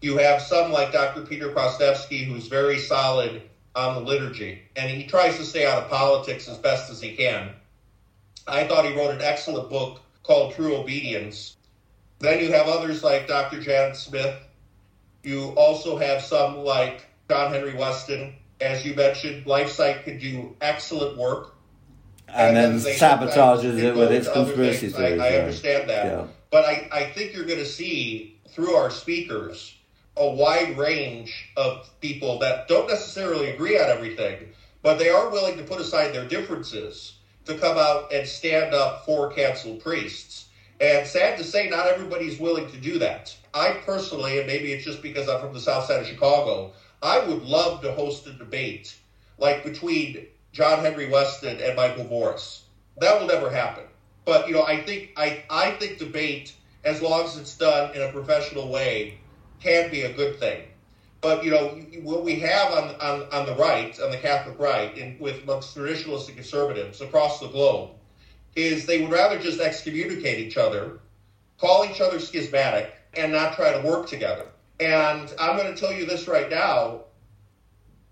you 0.00 0.18
have 0.18 0.42
some 0.42 0.70
like 0.70 0.92
Dr. 0.92 1.22
Peter 1.22 1.48
Kwasniewski, 1.48 2.26
who's 2.26 2.46
very 2.48 2.78
solid 2.78 3.42
on 3.74 3.94
the 3.94 4.00
liturgy, 4.00 4.62
and 4.76 4.90
he 4.90 5.06
tries 5.06 5.36
to 5.38 5.44
stay 5.44 5.66
out 5.66 5.82
of 5.82 5.90
politics 5.90 6.48
as 6.48 6.58
best 6.58 6.90
as 6.90 7.00
he 7.00 7.14
can. 7.16 7.50
I 8.46 8.66
thought 8.66 8.84
he 8.84 8.94
wrote 8.94 9.14
an 9.14 9.22
excellent 9.22 9.70
book 9.70 10.00
called 10.22 10.54
True 10.54 10.76
Obedience. 10.76 11.56
Then 12.18 12.40
you 12.40 12.52
have 12.52 12.66
others 12.68 13.02
like 13.02 13.26
Dr. 13.26 13.60
Janet 13.60 13.96
Smith. 13.96 14.36
You 15.22 15.50
also 15.56 15.96
have 15.96 16.22
some 16.22 16.58
like 16.58 17.06
John 17.30 17.52
Henry 17.52 17.74
Weston. 17.74 18.34
As 18.60 18.84
you 18.84 18.94
mentioned, 18.94 19.46
LifeSite 19.46 20.04
could 20.04 20.20
do 20.20 20.54
excellent 20.60 21.16
work. 21.18 21.54
And 22.28 22.56
then 22.56 22.78
they 22.80 22.94
sabotages 22.94 23.78
it 23.78 23.94
with 23.94 24.12
its 24.12 24.28
conspiracy 24.28 24.88
theories. 24.88 25.20
I, 25.20 25.28
I 25.28 25.38
understand 25.38 25.90
that. 25.90 26.06
Yeah. 26.06 26.26
But 26.50 26.64
I, 26.64 26.88
I 26.92 27.04
think 27.10 27.34
you're 27.34 27.44
going 27.44 27.58
to 27.58 27.66
see 27.66 28.40
through 28.48 28.74
our 28.74 28.90
speakers 28.90 29.74
a 30.16 30.30
wide 30.30 30.78
range 30.78 31.50
of 31.56 31.88
people 32.00 32.38
that 32.38 32.68
don't 32.68 32.88
necessarily 32.88 33.50
agree 33.50 33.78
on 33.78 33.88
everything, 33.88 34.48
but 34.82 34.98
they 34.98 35.10
are 35.10 35.30
willing 35.30 35.56
to 35.56 35.64
put 35.64 35.80
aside 35.80 36.12
their 36.12 36.28
differences 36.28 37.16
to 37.46 37.58
come 37.58 37.76
out 37.76 38.12
and 38.12 38.26
stand 38.26 38.74
up 38.74 39.04
for 39.04 39.30
canceled 39.32 39.82
priests. 39.82 40.48
And 40.80 41.06
sad 41.06 41.38
to 41.38 41.44
say, 41.44 41.68
not 41.68 41.86
everybody's 41.86 42.38
willing 42.38 42.68
to 42.70 42.76
do 42.76 42.98
that. 42.98 43.34
I 43.52 43.80
personally, 43.84 44.38
and 44.38 44.46
maybe 44.46 44.72
it's 44.72 44.84
just 44.84 45.02
because 45.02 45.28
I'm 45.28 45.40
from 45.40 45.52
the 45.52 45.60
south 45.60 45.84
side 45.84 46.00
of 46.00 46.06
Chicago, 46.06 46.72
I 47.02 47.20
would 47.20 47.42
love 47.42 47.82
to 47.82 47.92
host 47.92 48.26
a 48.26 48.32
debate 48.32 48.96
like 49.38 49.64
between 49.64 50.26
John 50.52 50.80
Henry 50.80 51.08
Weston 51.08 51.60
and 51.60 51.76
Michael 51.76 52.04
Voris. 52.04 52.62
That 52.98 53.20
will 53.20 53.26
never 53.26 53.50
happen. 53.50 53.84
But 54.24 54.48
you 54.48 54.54
know, 54.54 54.64
I 54.64 54.82
think 54.82 55.10
I, 55.16 55.42
I 55.50 55.72
think 55.72 55.98
debate, 55.98 56.54
as 56.84 57.02
long 57.02 57.24
as 57.24 57.36
it's 57.36 57.56
done 57.56 57.94
in 57.94 58.02
a 58.02 58.12
professional 58.12 58.70
way, 58.70 59.18
can 59.64 59.90
be 59.90 60.02
a 60.02 60.12
good 60.12 60.38
thing. 60.38 60.62
But 61.20 61.42
you 61.42 61.50
know, 61.50 61.68
what 62.02 62.22
we 62.22 62.38
have 62.40 62.70
on 62.72 62.94
on, 63.00 63.26
on 63.32 63.46
the 63.46 63.54
right, 63.54 63.98
on 63.98 64.10
the 64.10 64.18
Catholic 64.18 64.58
right, 64.58 64.96
in, 64.96 65.18
with 65.18 65.42
amongst 65.42 65.74
traditionalists 65.74 66.28
and 66.28 66.36
conservatives 66.36 67.00
across 67.00 67.40
the 67.40 67.48
globe, 67.48 67.90
is 68.54 68.84
they 68.84 69.00
would 69.00 69.10
rather 69.10 69.38
just 69.38 69.58
excommunicate 69.58 70.38
each 70.38 70.58
other, 70.58 71.00
call 71.58 71.86
each 71.86 72.02
other 72.02 72.20
schismatic, 72.20 72.92
and 73.16 73.32
not 73.32 73.54
try 73.54 73.72
to 73.72 73.86
work 73.88 74.06
together. 74.06 74.46
And 74.80 75.32
I'm 75.40 75.56
going 75.56 75.72
to 75.74 75.80
tell 75.80 75.92
you 75.92 76.04
this 76.04 76.28
right 76.28 76.50
now. 76.50 77.00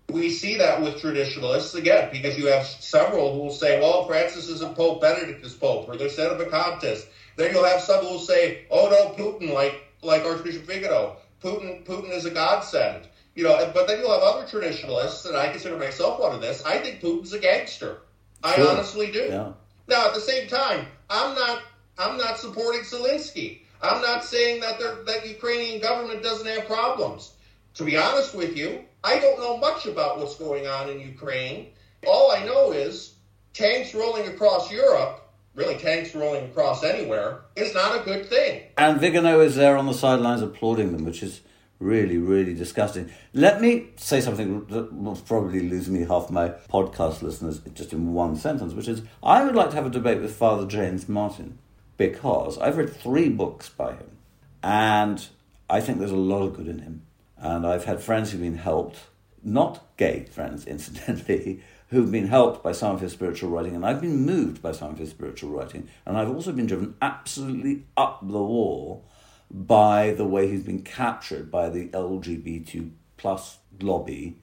We 0.09 0.29
see 0.29 0.57
that 0.57 0.81
with 0.81 0.99
traditionalists 0.99 1.75
again 1.75 2.09
because 2.11 2.37
you 2.37 2.47
have 2.47 2.65
several 2.65 3.33
who 3.33 3.41
will 3.41 3.51
say, 3.51 3.79
"Well, 3.79 4.05
Francis 4.05 4.49
isn't 4.49 4.75
Pope, 4.75 5.01
Benedict 5.01 5.45
is 5.45 5.53
Pope," 5.53 5.87
or 5.87 5.97
they're 5.97 6.45
contest. 6.49 7.07
Then 7.35 7.53
you'll 7.53 7.63
have 7.63 7.81
some 7.81 8.03
who 8.03 8.13
will 8.13 8.19
say, 8.19 8.65
"Oh 8.71 8.89
no, 8.89 9.13
Putin, 9.15 9.53
like 9.53 9.83
like 10.03 10.25
Archbishop 10.25 10.63
Vigano, 10.63 11.17
Putin 11.43 11.85
Putin 11.85 12.11
is 12.11 12.25
a 12.25 12.31
godsend." 12.31 13.07
You 13.35 13.43
know, 13.45 13.71
but 13.73 13.87
then 13.87 13.99
you'll 13.99 14.11
have 14.13 14.21
other 14.21 14.47
traditionalists, 14.47 15.25
and 15.25 15.35
I 15.35 15.49
consider 15.49 15.75
myself 15.77 16.19
one 16.19 16.33
of 16.35 16.41
this. 16.41 16.63
I 16.65 16.77
think 16.77 17.01
Putin's 17.01 17.33
a 17.33 17.39
gangster. 17.39 18.01
I 18.43 18.55
Sure. 18.55 18.69
honestly 18.69 19.11
do. 19.11 19.25
Yeah. 19.29 19.53
Now, 19.87 20.07
at 20.07 20.13
the 20.13 20.21
same 20.21 20.47
time, 20.47 20.87
I'm 21.09 21.35
not 21.35 21.63
I'm 21.97 22.17
not 22.17 22.39
supporting 22.39 22.81
Zelensky. 22.81 23.59
I'm 23.81 24.01
not 24.01 24.23
saying 24.23 24.61
that 24.61 24.79
that 24.79 25.27
Ukrainian 25.27 25.81
government 25.81 26.23
doesn't 26.23 26.47
have 26.47 26.65
problems. 26.65 27.31
To 27.75 27.83
be 27.83 27.97
honest 27.97 28.33
with 28.35 28.55
you, 28.55 28.85
I 29.03 29.19
don't 29.19 29.39
know 29.39 29.57
much 29.57 29.85
about 29.85 30.19
what's 30.19 30.35
going 30.35 30.67
on 30.67 30.89
in 30.89 30.99
Ukraine. 30.99 31.73
All 32.07 32.31
I 32.31 32.45
know 32.45 32.71
is 32.71 33.13
tanks 33.53 33.93
rolling 33.93 34.27
across 34.27 34.71
Europe, 34.71 35.22
really 35.55 35.75
tanks 35.75 36.15
rolling 36.15 36.45
across 36.45 36.83
anywhere, 36.83 37.41
is 37.55 37.73
not 37.73 38.01
a 38.01 38.03
good 38.03 38.25
thing. 38.27 38.63
And 38.77 38.99
Vigano 38.99 39.39
is 39.39 39.55
there 39.55 39.77
on 39.77 39.85
the 39.85 39.93
sidelines 39.93 40.41
applauding 40.41 40.91
them, 40.91 41.05
which 41.05 41.21
is 41.21 41.41
really, 41.79 42.17
really 42.17 42.53
disgusting. 42.53 43.11
Let 43.33 43.61
me 43.61 43.89
say 43.97 44.21
something 44.21 44.65
that 44.67 44.93
will 44.93 45.15
probably 45.15 45.59
lose 45.61 45.89
me 45.89 46.05
half 46.05 46.29
my 46.29 46.49
podcast 46.49 47.21
listeners 47.21 47.59
just 47.73 47.93
in 47.93 48.13
one 48.13 48.35
sentence, 48.35 48.73
which 48.73 48.87
is 48.87 49.03
I 49.21 49.43
would 49.43 49.55
like 49.55 49.69
to 49.71 49.75
have 49.75 49.85
a 49.85 49.89
debate 49.89 50.21
with 50.21 50.35
Father 50.35 50.65
James 50.65 51.09
Martin 51.09 51.59
because 51.97 52.57
I've 52.57 52.77
read 52.77 52.95
three 52.95 53.29
books 53.29 53.69
by 53.69 53.93
him 53.93 54.17
and 54.63 55.27
I 55.69 55.81
think 55.81 55.99
there's 55.99 56.11
a 56.11 56.15
lot 56.15 56.41
of 56.41 56.55
good 56.55 56.67
in 56.67 56.79
him. 56.79 57.03
And 57.37 57.67
I've 57.67 57.85
had 57.85 58.01
friends 58.01 58.31
who've 58.31 58.41
been 58.41 58.57
helped, 58.57 58.99
not 59.43 59.85
gay 59.97 60.25
friends, 60.25 60.65
incidentally, 60.67 61.61
who've 61.89 62.11
been 62.11 62.27
helped 62.27 62.63
by 62.63 62.71
some 62.71 62.95
of 62.95 63.01
his 63.01 63.11
spiritual 63.11 63.49
writing, 63.49 63.75
and 63.75 63.85
I've 63.85 64.01
been 64.01 64.25
moved 64.25 64.61
by 64.61 64.71
some 64.71 64.91
of 64.91 64.97
his 64.97 65.09
spiritual 65.09 65.51
writing, 65.51 65.87
and 66.05 66.17
I've 66.17 66.29
also 66.29 66.51
been 66.51 66.65
driven 66.65 66.95
absolutely 67.01 67.85
up 67.95 68.21
the 68.21 68.41
wall 68.41 69.05
by 69.51 70.11
the 70.11 70.25
way 70.25 70.47
he's 70.47 70.63
been 70.63 70.81
captured 70.81 71.51
by 71.51 71.69
the 71.69 71.87
LGBT 71.89 72.91
plus 73.17 73.59
lobby. 73.79 74.37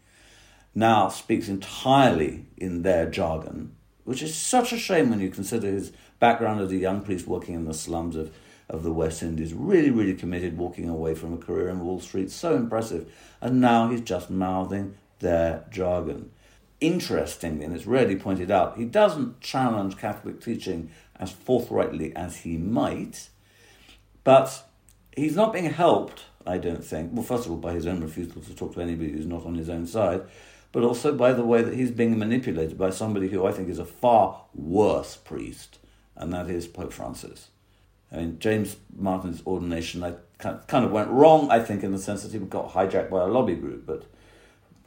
Now 0.74 1.08
speaks 1.08 1.48
entirely 1.48 2.46
in 2.56 2.82
their 2.82 3.10
jargon, 3.10 3.74
which 4.04 4.22
is 4.22 4.34
such 4.34 4.72
a 4.72 4.78
shame 4.78 5.10
when 5.10 5.20
you 5.20 5.30
consider 5.30 5.66
his 5.66 5.92
background 6.20 6.60
as 6.60 6.70
a 6.70 6.76
young 6.76 7.02
priest 7.02 7.26
working 7.26 7.56
in 7.56 7.64
the 7.64 7.74
slums 7.74 8.14
of, 8.14 8.32
of 8.68 8.84
the 8.84 8.92
West 8.92 9.22
Indies, 9.22 9.52
really, 9.52 9.90
really 9.90 10.14
committed, 10.14 10.56
walking 10.56 10.88
away 10.88 11.16
from 11.16 11.34
a 11.34 11.38
career 11.38 11.68
in 11.68 11.80
Wall 11.80 11.98
Street, 11.98 12.30
so 12.30 12.54
impressive. 12.54 13.12
And 13.40 13.60
now 13.60 13.88
he's 13.90 14.02
just 14.02 14.30
mouthing 14.30 14.94
their 15.18 15.64
jargon. 15.70 16.30
Interestingly, 16.80 17.64
and 17.64 17.74
it's 17.74 17.86
rarely 17.86 18.16
pointed 18.16 18.50
out, 18.50 18.78
he 18.78 18.84
doesn't 18.84 19.40
challenge 19.40 19.98
Catholic 19.98 20.40
teaching 20.40 20.90
as 21.16 21.30
forthrightly 21.30 22.14
as 22.16 22.38
he 22.38 22.56
might, 22.56 23.28
but 24.24 24.64
he's 25.14 25.36
not 25.36 25.52
being 25.52 25.70
helped, 25.70 26.24
I 26.46 26.56
don't 26.56 26.84
think. 26.84 27.10
Well, 27.12 27.22
first 27.22 27.44
of 27.44 27.52
all, 27.52 27.58
by 27.58 27.74
his 27.74 27.86
own 27.86 28.00
refusal 28.00 28.40
to 28.40 28.54
talk 28.54 28.74
to 28.74 28.80
anybody 28.80 29.12
who's 29.12 29.26
not 29.26 29.44
on 29.44 29.56
his 29.56 29.68
own 29.68 29.86
side, 29.86 30.22
but 30.72 30.82
also 30.82 31.14
by 31.14 31.32
the 31.32 31.44
way 31.44 31.60
that 31.62 31.74
he's 31.74 31.90
being 31.90 32.18
manipulated 32.18 32.78
by 32.78 32.90
somebody 32.90 33.28
who 33.28 33.44
I 33.44 33.52
think 33.52 33.68
is 33.68 33.78
a 33.78 33.84
far 33.84 34.44
worse 34.54 35.16
priest, 35.16 35.78
and 36.16 36.32
that 36.32 36.48
is 36.48 36.66
Pope 36.66 36.92
Francis. 36.92 37.48
I 38.12 38.16
mean, 38.16 38.38
James 38.38 38.76
Martin's 38.96 39.42
ordination 39.46 40.02
I 40.02 40.14
kind 40.38 40.84
of 40.84 40.90
went 40.90 41.10
wrong, 41.10 41.50
I 41.50 41.60
think, 41.60 41.82
in 41.82 41.92
the 41.92 41.98
sense 41.98 42.22
that 42.22 42.32
he 42.32 42.38
got 42.38 42.72
hijacked 42.72 43.10
by 43.10 43.20
a 43.20 43.26
lobby 43.26 43.54
group, 43.54 43.84
but 43.86 44.06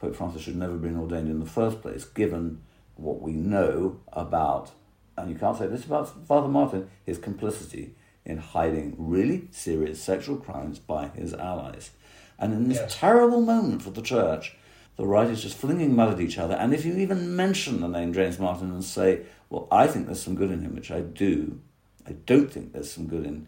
Pope 0.04 0.16
Francis 0.16 0.42
should 0.42 0.56
never 0.56 0.72
have 0.72 0.82
been 0.82 0.98
ordained 0.98 1.30
in 1.30 1.40
the 1.40 1.46
first 1.46 1.80
place, 1.80 2.04
given 2.04 2.60
what 2.96 3.22
we 3.22 3.32
know 3.32 4.00
about, 4.12 4.70
and 5.16 5.30
you 5.30 5.36
can't 5.36 5.56
say 5.56 5.66
this 5.66 5.86
about 5.86 6.26
Father 6.26 6.46
Martin, 6.48 6.90
his 7.06 7.16
complicity 7.16 7.94
in 8.26 8.36
hiding 8.36 8.94
really 8.98 9.48
serious 9.50 10.02
sexual 10.02 10.36
crimes 10.36 10.78
by 10.78 11.08
his 11.08 11.32
allies. 11.32 11.90
And 12.38 12.52
in 12.52 12.68
this 12.68 12.78
Yes. 12.78 12.96
terrible 12.96 13.40
moment 13.40 13.80
for 13.80 13.90
the 13.90 14.02
church, 14.02 14.56
the 14.96 15.06
right 15.06 15.28
is 15.30 15.42
just 15.42 15.56
flinging 15.56 15.96
mud 15.96 16.12
at 16.12 16.20
each 16.20 16.38
other. 16.38 16.54
And 16.54 16.74
if 16.74 16.84
you 16.84 16.94
even 16.98 17.34
mention 17.34 17.80
the 17.80 17.88
name 17.88 18.12
James 18.12 18.38
Martin 18.38 18.70
and 18.70 18.84
say, 18.84 19.22
well, 19.48 19.66
I 19.72 19.86
think 19.86 20.04
there's 20.06 20.22
some 20.22 20.34
good 20.34 20.50
in 20.50 20.60
him, 20.60 20.74
which 20.74 20.90
I 20.90 21.00
do, 21.00 21.60
I 22.06 22.12
don't 22.26 22.52
think 22.52 22.72
there's 22.74 22.92
some 22.92 23.06
good 23.06 23.24
in 23.24 23.46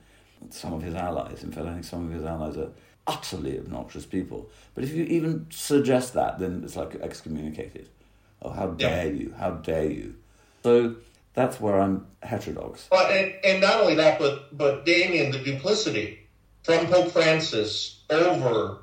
some 0.51 0.73
of 0.73 0.83
his 0.83 0.95
allies. 0.95 1.43
In 1.43 1.53
fact, 1.53 1.67
I 1.67 1.73
think 1.75 1.85
some 1.85 2.07
of 2.07 2.13
his 2.13 2.25
allies 2.25 2.57
are 2.57 2.71
utterly 3.07 3.59
obnoxious 3.59 4.07
people. 4.07 4.51
But 4.75 4.85
if 4.85 4.93
you 4.93 5.05
even 5.05 5.47
suggest 5.51 6.15
that, 6.15 6.39
then 6.39 6.63
it's 6.65 6.77
like 6.77 6.97
excommunicated. 6.97 7.89
Oh, 8.43 8.51
how 8.51 8.69
dare 8.69 9.13
you? 9.13 9.35
How 9.39 9.53
dare 9.53 9.91
you? 9.91 10.15
So 10.63 10.97
that's 11.35 11.61
where 11.61 11.81
I'm 11.81 12.07
heterodox. 12.23 12.89
But 12.91 13.11
and, 13.11 13.35
and 13.45 13.61
not 13.61 13.81
only 13.81 13.95
that, 13.95 14.19
but 14.19 14.57
but 14.57 14.85
Damian, 14.85 15.33
the 15.33 15.39
duplicity 15.39 16.27
from 16.63 16.87
Pope 16.87 17.13
Francis 17.13 18.01
over 18.11 18.79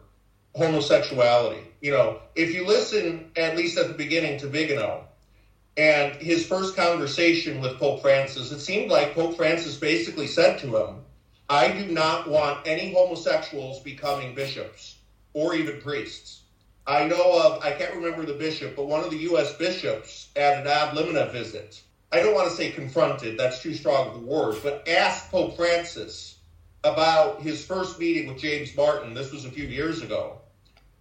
homosexuality. 0.56 1.62
You 1.82 1.92
know, 1.92 2.20
if 2.36 2.54
you 2.54 2.66
listen 2.66 3.32
at 3.36 3.58
least 3.58 3.78
at 3.78 3.88
the 3.88 3.94
beginning 3.94 4.40
to 4.40 4.48
Vigano 4.48 5.04
and 5.76 6.16
his 6.16 6.46
first 6.46 6.76
conversation 6.76 7.60
with 7.60 7.78
Pope 7.80 8.02
Francis, 8.02 8.52
it 8.52 8.60
seemed 8.60 8.92
like 8.92 9.16
Pope 9.16 9.36
Francis 9.36 9.76
basically 9.78 10.28
said 10.28 10.60
to 10.60 10.78
him, 10.78 10.96
"I 11.54 11.70
do 11.72 11.86
not 11.86 12.28
want 12.28 12.66
any 12.66 12.92
homosexuals 12.94 13.80
becoming 13.82 14.34
bishops 14.34 14.96
or 15.36 15.54
even 15.54 15.80
priests." 15.82 16.40
I 16.88 17.06
know 17.06 17.44
of, 17.44 17.64
I 17.64 17.74
can't 17.74 17.94
remember 17.94 18.26
the 18.26 18.34
bishop, 18.34 18.76
but 18.76 18.88
one 18.88 19.04
of 19.04 19.12
the 19.12 19.18
U.S. 19.18 19.54
bishops 19.54 20.30
at 20.36 20.58
an 20.58 20.66
ad 20.66 20.96
limina 20.96 21.32
visit, 21.32 21.80
I 22.12 22.22
don't 22.22 22.34
want 22.34 22.50
to 22.50 22.56
say 22.56 22.72
confronted, 22.72 23.38
that's 23.38 23.62
too 23.62 23.76
strong 23.76 24.08
of 24.08 24.16
a 24.16 24.26
word, 24.26 24.64
but 24.64 24.88
asked 24.88 25.30
Pope 25.30 25.56
Francis 25.56 26.38
about 26.84 27.40
his 27.40 27.64
first 27.64 28.00
meeting 28.00 28.28
with 28.28 28.42
James 28.42 28.76
Martin. 28.76 29.14
This 29.14 29.32
was 29.32 29.46
a 29.46 29.52
few 29.52 29.68
years 29.68 30.02
ago. 30.02 30.40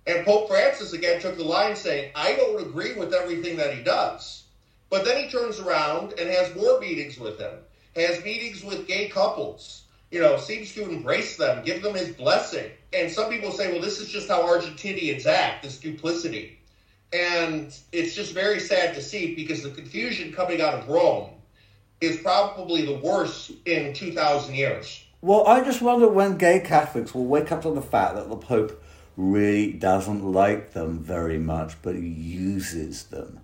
And 0.07 0.23
Pope 0.23 0.49
Francis 0.49 0.93
again 0.93 1.19
took 1.19 1.39
the 1.39 1.45
line 1.45 1.77
saying, 1.77 2.11
I 2.15 2.35
don't 2.35 2.61
agree 2.61 2.93
with 2.93 3.15
everything 3.15 3.57
that 3.57 3.73
he 3.73 3.83
does. 3.83 4.43
But 4.91 5.07
then 5.07 5.17
he 5.25 5.31
turns 5.31 5.61
around 5.61 6.13
and 6.19 6.29
has 6.29 6.55
more 6.55 6.79
meetings 6.79 7.19
with 7.19 7.39
him, 7.39 7.55
has 7.97 8.23
meetings 8.23 8.63
with 8.63 8.87
gay 8.87 9.09
couples, 9.09 9.85
you 10.13 10.21
know, 10.21 10.37
seems 10.37 10.75
to 10.75 10.89
embrace 10.89 11.39
them, 11.39 11.65
give 11.65 11.83
them 11.83 11.95
his 11.95 12.11
blessing. 12.11 12.71
And 12.93 13.11
some 13.11 13.31
people 13.31 13.51
say, 13.51 13.73
well, 13.73 13.81
this 13.81 13.99
is 13.99 14.09
just 14.09 14.29
how 14.29 14.43
Argentinians 14.43 15.25
act, 15.25 15.63
this 15.63 15.79
duplicity. 15.79 16.61
And 17.15 17.75
it's 17.93 18.15
just 18.15 18.35
very 18.35 18.61
sad 18.61 18.95
to 18.95 19.03
see 19.03 19.35
because 19.35 19.63
the 19.63 19.71
confusion 19.71 20.33
coming 20.33 20.61
out 20.61 20.75
of 20.75 20.87
Rome 20.89 21.31
is 22.03 22.19
probably 22.19 22.85
the 22.85 22.99
worst 22.99 23.53
in 23.65 23.95
2,000 23.95 24.55
years. 24.55 25.03
Well, 25.23 25.47
I 25.47 25.65
just 25.65 25.81
wonder 25.81 26.09
when 26.09 26.37
gay 26.37 26.61
Catholics 26.61 27.15
will 27.15 27.25
wake 27.25 27.51
up 27.51 27.63
to 27.63 27.71
the 27.71 27.81
fact 27.81 28.15
that 28.17 28.29
the 28.29 28.37
Pope 28.37 28.83
really 29.17 29.73
doesn't 29.73 30.23
like 30.23 30.73
them 30.73 30.99
very 30.99 31.39
much, 31.39 31.81
but 31.81 31.95
uses 31.95 33.05
them. 33.05 33.41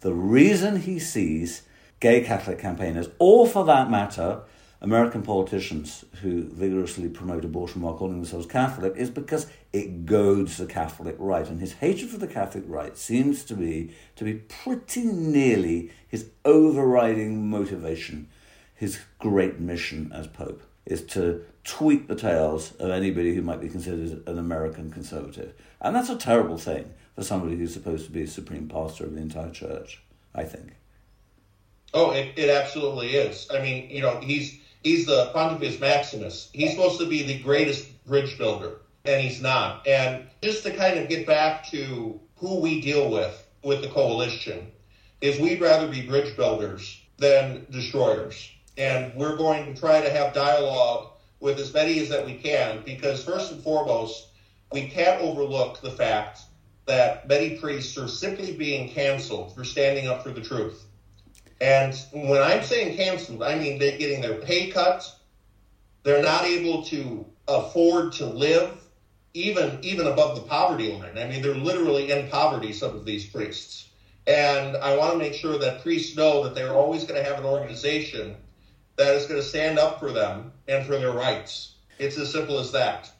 The 0.00 0.12
reason 0.12 0.80
he 0.80 0.98
sees 0.98 1.62
gay 1.98 2.22
Catholic 2.22 2.58
campaigners, 2.58 3.08
or 3.18 3.46
for 3.46 3.64
that 3.66 3.90
matter, 3.90 4.42
American 4.82 5.22
politicians 5.22 6.06
who 6.22 6.44
vigorously 6.44 7.08
promote 7.08 7.44
abortion 7.44 7.82
while 7.82 7.94
calling 7.94 8.16
themselves 8.16 8.46
Catholic 8.46 8.96
is 8.96 9.10
because 9.10 9.46
it 9.72 10.06
goads 10.06 10.56
the 10.56 10.66
Catholic 10.66 11.16
right. 11.18 11.46
And 11.46 11.60
his 11.60 11.74
hatred 11.74 12.10
for 12.10 12.16
the 12.16 12.26
Catholic 12.26 12.64
right 12.66 12.96
seems 12.96 13.44
to 13.44 13.54
be 13.54 13.94
to 14.16 14.24
be 14.24 14.34
pretty 14.34 15.04
nearly 15.04 15.90
his 16.08 16.30
overriding 16.46 17.50
motivation, 17.50 18.28
his 18.74 19.00
great 19.18 19.60
mission 19.60 20.10
as 20.14 20.26
Pope, 20.26 20.62
is 20.86 21.04
to 21.06 21.44
tweak 21.62 22.08
the 22.08 22.16
tails 22.16 22.72
of 22.76 22.90
anybody 22.90 23.34
who 23.34 23.42
might 23.42 23.60
be 23.60 23.68
considered 23.68 24.26
an 24.26 24.38
American 24.38 24.90
conservative. 24.90 25.52
And 25.80 25.94
that's 25.94 26.08
a 26.08 26.16
terrible 26.16 26.56
thing 26.56 26.94
for 27.14 27.22
somebody 27.22 27.56
who's 27.56 27.74
supposed 27.74 28.06
to 28.06 28.12
be 28.12 28.26
supreme 28.26 28.66
pastor 28.66 29.04
of 29.04 29.14
the 29.14 29.20
entire 29.20 29.50
church, 29.50 30.02
I 30.34 30.44
think. 30.44 30.76
Oh, 31.92 32.12
it, 32.12 32.32
it 32.36 32.48
absolutely 32.48 33.08
is. 33.08 33.48
I 33.52 33.60
mean, 33.60 33.90
you 33.90 34.00
know, 34.00 34.20
he's 34.20 34.59
he's 34.82 35.06
the 35.06 35.30
Pontifex 35.32 35.80
Maximus. 35.80 36.50
He's 36.52 36.70
supposed 36.70 37.00
to 37.00 37.06
be 37.06 37.22
the 37.22 37.38
greatest 37.38 38.04
bridge 38.04 38.38
builder, 38.38 38.80
and 39.04 39.20
he's 39.20 39.40
not. 39.40 39.86
And 39.86 40.26
just 40.42 40.62
to 40.64 40.76
kind 40.76 40.98
of 40.98 41.08
get 41.08 41.26
back 41.26 41.68
to 41.70 42.20
who 42.36 42.60
we 42.60 42.80
deal 42.80 43.10
with 43.10 43.46
with 43.62 43.82
the 43.82 43.88
coalition, 43.88 44.72
is 45.20 45.38
we'd 45.38 45.60
rather 45.60 45.86
be 45.86 46.06
bridge 46.06 46.34
builders 46.36 46.98
than 47.18 47.66
destroyers. 47.70 48.50
And 48.78 49.14
we're 49.14 49.36
going 49.36 49.66
to 49.66 49.78
try 49.78 50.00
to 50.00 50.10
have 50.10 50.32
dialogue 50.32 51.10
with 51.40 51.58
as 51.58 51.72
many 51.74 51.98
as 51.98 52.08
that 52.08 52.24
we 52.24 52.34
can, 52.34 52.82
because 52.84 53.24
first 53.24 53.52
and 53.52 53.62
foremost, 53.62 54.28
we 54.72 54.88
can't 54.88 55.20
overlook 55.20 55.80
the 55.80 55.90
fact 55.90 56.40
that 56.86 57.28
many 57.28 57.58
priests 57.58 57.98
are 57.98 58.08
simply 58.08 58.52
being 58.52 58.88
canceled 58.88 59.54
for 59.54 59.64
standing 59.64 60.08
up 60.08 60.22
for 60.22 60.30
the 60.30 60.40
truth. 60.40 60.84
And 61.60 61.94
when 62.12 62.40
I'm 62.40 62.62
saying 62.62 62.96
canceled, 62.96 63.42
I 63.42 63.58
mean 63.58 63.78
they're 63.78 63.98
getting 63.98 64.22
their 64.22 64.40
pay 64.40 64.70
cut. 64.70 65.10
They're 66.02 66.22
not 66.22 66.44
able 66.44 66.82
to 66.84 67.26
afford 67.46 68.12
to 68.14 68.26
live 68.26 68.76
even 69.34 69.78
even 69.82 70.06
above 70.06 70.36
the 70.36 70.42
poverty 70.42 70.92
line. 70.92 71.16
I 71.16 71.26
mean, 71.26 71.42
they're 71.42 71.54
literally 71.54 72.10
in 72.10 72.28
poverty, 72.28 72.72
some 72.72 72.96
of 72.96 73.04
these 73.04 73.26
priests. 73.26 73.88
And 74.26 74.76
I 74.76 74.96
want 74.96 75.12
to 75.12 75.18
make 75.18 75.34
sure 75.34 75.58
that 75.58 75.82
priests 75.82 76.16
know 76.16 76.44
that 76.44 76.54
they're 76.54 76.74
always 76.74 77.04
going 77.04 77.22
to 77.22 77.28
have 77.28 77.38
an 77.38 77.46
organization 77.46 78.36
that 78.96 79.14
is 79.14 79.26
going 79.26 79.40
to 79.40 79.46
stand 79.46 79.78
up 79.78 79.98
for 79.98 80.12
them 80.12 80.52
and 80.68 80.84
for 80.84 80.98
their 80.98 81.12
rights. 81.12 81.74
It's 81.98 82.18
as 82.18 82.30
simple 82.30 82.58
as 82.58 82.72
that. 82.72 83.10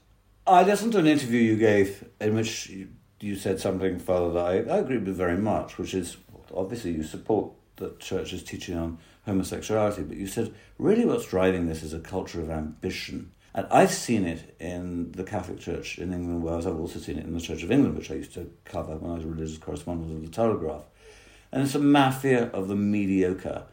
I 0.47 0.62
listened 0.62 0.93
to 0.93 0.99
an 0.99 1.07
interview 1.07 1.41
you 1.41 1.57
gave 1.57 2.05
in 2.20 2.34
which 2.34 2.68
you, 2.68 2.88
you 3.20 3.36
said 3.36 3.61
something, 3.61 3.99
Father, 3.99 4.32
that 4.32 4.45
I, 4.45 4.74
I 4.74 4.78
agree 4.78 4.99
with 4.99 5.16
very 5.16 5.38
much, 5.38 5.78
which 5.78 5.95
is 5.95 6.16
obviously 6.55 6.93
you 6.93 7.03
support 7.03 7.53
the 7.81 8.22
is 8.33 8.45
teaching 8.45 8.78
on 8.78 8.99
homosexuality, 9.26 10.03
but 10.03 10.16
you 10.16 10.26
said 10.26 10.55
really 10.78 11.05
what's 11.05 11.26
driving 11.26 11.66
this 11.66 11.83
is 11.83 11.93
a 11.93 11.99
culture 11.99 12.41
of 12.41 12.51
ambition. 12.51 13.33
And 13.53 13.66
I've 13.70 13.91
seen 13.91 14.24
it 14.24 14.55
in 14.61 15.11
the 15.12 15.24
Catholic 15.24 15.59
Church 15.59 15.99
in 15.99 16.12
England 16.12 16.37
and 16.37 16.43
Wales. 16.45 16.66
I've 16.66 16.78
also 16.78 17.01
seen 17.01 17.18
it 17.18 17.26
in 17.26 17.35
the 17.35 17.41
Church 17.41 17.64
of 17.64 17.72
England, 17.72 17.97
which 17.97 18.11
I 18.11 18.14
used 18.14 18.35
to 18.35 18.49
cover 18.64 18.97
when 18.97 19.11
I 19.11 19.14
was 19.14 19.24
a 19.24 19.28
religious 19.28 19.59
correspondent 19.59 20.12
of 20.12 20.22
the 20.22 20.31
Telegraph. 20.31 20.85
And 21.51 21.64
it's 21.64 21.74
a 21.74 21.81
mafia 21.81 22.45
of 22.51 22.68
the 22.68 22.76
mediocre. 22.76 23.64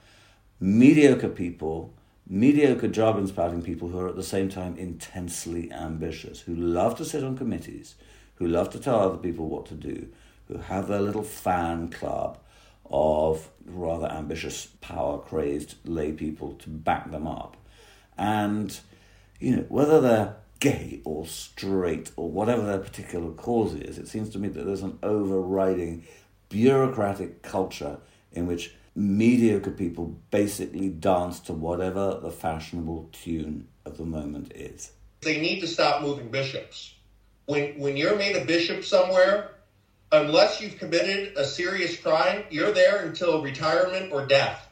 Mediocre 0.59 1.29
people 1.29 1.93
mediocre 2.29 2.87
jargon 2.87 3.27
spouting 3.27 3.61
people 3.61 3.87
who 3.87 3.99
are 3.99 4.09
at 4.09 4.15
the 4.15 4.23
same 4.23 4.49
time 4.49 4.75
intensely 4.77 5.71
ambitious, 5.71 6.41
who 6.41 6.55
love 6.55 6.95
to 6.97 7.05
sit 7.05 7.23
on 7.23 7.37
committees, 7.37 7.95
who 8.35 8.47
love 8.47 8.69
to 8.69 8.79
tell 8.79 8.99
other 8.99 9.17
people 9.17 9.47
what 9.47 9.65
to 9.65 9.73
do, 9.73 10.07
who 10.47 10.57
have 10.57 10.87
their 10.87 11.01
little 11.01 11.23
fan 11.23 11.89
club 11.89 12.37
of 12.89 13.49
rather 13.65 14.07
ambitious, 14.07 14.67
power 14.81 15.19
crazed 15.19 15.75
lay 15.85 16.11
people 16.11 16.53
to 16.55 16.69
back 16.69 17.11
them 17.11 17.27
up. 17.27 17.57
And, 18.17 18.77
you 19.39 19.55
know, 19.55 19.65
whether 19.69 20.01
they're 20.01 20.35
gay 20.59 21.01
or 21.03 21.25
straight 21.25 22.11
or 22.15 22.29
whatever 22.29 22.63
their 22.63 22.79
particular 22.79 23.31
cause 23.31 23.75
is, 23.75 23.97
it 23.97 24.07
seems 24.07 24.29
to 24.31 24.39
me 24.39 24.47
that 24.49 24.65
there's 24.65 24.83
an 24.83 24.97
overriding 25.03 26.05
bureaucratic 26.49 27.41
culture 27.41 27.97
in 28.31 28.47
which 28.47 28.73
mediocre 28.95 29.71
people 29.71 30.19
basically 30.31 30.89
dance 30.89 31.39
to 31.39 31.53
whatever 31.53 32.19
the 32.21 32.31
fashionable 32.31 33.09
tune 33.11 33.67
of 33.85 33.97
the 33.97 34.05
moment 34.05 34.51
is. 34.55 34.91
They 35.21 35.39
need 35.39 35.59
to 35.59 35.67
stop 35.67 36.01
moving 36.01 36.29
bishops. 36.29 36.95
When, 37.45 37.79
when 37.79 37.95
you're 37.95 38.17
made 38.17 38.35
a 38.35 38.45
bishop 38.45 38.83
somewhere, 38.83 39.51
unless 40.11 40.61
you've 40.61 40.77
committed 40.77 41.35
a 41.37 41.43
serious 41.43 41.97
crime, 41.97 42.43
you're 42.49 42.71
there 42.71 43.05
until 43.05 43.41
retirement 43.41 44.11
or 44.11 44.25
death. 44.25 44.67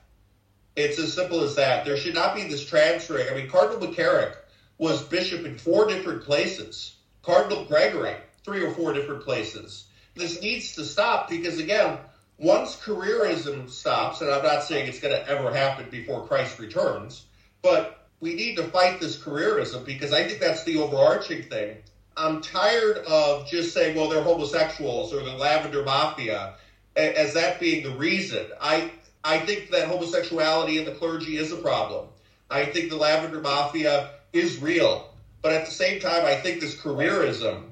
It's 0.76 1.00
as 1.00 1.14
simple 1.14 1.42
as 1.42 1.56
that. 1.56 1.86
There 1.86 1.98
should 1.98 2.16
not 2.16 2.36
be 2.36 2.44
this 2.44 2.66
transferring. 2.66 3.30
I 3.30 3.36
mean, 3.36 3.50
Cardinal 3.50 3.88
McCarrick 3.88 4.36
was 4.78 5.04
bishop 5.04 5.46
in 5.46 5.58
four 5.58 5.88
different 5.88 6.24
places. 6.24 6.96
Cardinal 7.22 7.66
Gregory, 7.66 8.16
three 8.44 8.64
or 8.64 8.72
four 8.72 8.94
different 8.94 9.24
places. 9.24 9.86
This 10.16 10.42
needs 10.42 10.76
to 10.76 10.86
stop 10.86 11.30
because, 11.30 11.60
again, 11.60 11.98
once 12.38 12.76
careerism 12.76 13.70
stops, 13.70 14.22
and 14.22 14.30
I'm 14.30 14.44
not 14.44 14.64
saying 14.64 14.88
it's 14.88 15.00
going 15.00 15.16
to 15.16 15.28
ever 15.30 15.54
happen 15.54 15.90
before 15.90 16.28
Christ 16.28 16.60
returns, 16.60 17.26
but 17.62 18.08
we 18.20 18.34
need 18.34 18.58
to 18.58 18.64
fight 18.64 19.00
this 19.00 19.18
careerism 19.18 19.86
because 19.86 20.12
I 20.12 20.28
think 20.28 20.40
that's 20.40 20.64
the 20.64 20.78
overarching 20.78 21.44
thing. 21.44 21.78
I'm 22.18 22.42
tired 22.42 23.00
of 23.00 23.48
just 23.48 23.74
saying, 23.74 23.96
well, 23.96 24.10
they're 24.10 24.24
homosexuals 24.24 25.14
or 25.14 25.24
the 25.24 25.34
lavender 25.34 25.84
mafia 25.84 26.56
as 26.96 27.34
that 27.34 27.60
being 27.60 27.84
the 27.84 27.96
reason. 27.98 28.46
I 28.62 28.92
I 29.24 29.40
think 29.40 29.72
that 29.72 29.88
homosexuality 29.88 30.78
in 30.78 30.86
the 30.86 30.92
clergy 30.92 31.38
is 31.38 31.52
a 31.52 31.58
problem. 31.58 32.08
I 32.50 32.66
think 32.66 32.90
the 32.90 32.96
lavender 32.96 33.42
mafia 33.42 34.12
is 34.32 34.62
real. 34.62 35.10
But 35.42 35.54
at 35.54 35.66
the 35.66 35.72
same 35.72 36.00
time, 36.00 36.26
I 36.26 36.36
think 36.36 36.62
this 36.62 36.76
careerism 36.76 37.64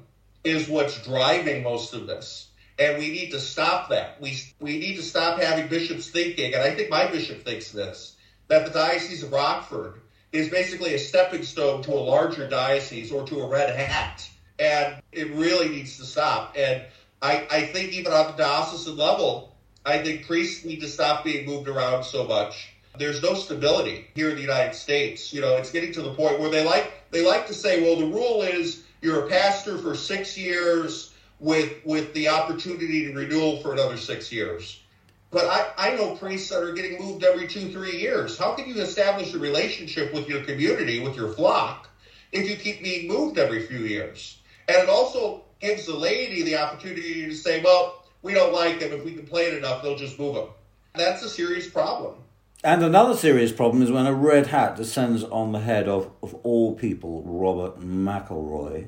is 0.42 0.68
what's 0.68 1.02
driving 1.02 1.62
most 1.62 1.94
of 1.94 2.06
this. 2.06 2.48
And 2.78 2.98
we 2.98 3.10
need 3.10 3.30
to 3.30 3.40
stop 3.40 3.90
that. 3.90 4.20
We, 4.20 4.36
we 4.58 4.78
need 4.78 4.96
to 4.96 5.02
stop 5.02 5.40
having 5.40 5.68
bishops 5.68 6.10
thinking, 6.10 6.54
and 6.54 6.62
I 6.62 6.74
think 6.74 6.90
my 6.90 7.06
bishop 7.06 7.44
thinks 7.44 7.70
this, 7.70 8.16
that 8.48 8.66
the 8.66 8.72
Diocese 8.72 9.22
of 9.22 9.32
Rockford 9.32 10.00
is 10.32 10.48
basically 10.48 10.94
a 10.94 10.98
stepping 10.98 11.44
stone 11.44 11.82
to 11.84 11.92
a 11.92 11.94
larger 11.94 12.48
diocese 12.48 13.12
or 13.12 13.24
to 13.26 13.40
a 13.40 13.48
red 13.48 13.74
hat. 13.74 14.28
And 14.58 15.02
it 15.12 15.30
really 15.32 15.68
needs 15.68 15.96
to 15.98 16.04
stop. 16.04 16.54
And 16.56 16.82
I, 17.22 17.46
I 17.50 17.66
think 17.66 17.92
even 17.92 18.12
on 18.12 18.32
the 18.32 18.42
diocesan 18.42 18.96
level, 18.96 19.54
I 19.84 19.98
think 19.98 20.26
priests 20.26 20.64
need 20.64 20.80
to 20.80 20.88
stop 20.88 21.24
being 21.24 21.46
moved 21.46 21.68
around 21.68 22.04
so 22.04 22.26
much. 22.26 22.74
There's 22.98 23.22
no 23.22 23.34
stability 23.34 24.06
here 24.14 24.30
in 24.30 24.36
the 24.36 24.42
United 24.42 24.74
States. 24.74 25.32
You 25.32 25.40
know, 25.40 25.56
it's 25.56 25.70
getting 25.70 25.92
to 25.92 26.02
the 26.02 26.14
point 26.14 26.38
where 26.38 26.50
they 26.50 26.64
like 26.64 26.92
they 27.10 27.26
like 27.26 27.46
to 27.48 27.54
say, 27.54 27.82
well, 27.82 27.98
the 27.98 28.06
rule 28.06 28.42
is 28.42 28.84
you're 29.02 29.26
a 29.26 29.28
pastor 29.28 29.78
for 29.78 29.94
six 29.94 30.38
years 30.38 31.12
with 31.40 31.72
with 31.84 32.14
the 32.14 32.28
opportunity 32.28 33.06
to 33.06 33.12
renewal 33.12 33.60
for 33.60 33.72
another 33.72 33.96
six 33.96 34.30
years. 34.30 34.80
But 35.30 35.46
I, 35.46 35.90
I 35.90 35.96
know 35.96 36.14
priests 36.14 36.50
that 36.50 36.62
are 36.62 36.72
getting 36.72 37.00
moved 37.00 37.24
every 37.24 37.48
two, 37.48 37.72
three 37.72 37.98
years. 37.98 38.38
How 38.38 38.54
can 38.54 38.68
you 38.68 38.80
establish 38.80 39.34
a 39.34 39.38
relationship 39.38 40.14
with 40.14 40.28
your 40.28 40.44
community, 40.44 41.00
with 41.00 41.16
your 41.16 41.32
flock, 41.32 41.88
if 42.30 42.48
you 42.48 42.54
keep 42.54 42.84
being 42.84 43.08
moved 43.08 43.36
every 43.36 43.66
few 43.66 43.80
years? 43.80 44.38
And 44.68 44.82
it 44.82 44.88
also 44.88 45.44
gives 45.60 45.86
the 45.86 45.94
laity 45.94 46.42
the 46.42 46.56
opportunity 46.56 47.26
to 47.26 47.34
say, 47.34 47.62
well, 47.62 48.04
we 48.22 48.34
don't 48.34 48.52
like 48.52 48.80
them. 48.80 48.92
If 48.92 49.04
we 49.04 49.12
complain 49.12 49.54
enough, 49.54 49.82
they'll 49.82 49.96
just 49.96 50.18
move 50.18 50.34
them. 50.34 50.48
That's 50.94 51.22
a 51.22 51.28
serious 51.28 51.68
problem. 51.68 52.14
And 52.62 52.82
another 52.82 53.14
serious 53.14 53.52
problem 53.52 53.82
is 53.82 53.92
when 53.92 54.06
a 54.06 54.14
red 54.14 54.46
hat 54.46 54.76
descends 54.76 55.22
on 55.22 55.52
the 55.52 55.60
head 55.60 55.86
of, 55.86 56.10
of 56.22 56.34
all 56.42 56.74
people, 56.74 57.22
Robert 57.26 57.78
McElroy, 57.78 58.86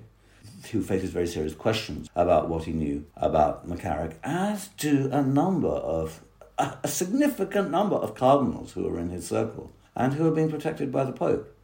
who 0.73 0.83
faces 0.83 1.11
very 1.11 1.27
serious 1.27 1.55
questions 1.55 2.09
about 2.17 2.49
what 2.49 2.65
he 2.65 2.73
knew 2.73 3.05
about 3.17 3.69
McCarrick, 3.69 4.15
as 4.25 4.69
do 4.79 5.11
a 5.13 5.23
number 5.23 5.69
of, 5.69 6.23
a, 6.59 6.79
a 6.85 6.89
significant 6.89 7.71
number 7.71 7.97
of 7.97 8.15
cardinals 8.15 8.73
who 8.73 8.89
are 8.89 8.99
in 8.99 9.11
his 9.11 9.27
circle 9.27 9.73
and 9.95 10.15
who 10.15 10.27
are 10.27 10.35
being 10.35 10.51
protected 10.51 10.91
by 10.91 11.05
the 11.05 11.13
Pope. 11.13 11.56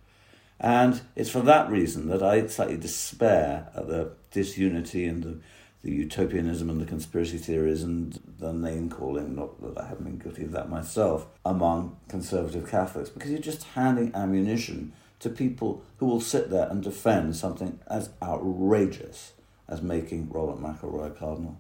And 0.63 1.01
it's 1.17 1.29
for 1.29 1.41
that 1.41 1.69
reason 1.69 2.09
that 2.09 2.23
I 2.23 2.47
slightly 2.47 2.77
despair 2.77 3.69
at 3.75 3.89
the 3.89 4.13
disunity 4.31 5.07
and 5.07 5.23
the, 5.25 5.39
the 5.83 5.91
utopianism 5.91 6.71
and 6.71 6.81
the 6.81 6.87
conspiracy 6.87 7.37
theories 7.37 7.83
and 7.83 8.19
the 8.39 8.53
name 8.53 8.89
calling, 8.89 9.35
not 9.35 9.61
that 9.61 9.83
I 9.83 9.89
haven't 9.89 10.05
been 10.05 10.19
guilty 10.19 10.45
of 10.45 10.53
that 10.53 10.71
myself, 10.71 11.27
among 11.45 11.97
conservative 12.09 12.71
Catholics, 12.71 13.11
because 13.11 13.33
you're 13.33 13.41
just 13.41 13.65
handing 13.65 14.15
ammunition 14.15 14.93
to 15.19 15.29
people 15.29 15.83
who 15.97 16.07
will 16.07 16.21
sit 16.21 16.49
there 16.49 16.69
and 16.69 16.81
defend 16.81 17.35
something 17.35 17.81
as 17.89 18.11
outrageous 18.23 19.33
as 19.69 19.83
making 19.83 20.31
Robert 20.31 20.63
McElroy 20.63 21.17
cardinal. 21.19 21.59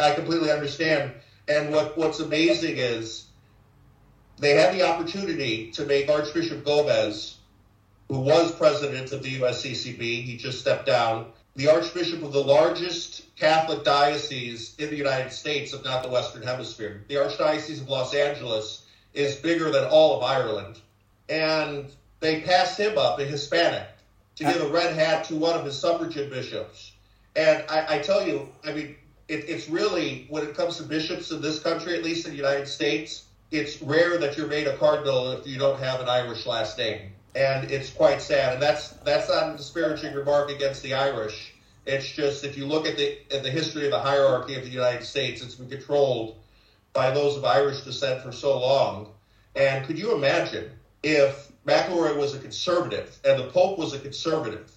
I 0.00 0.12
completely 0.14 0.50
understand. 0.50 1.12
And 1.46 1.72
what, 1.72 1.96
what's 1.96 2.18
amazing 2.18 2.78
is 2.78 3.26
they 4.38 4.54
had 4.54 4.74
the 4.74 4.82
opportunity 4.82 5.70
to 5.72 5.84
make 5.84 6.08
Archbishop 6.08 6.64
Gomez, 6.64 7.36
who 8.10 8.18
was 8.18 8.50
president 8.50 9.12
of 9.12 9.22
the 9.22 9.38
USCCB, 9.38 10.24
he 10.24 10.36
just 10.36 10.58
stepped 10.58 10.84
down, 10.84 11.26
the 11.54 11.68
Archbishop 11.68 12.24
of 12.24 12.32
the 12.32 12.42
largest 12.42 13.36
Catholic 13.36 13.84
diocese 13.84 14.74
in 14.80 14.90
the 14.90 14.96
United 14.96 15.30
States, 15.30 15.72
if 15.72 15.84
not 15.84 16.02
the 16.02 16.08
Western 16.08 16.42
Hemisphere. 16.42 17.04
The 17.06 17.14
Archdiocese 17.14 17.80
of 17.80 17.88
Los 17.88 18.12
Angeles 18.12 18.84
is 19.14 19.36
bigger 19.36 19.70
than 19.70 19.84
all 19.84 20.16
of 20.16 20.24
Ireland. 20.24 20.80
And 21.28 21.88
they 22.18 22.40
passed 22.40 22.80
him 22.80 22.98
up, 22.98 23.20
a 23.20 23.24
Hispanic, 23.24 23.86
to 24.34 24.44
give 24.44 24.60
a 24.60 24.68
red 24.68 24.92
hat 24.92 25.22
to 25.26 25.36
one 25.36 25.56
of 25.56 25.64
his 25.64 25.78
suffragan 25.78 26.30
bishops. 26.30 26.90
And 27.36 27.62
I, 27.68 27.96
I 27.96 27.98
tell 28.00 28.26
you, 28.26 28.48
I 28.64 28.72
mean, 28.72 28.96
it, 29.28 29.48
it's 29.48 29.68
really, 29.68 30.26
when 30.30 30.42
it 30.42 30.56
comes 30.56 30.78
to 30.78 30.82
bishops 30.82 31.30
in 31.30 31.40
this 31.40 31.60
country, 31.60 31.94
at 31.94 32.02
least 32.02 32.26
in 32.26 32.32
the 32.32 32.36
United 32.36 32.66
States, 32.66 33.26
it's 33.52 33.80
rare 33.80 34.18
that 34.18 34.36
you're 34.36 34.48
made 34.48 34.66
a 34.66 34.76
cardinal 34.78 35.30
if 35.30 35.46
you 35.46 35.58
don't 35.58 35.78
have 35.78 36.00
an 36.00 36.08
Irish 36.08 36.44
last 36.44 36.76
name. 36.76 37.12
And 37.34 37.70
it's 37.70 37.90
quite 37.90 38.20
sad. 38.20 38.54
And 38.54 38.62
that's 38.62 38.88
that's 39.04 39.28
not 39.28 39.54
a 39.54 39.56
disparaging 39.56 40.14
remark 40.14 40.50
against 40.50 40.82
the 40.82 40.94
Irish. 40.94 41.54
It's 41.86 42.10
just 42.10 42.44
if 42.44 42.56
you 42.56 42.66
look 42.66 42.86
at 42.86 42.96
the 42.96 43.18
at 43.34 43.42
the 43.42 43.50
history 43.50 43.84
of 43.84 43.92
the 43.92 44.00
hierarchy 44.00 44.56
of 44.56 44.64
the 44.64 44.70
United 44.70 45.04
States, 45.04 45.42
it's 45.42 45.54
been 45.54 45.68
controlled 45.68 46.36
by 46.92 47.10
those 47.10 47.36
of 47.36 47.44
Irish 47.44 47.82
descent 47.82 48.22
for 48.22 48.32
so 48.32 48.58
long. 48.58 49.12
And 49.54 49.86
could 49.86 49.98
you 49.98 50.14
imagine 50.14 50.70
if 51.02 51.50
McElroy 51.66 52.16
was 52.16 52.34
a 52.34 52.38
conservative 52.38 53.18
and 53.24 53.38
the 53.38 53.48
Pope 53.48 53.78
was 53.78 53.92
a 53.92 53.98
conservative, 53.98 54.72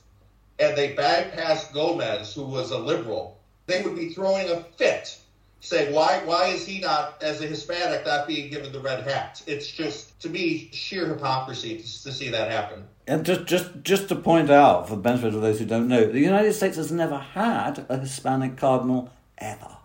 and 0.60 0.78
they 0.78 0.96
bypassed 0.96 1.74
Gomez, 1.74 2.34
who 2.34 2.44
was 2.44 2.72
a 2.72 2.78
liberal, 2.78 3.40
they 3.66 3.82
would 3.82 3.96
be 3.96 4.10
throwing 4.10 4.50
a 4.50 4.64
fit, 4.78 5.18
saying, 5.64 5.94
"Why? 5.94 6.22
Why 6.26 6.48
is 6.48 6.66
he 6.66 6.80
not, 6.80 7.22
as 7.24 7.42
a 7.42 7.48
Hispanic, 7.48 8.06
not 8.06 8.28
being 8.28 8.52
given 8.52 8.72
the 8.72 8.80
red 8.80 9.04
hat?" 9.04 9.42
It's 9.48 9.68
just, 9.68 10.20
to 10.22 10.30
me, 10.30 10.70
sheer 10.72 11.08
hypocrisy 11.08 11.78
to, 11.78 11.84
to 11.84 12.12
see 12.12 12.30
that 12.30 12.52
happen. 12.52 12.84
And 13.08 13.26
just, 13.26 13.46
just, 13.46 13.70
just 13.84 14.08
to 14.10 14.16
point 14.16 14.50
out, 14.50 14.88
for 14.88 14.96
the 14.96 15.02
benefit 15.02 15.34
of 15.34 15.42
those 15.42 15.60
who 15.60 15.66
don't 15.66 15.88
know, 15.88 16.06
the 16.06 16.20
United 16.20 16.54
States 16.54 16.78
has 16.78 16.92
never 16.92 17.18
had 17.18 17.86
a 17.90 17.98
Hispanic 17.98 18.58
cardinal 18.58 19.12
ever. 19.38 19.78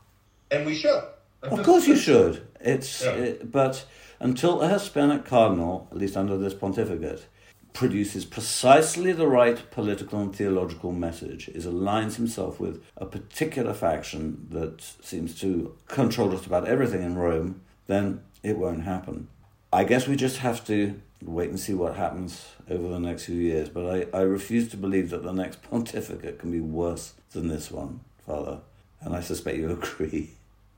And 0.50 0.66
we 0.66 0.74
should. 0.74 1.02
Of 1.42 1.62
course, 1.62 1.86
you 1.86 1.96
should. 1.96 2.46
It's, 2.60 3.02
Yeah. 3.04 3.10
it, 3.12 3.52
but 3.52 3.84
until 4.20 4.60
a 4.60 4.68
Hispanic 4.68 5.24
cardinal, 5.24 5.88
at 5.92 5.98
least 5.98 6.16
under 6.16 6.36
this 6.36 6.54
pontificate, 6.54 7.26
produces 7.72 8.24
precisely 8.24 9.12
the 9.12 9.26
right 9.26 9.70
political 9.70 10.20
and 10.20 10.34
theological 10.34 10.92
message, 10.92 11.48
is 11.48 11.66
aligns 11.66 12.16
himself 12.16 12.58
with 12.58 12.82
a 12.96 13.06
particular 13.06 13.74
faction 13.74 14.46
that 14.50 14.80
seems 15.02 15.38
to 15.40 15.74
control 15.86 16.30
just 16.30 16.46
about 16.46 16.66
everything 16.66 17.02
in 17.02 17.16
Rome, 17.16 17.60
then 17.86 18.22
it 18.42 18.58
won't 18.58 18.82
happen. 18.82 19.28
I 19.72 19.84
guess 19.84 20.08
we 20.08 20.16
just 20.16 20.38
have 20.38 20.64
to 20.66 21.00
wait 21.22 21.50
and 21.50 21.60
see 21.60 21.74
what 21.74 21.96
happens 21.96 22.46
over 22.70 22.88
the 22.88 23.00
next 23.00 23.24
few 23.24 23.36
years. 23.36 23.68
But 23.68 24.08
I, 24.14 24.18
I 24.18 24.22
refuse 24.22 24.68
to 24.68 24.76
believe 24.76 25.10
that 25.10 25.22
the 25.22 25.32
next 25.32 25.62
pontificate 25.70 26.38
can 26.38 26.50
be 26.50 26.60
worse 26.60 27.14
than 27.32 27.48
this 27.48 27.70
one, 27.70 28.00
Father. 28.26 28.60
And 29.00 29.14
I 29.14 29.20
suspect 29.20 29.58
you 29.58 29.70
agree. 29.82 30.30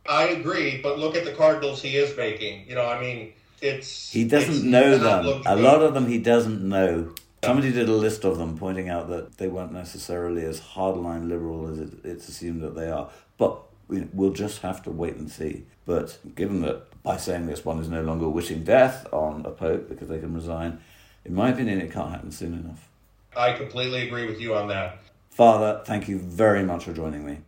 I 0.08 0.24
agree, 0.28 0.80
but 0.82 0.98
look 0.98 1.14
at 1.14 1.24
the 1.24 1.32
Cardinals 1.32 1.82
he 1.82 1.96
is 1.96 2.16
making. 2.16 2.66
You 2.68 2.74
know, 2.74 2.86
I 2.86 3.00
mean, 3.00 3.32
it's 3.60 4.10
He 4.10 4.24
doesn't 4.24 4.54
it's 4.54 4.62
know 4.62 4.98
them. 4.98 5.42
A 5.46 5.56
lot 5.56 5.82
of 5.82 5.94
them 5.94 6.06
he 6.06 6.18
doesn't 6.18 6.66
know. 6.66 7.14
Somebody 7.44 7.72
did 7.72 7.88
a 7.88 7.94
list 7.94 8.24
of 8.24 8.36
them, 8.36 8.58
pointing 8.58 8.90
out 8.90 9.08
that 9.08 9.38
they 9.38 9.48
weren't 9.48 9.72
necessarily 9.72 10.44
as 10.44 10.60
hardline 10.60 11.28
liberal 11.28 11.68
as 11.70 11.78
it, 11.78 11.92
it's 12.04 12.28
assumed 12.28 12.62
that 12.62 12.74
they 12.74 12.90
are. 12.90 13.08
But 13.38 13.58
we, 13.88 14.06
we'll 14.12 14.32
just 14.32 14.60
have 14.60 14.82
to 14.82 14.90
wait 14.90 15.16
and 15.16 15.30
see. 15.30 15.64
But 15.86 16.18
given 16.34 16.60
that 16.62 17.02
by 17.02 17.16
saying 17.16 17.46
this, 17.46 17.64
one 17.64 17.78
is 17.78 17.88
no 17.88 18.02
longer 18.02 18.28
wishing 18.28 18.62
death 18.62 19.06
on 19.12 19.46
a 19.46 19.50
pope 19.50 19.88
because 19.88 20.08
they 20.08 20.18
can 20.18 20.34
resign, 20.34 20.80
in 21.24 21.34
my 21.34 21.48
opinion, 21.48 21.80
it 21.80 21.90
can't 21.90 22.10
happen 22.10 22.30
soon 22.30 22.54
enough. 22.54 22.88
I 23.34 23.54
completely 23.54 24.06
agree 24.06 24.26
with 24.26 24.40
you 24.40 24.54
on 24.54 24.68
that. 24.68 24.98
Father, 25.30 25.80
thank 25.84 26.08
you 26.08 26.18
very 26.18 26.62
much 26.62 26.84
for 26.84 26.92
joining 26.92 27.24
me. 27.24 27.38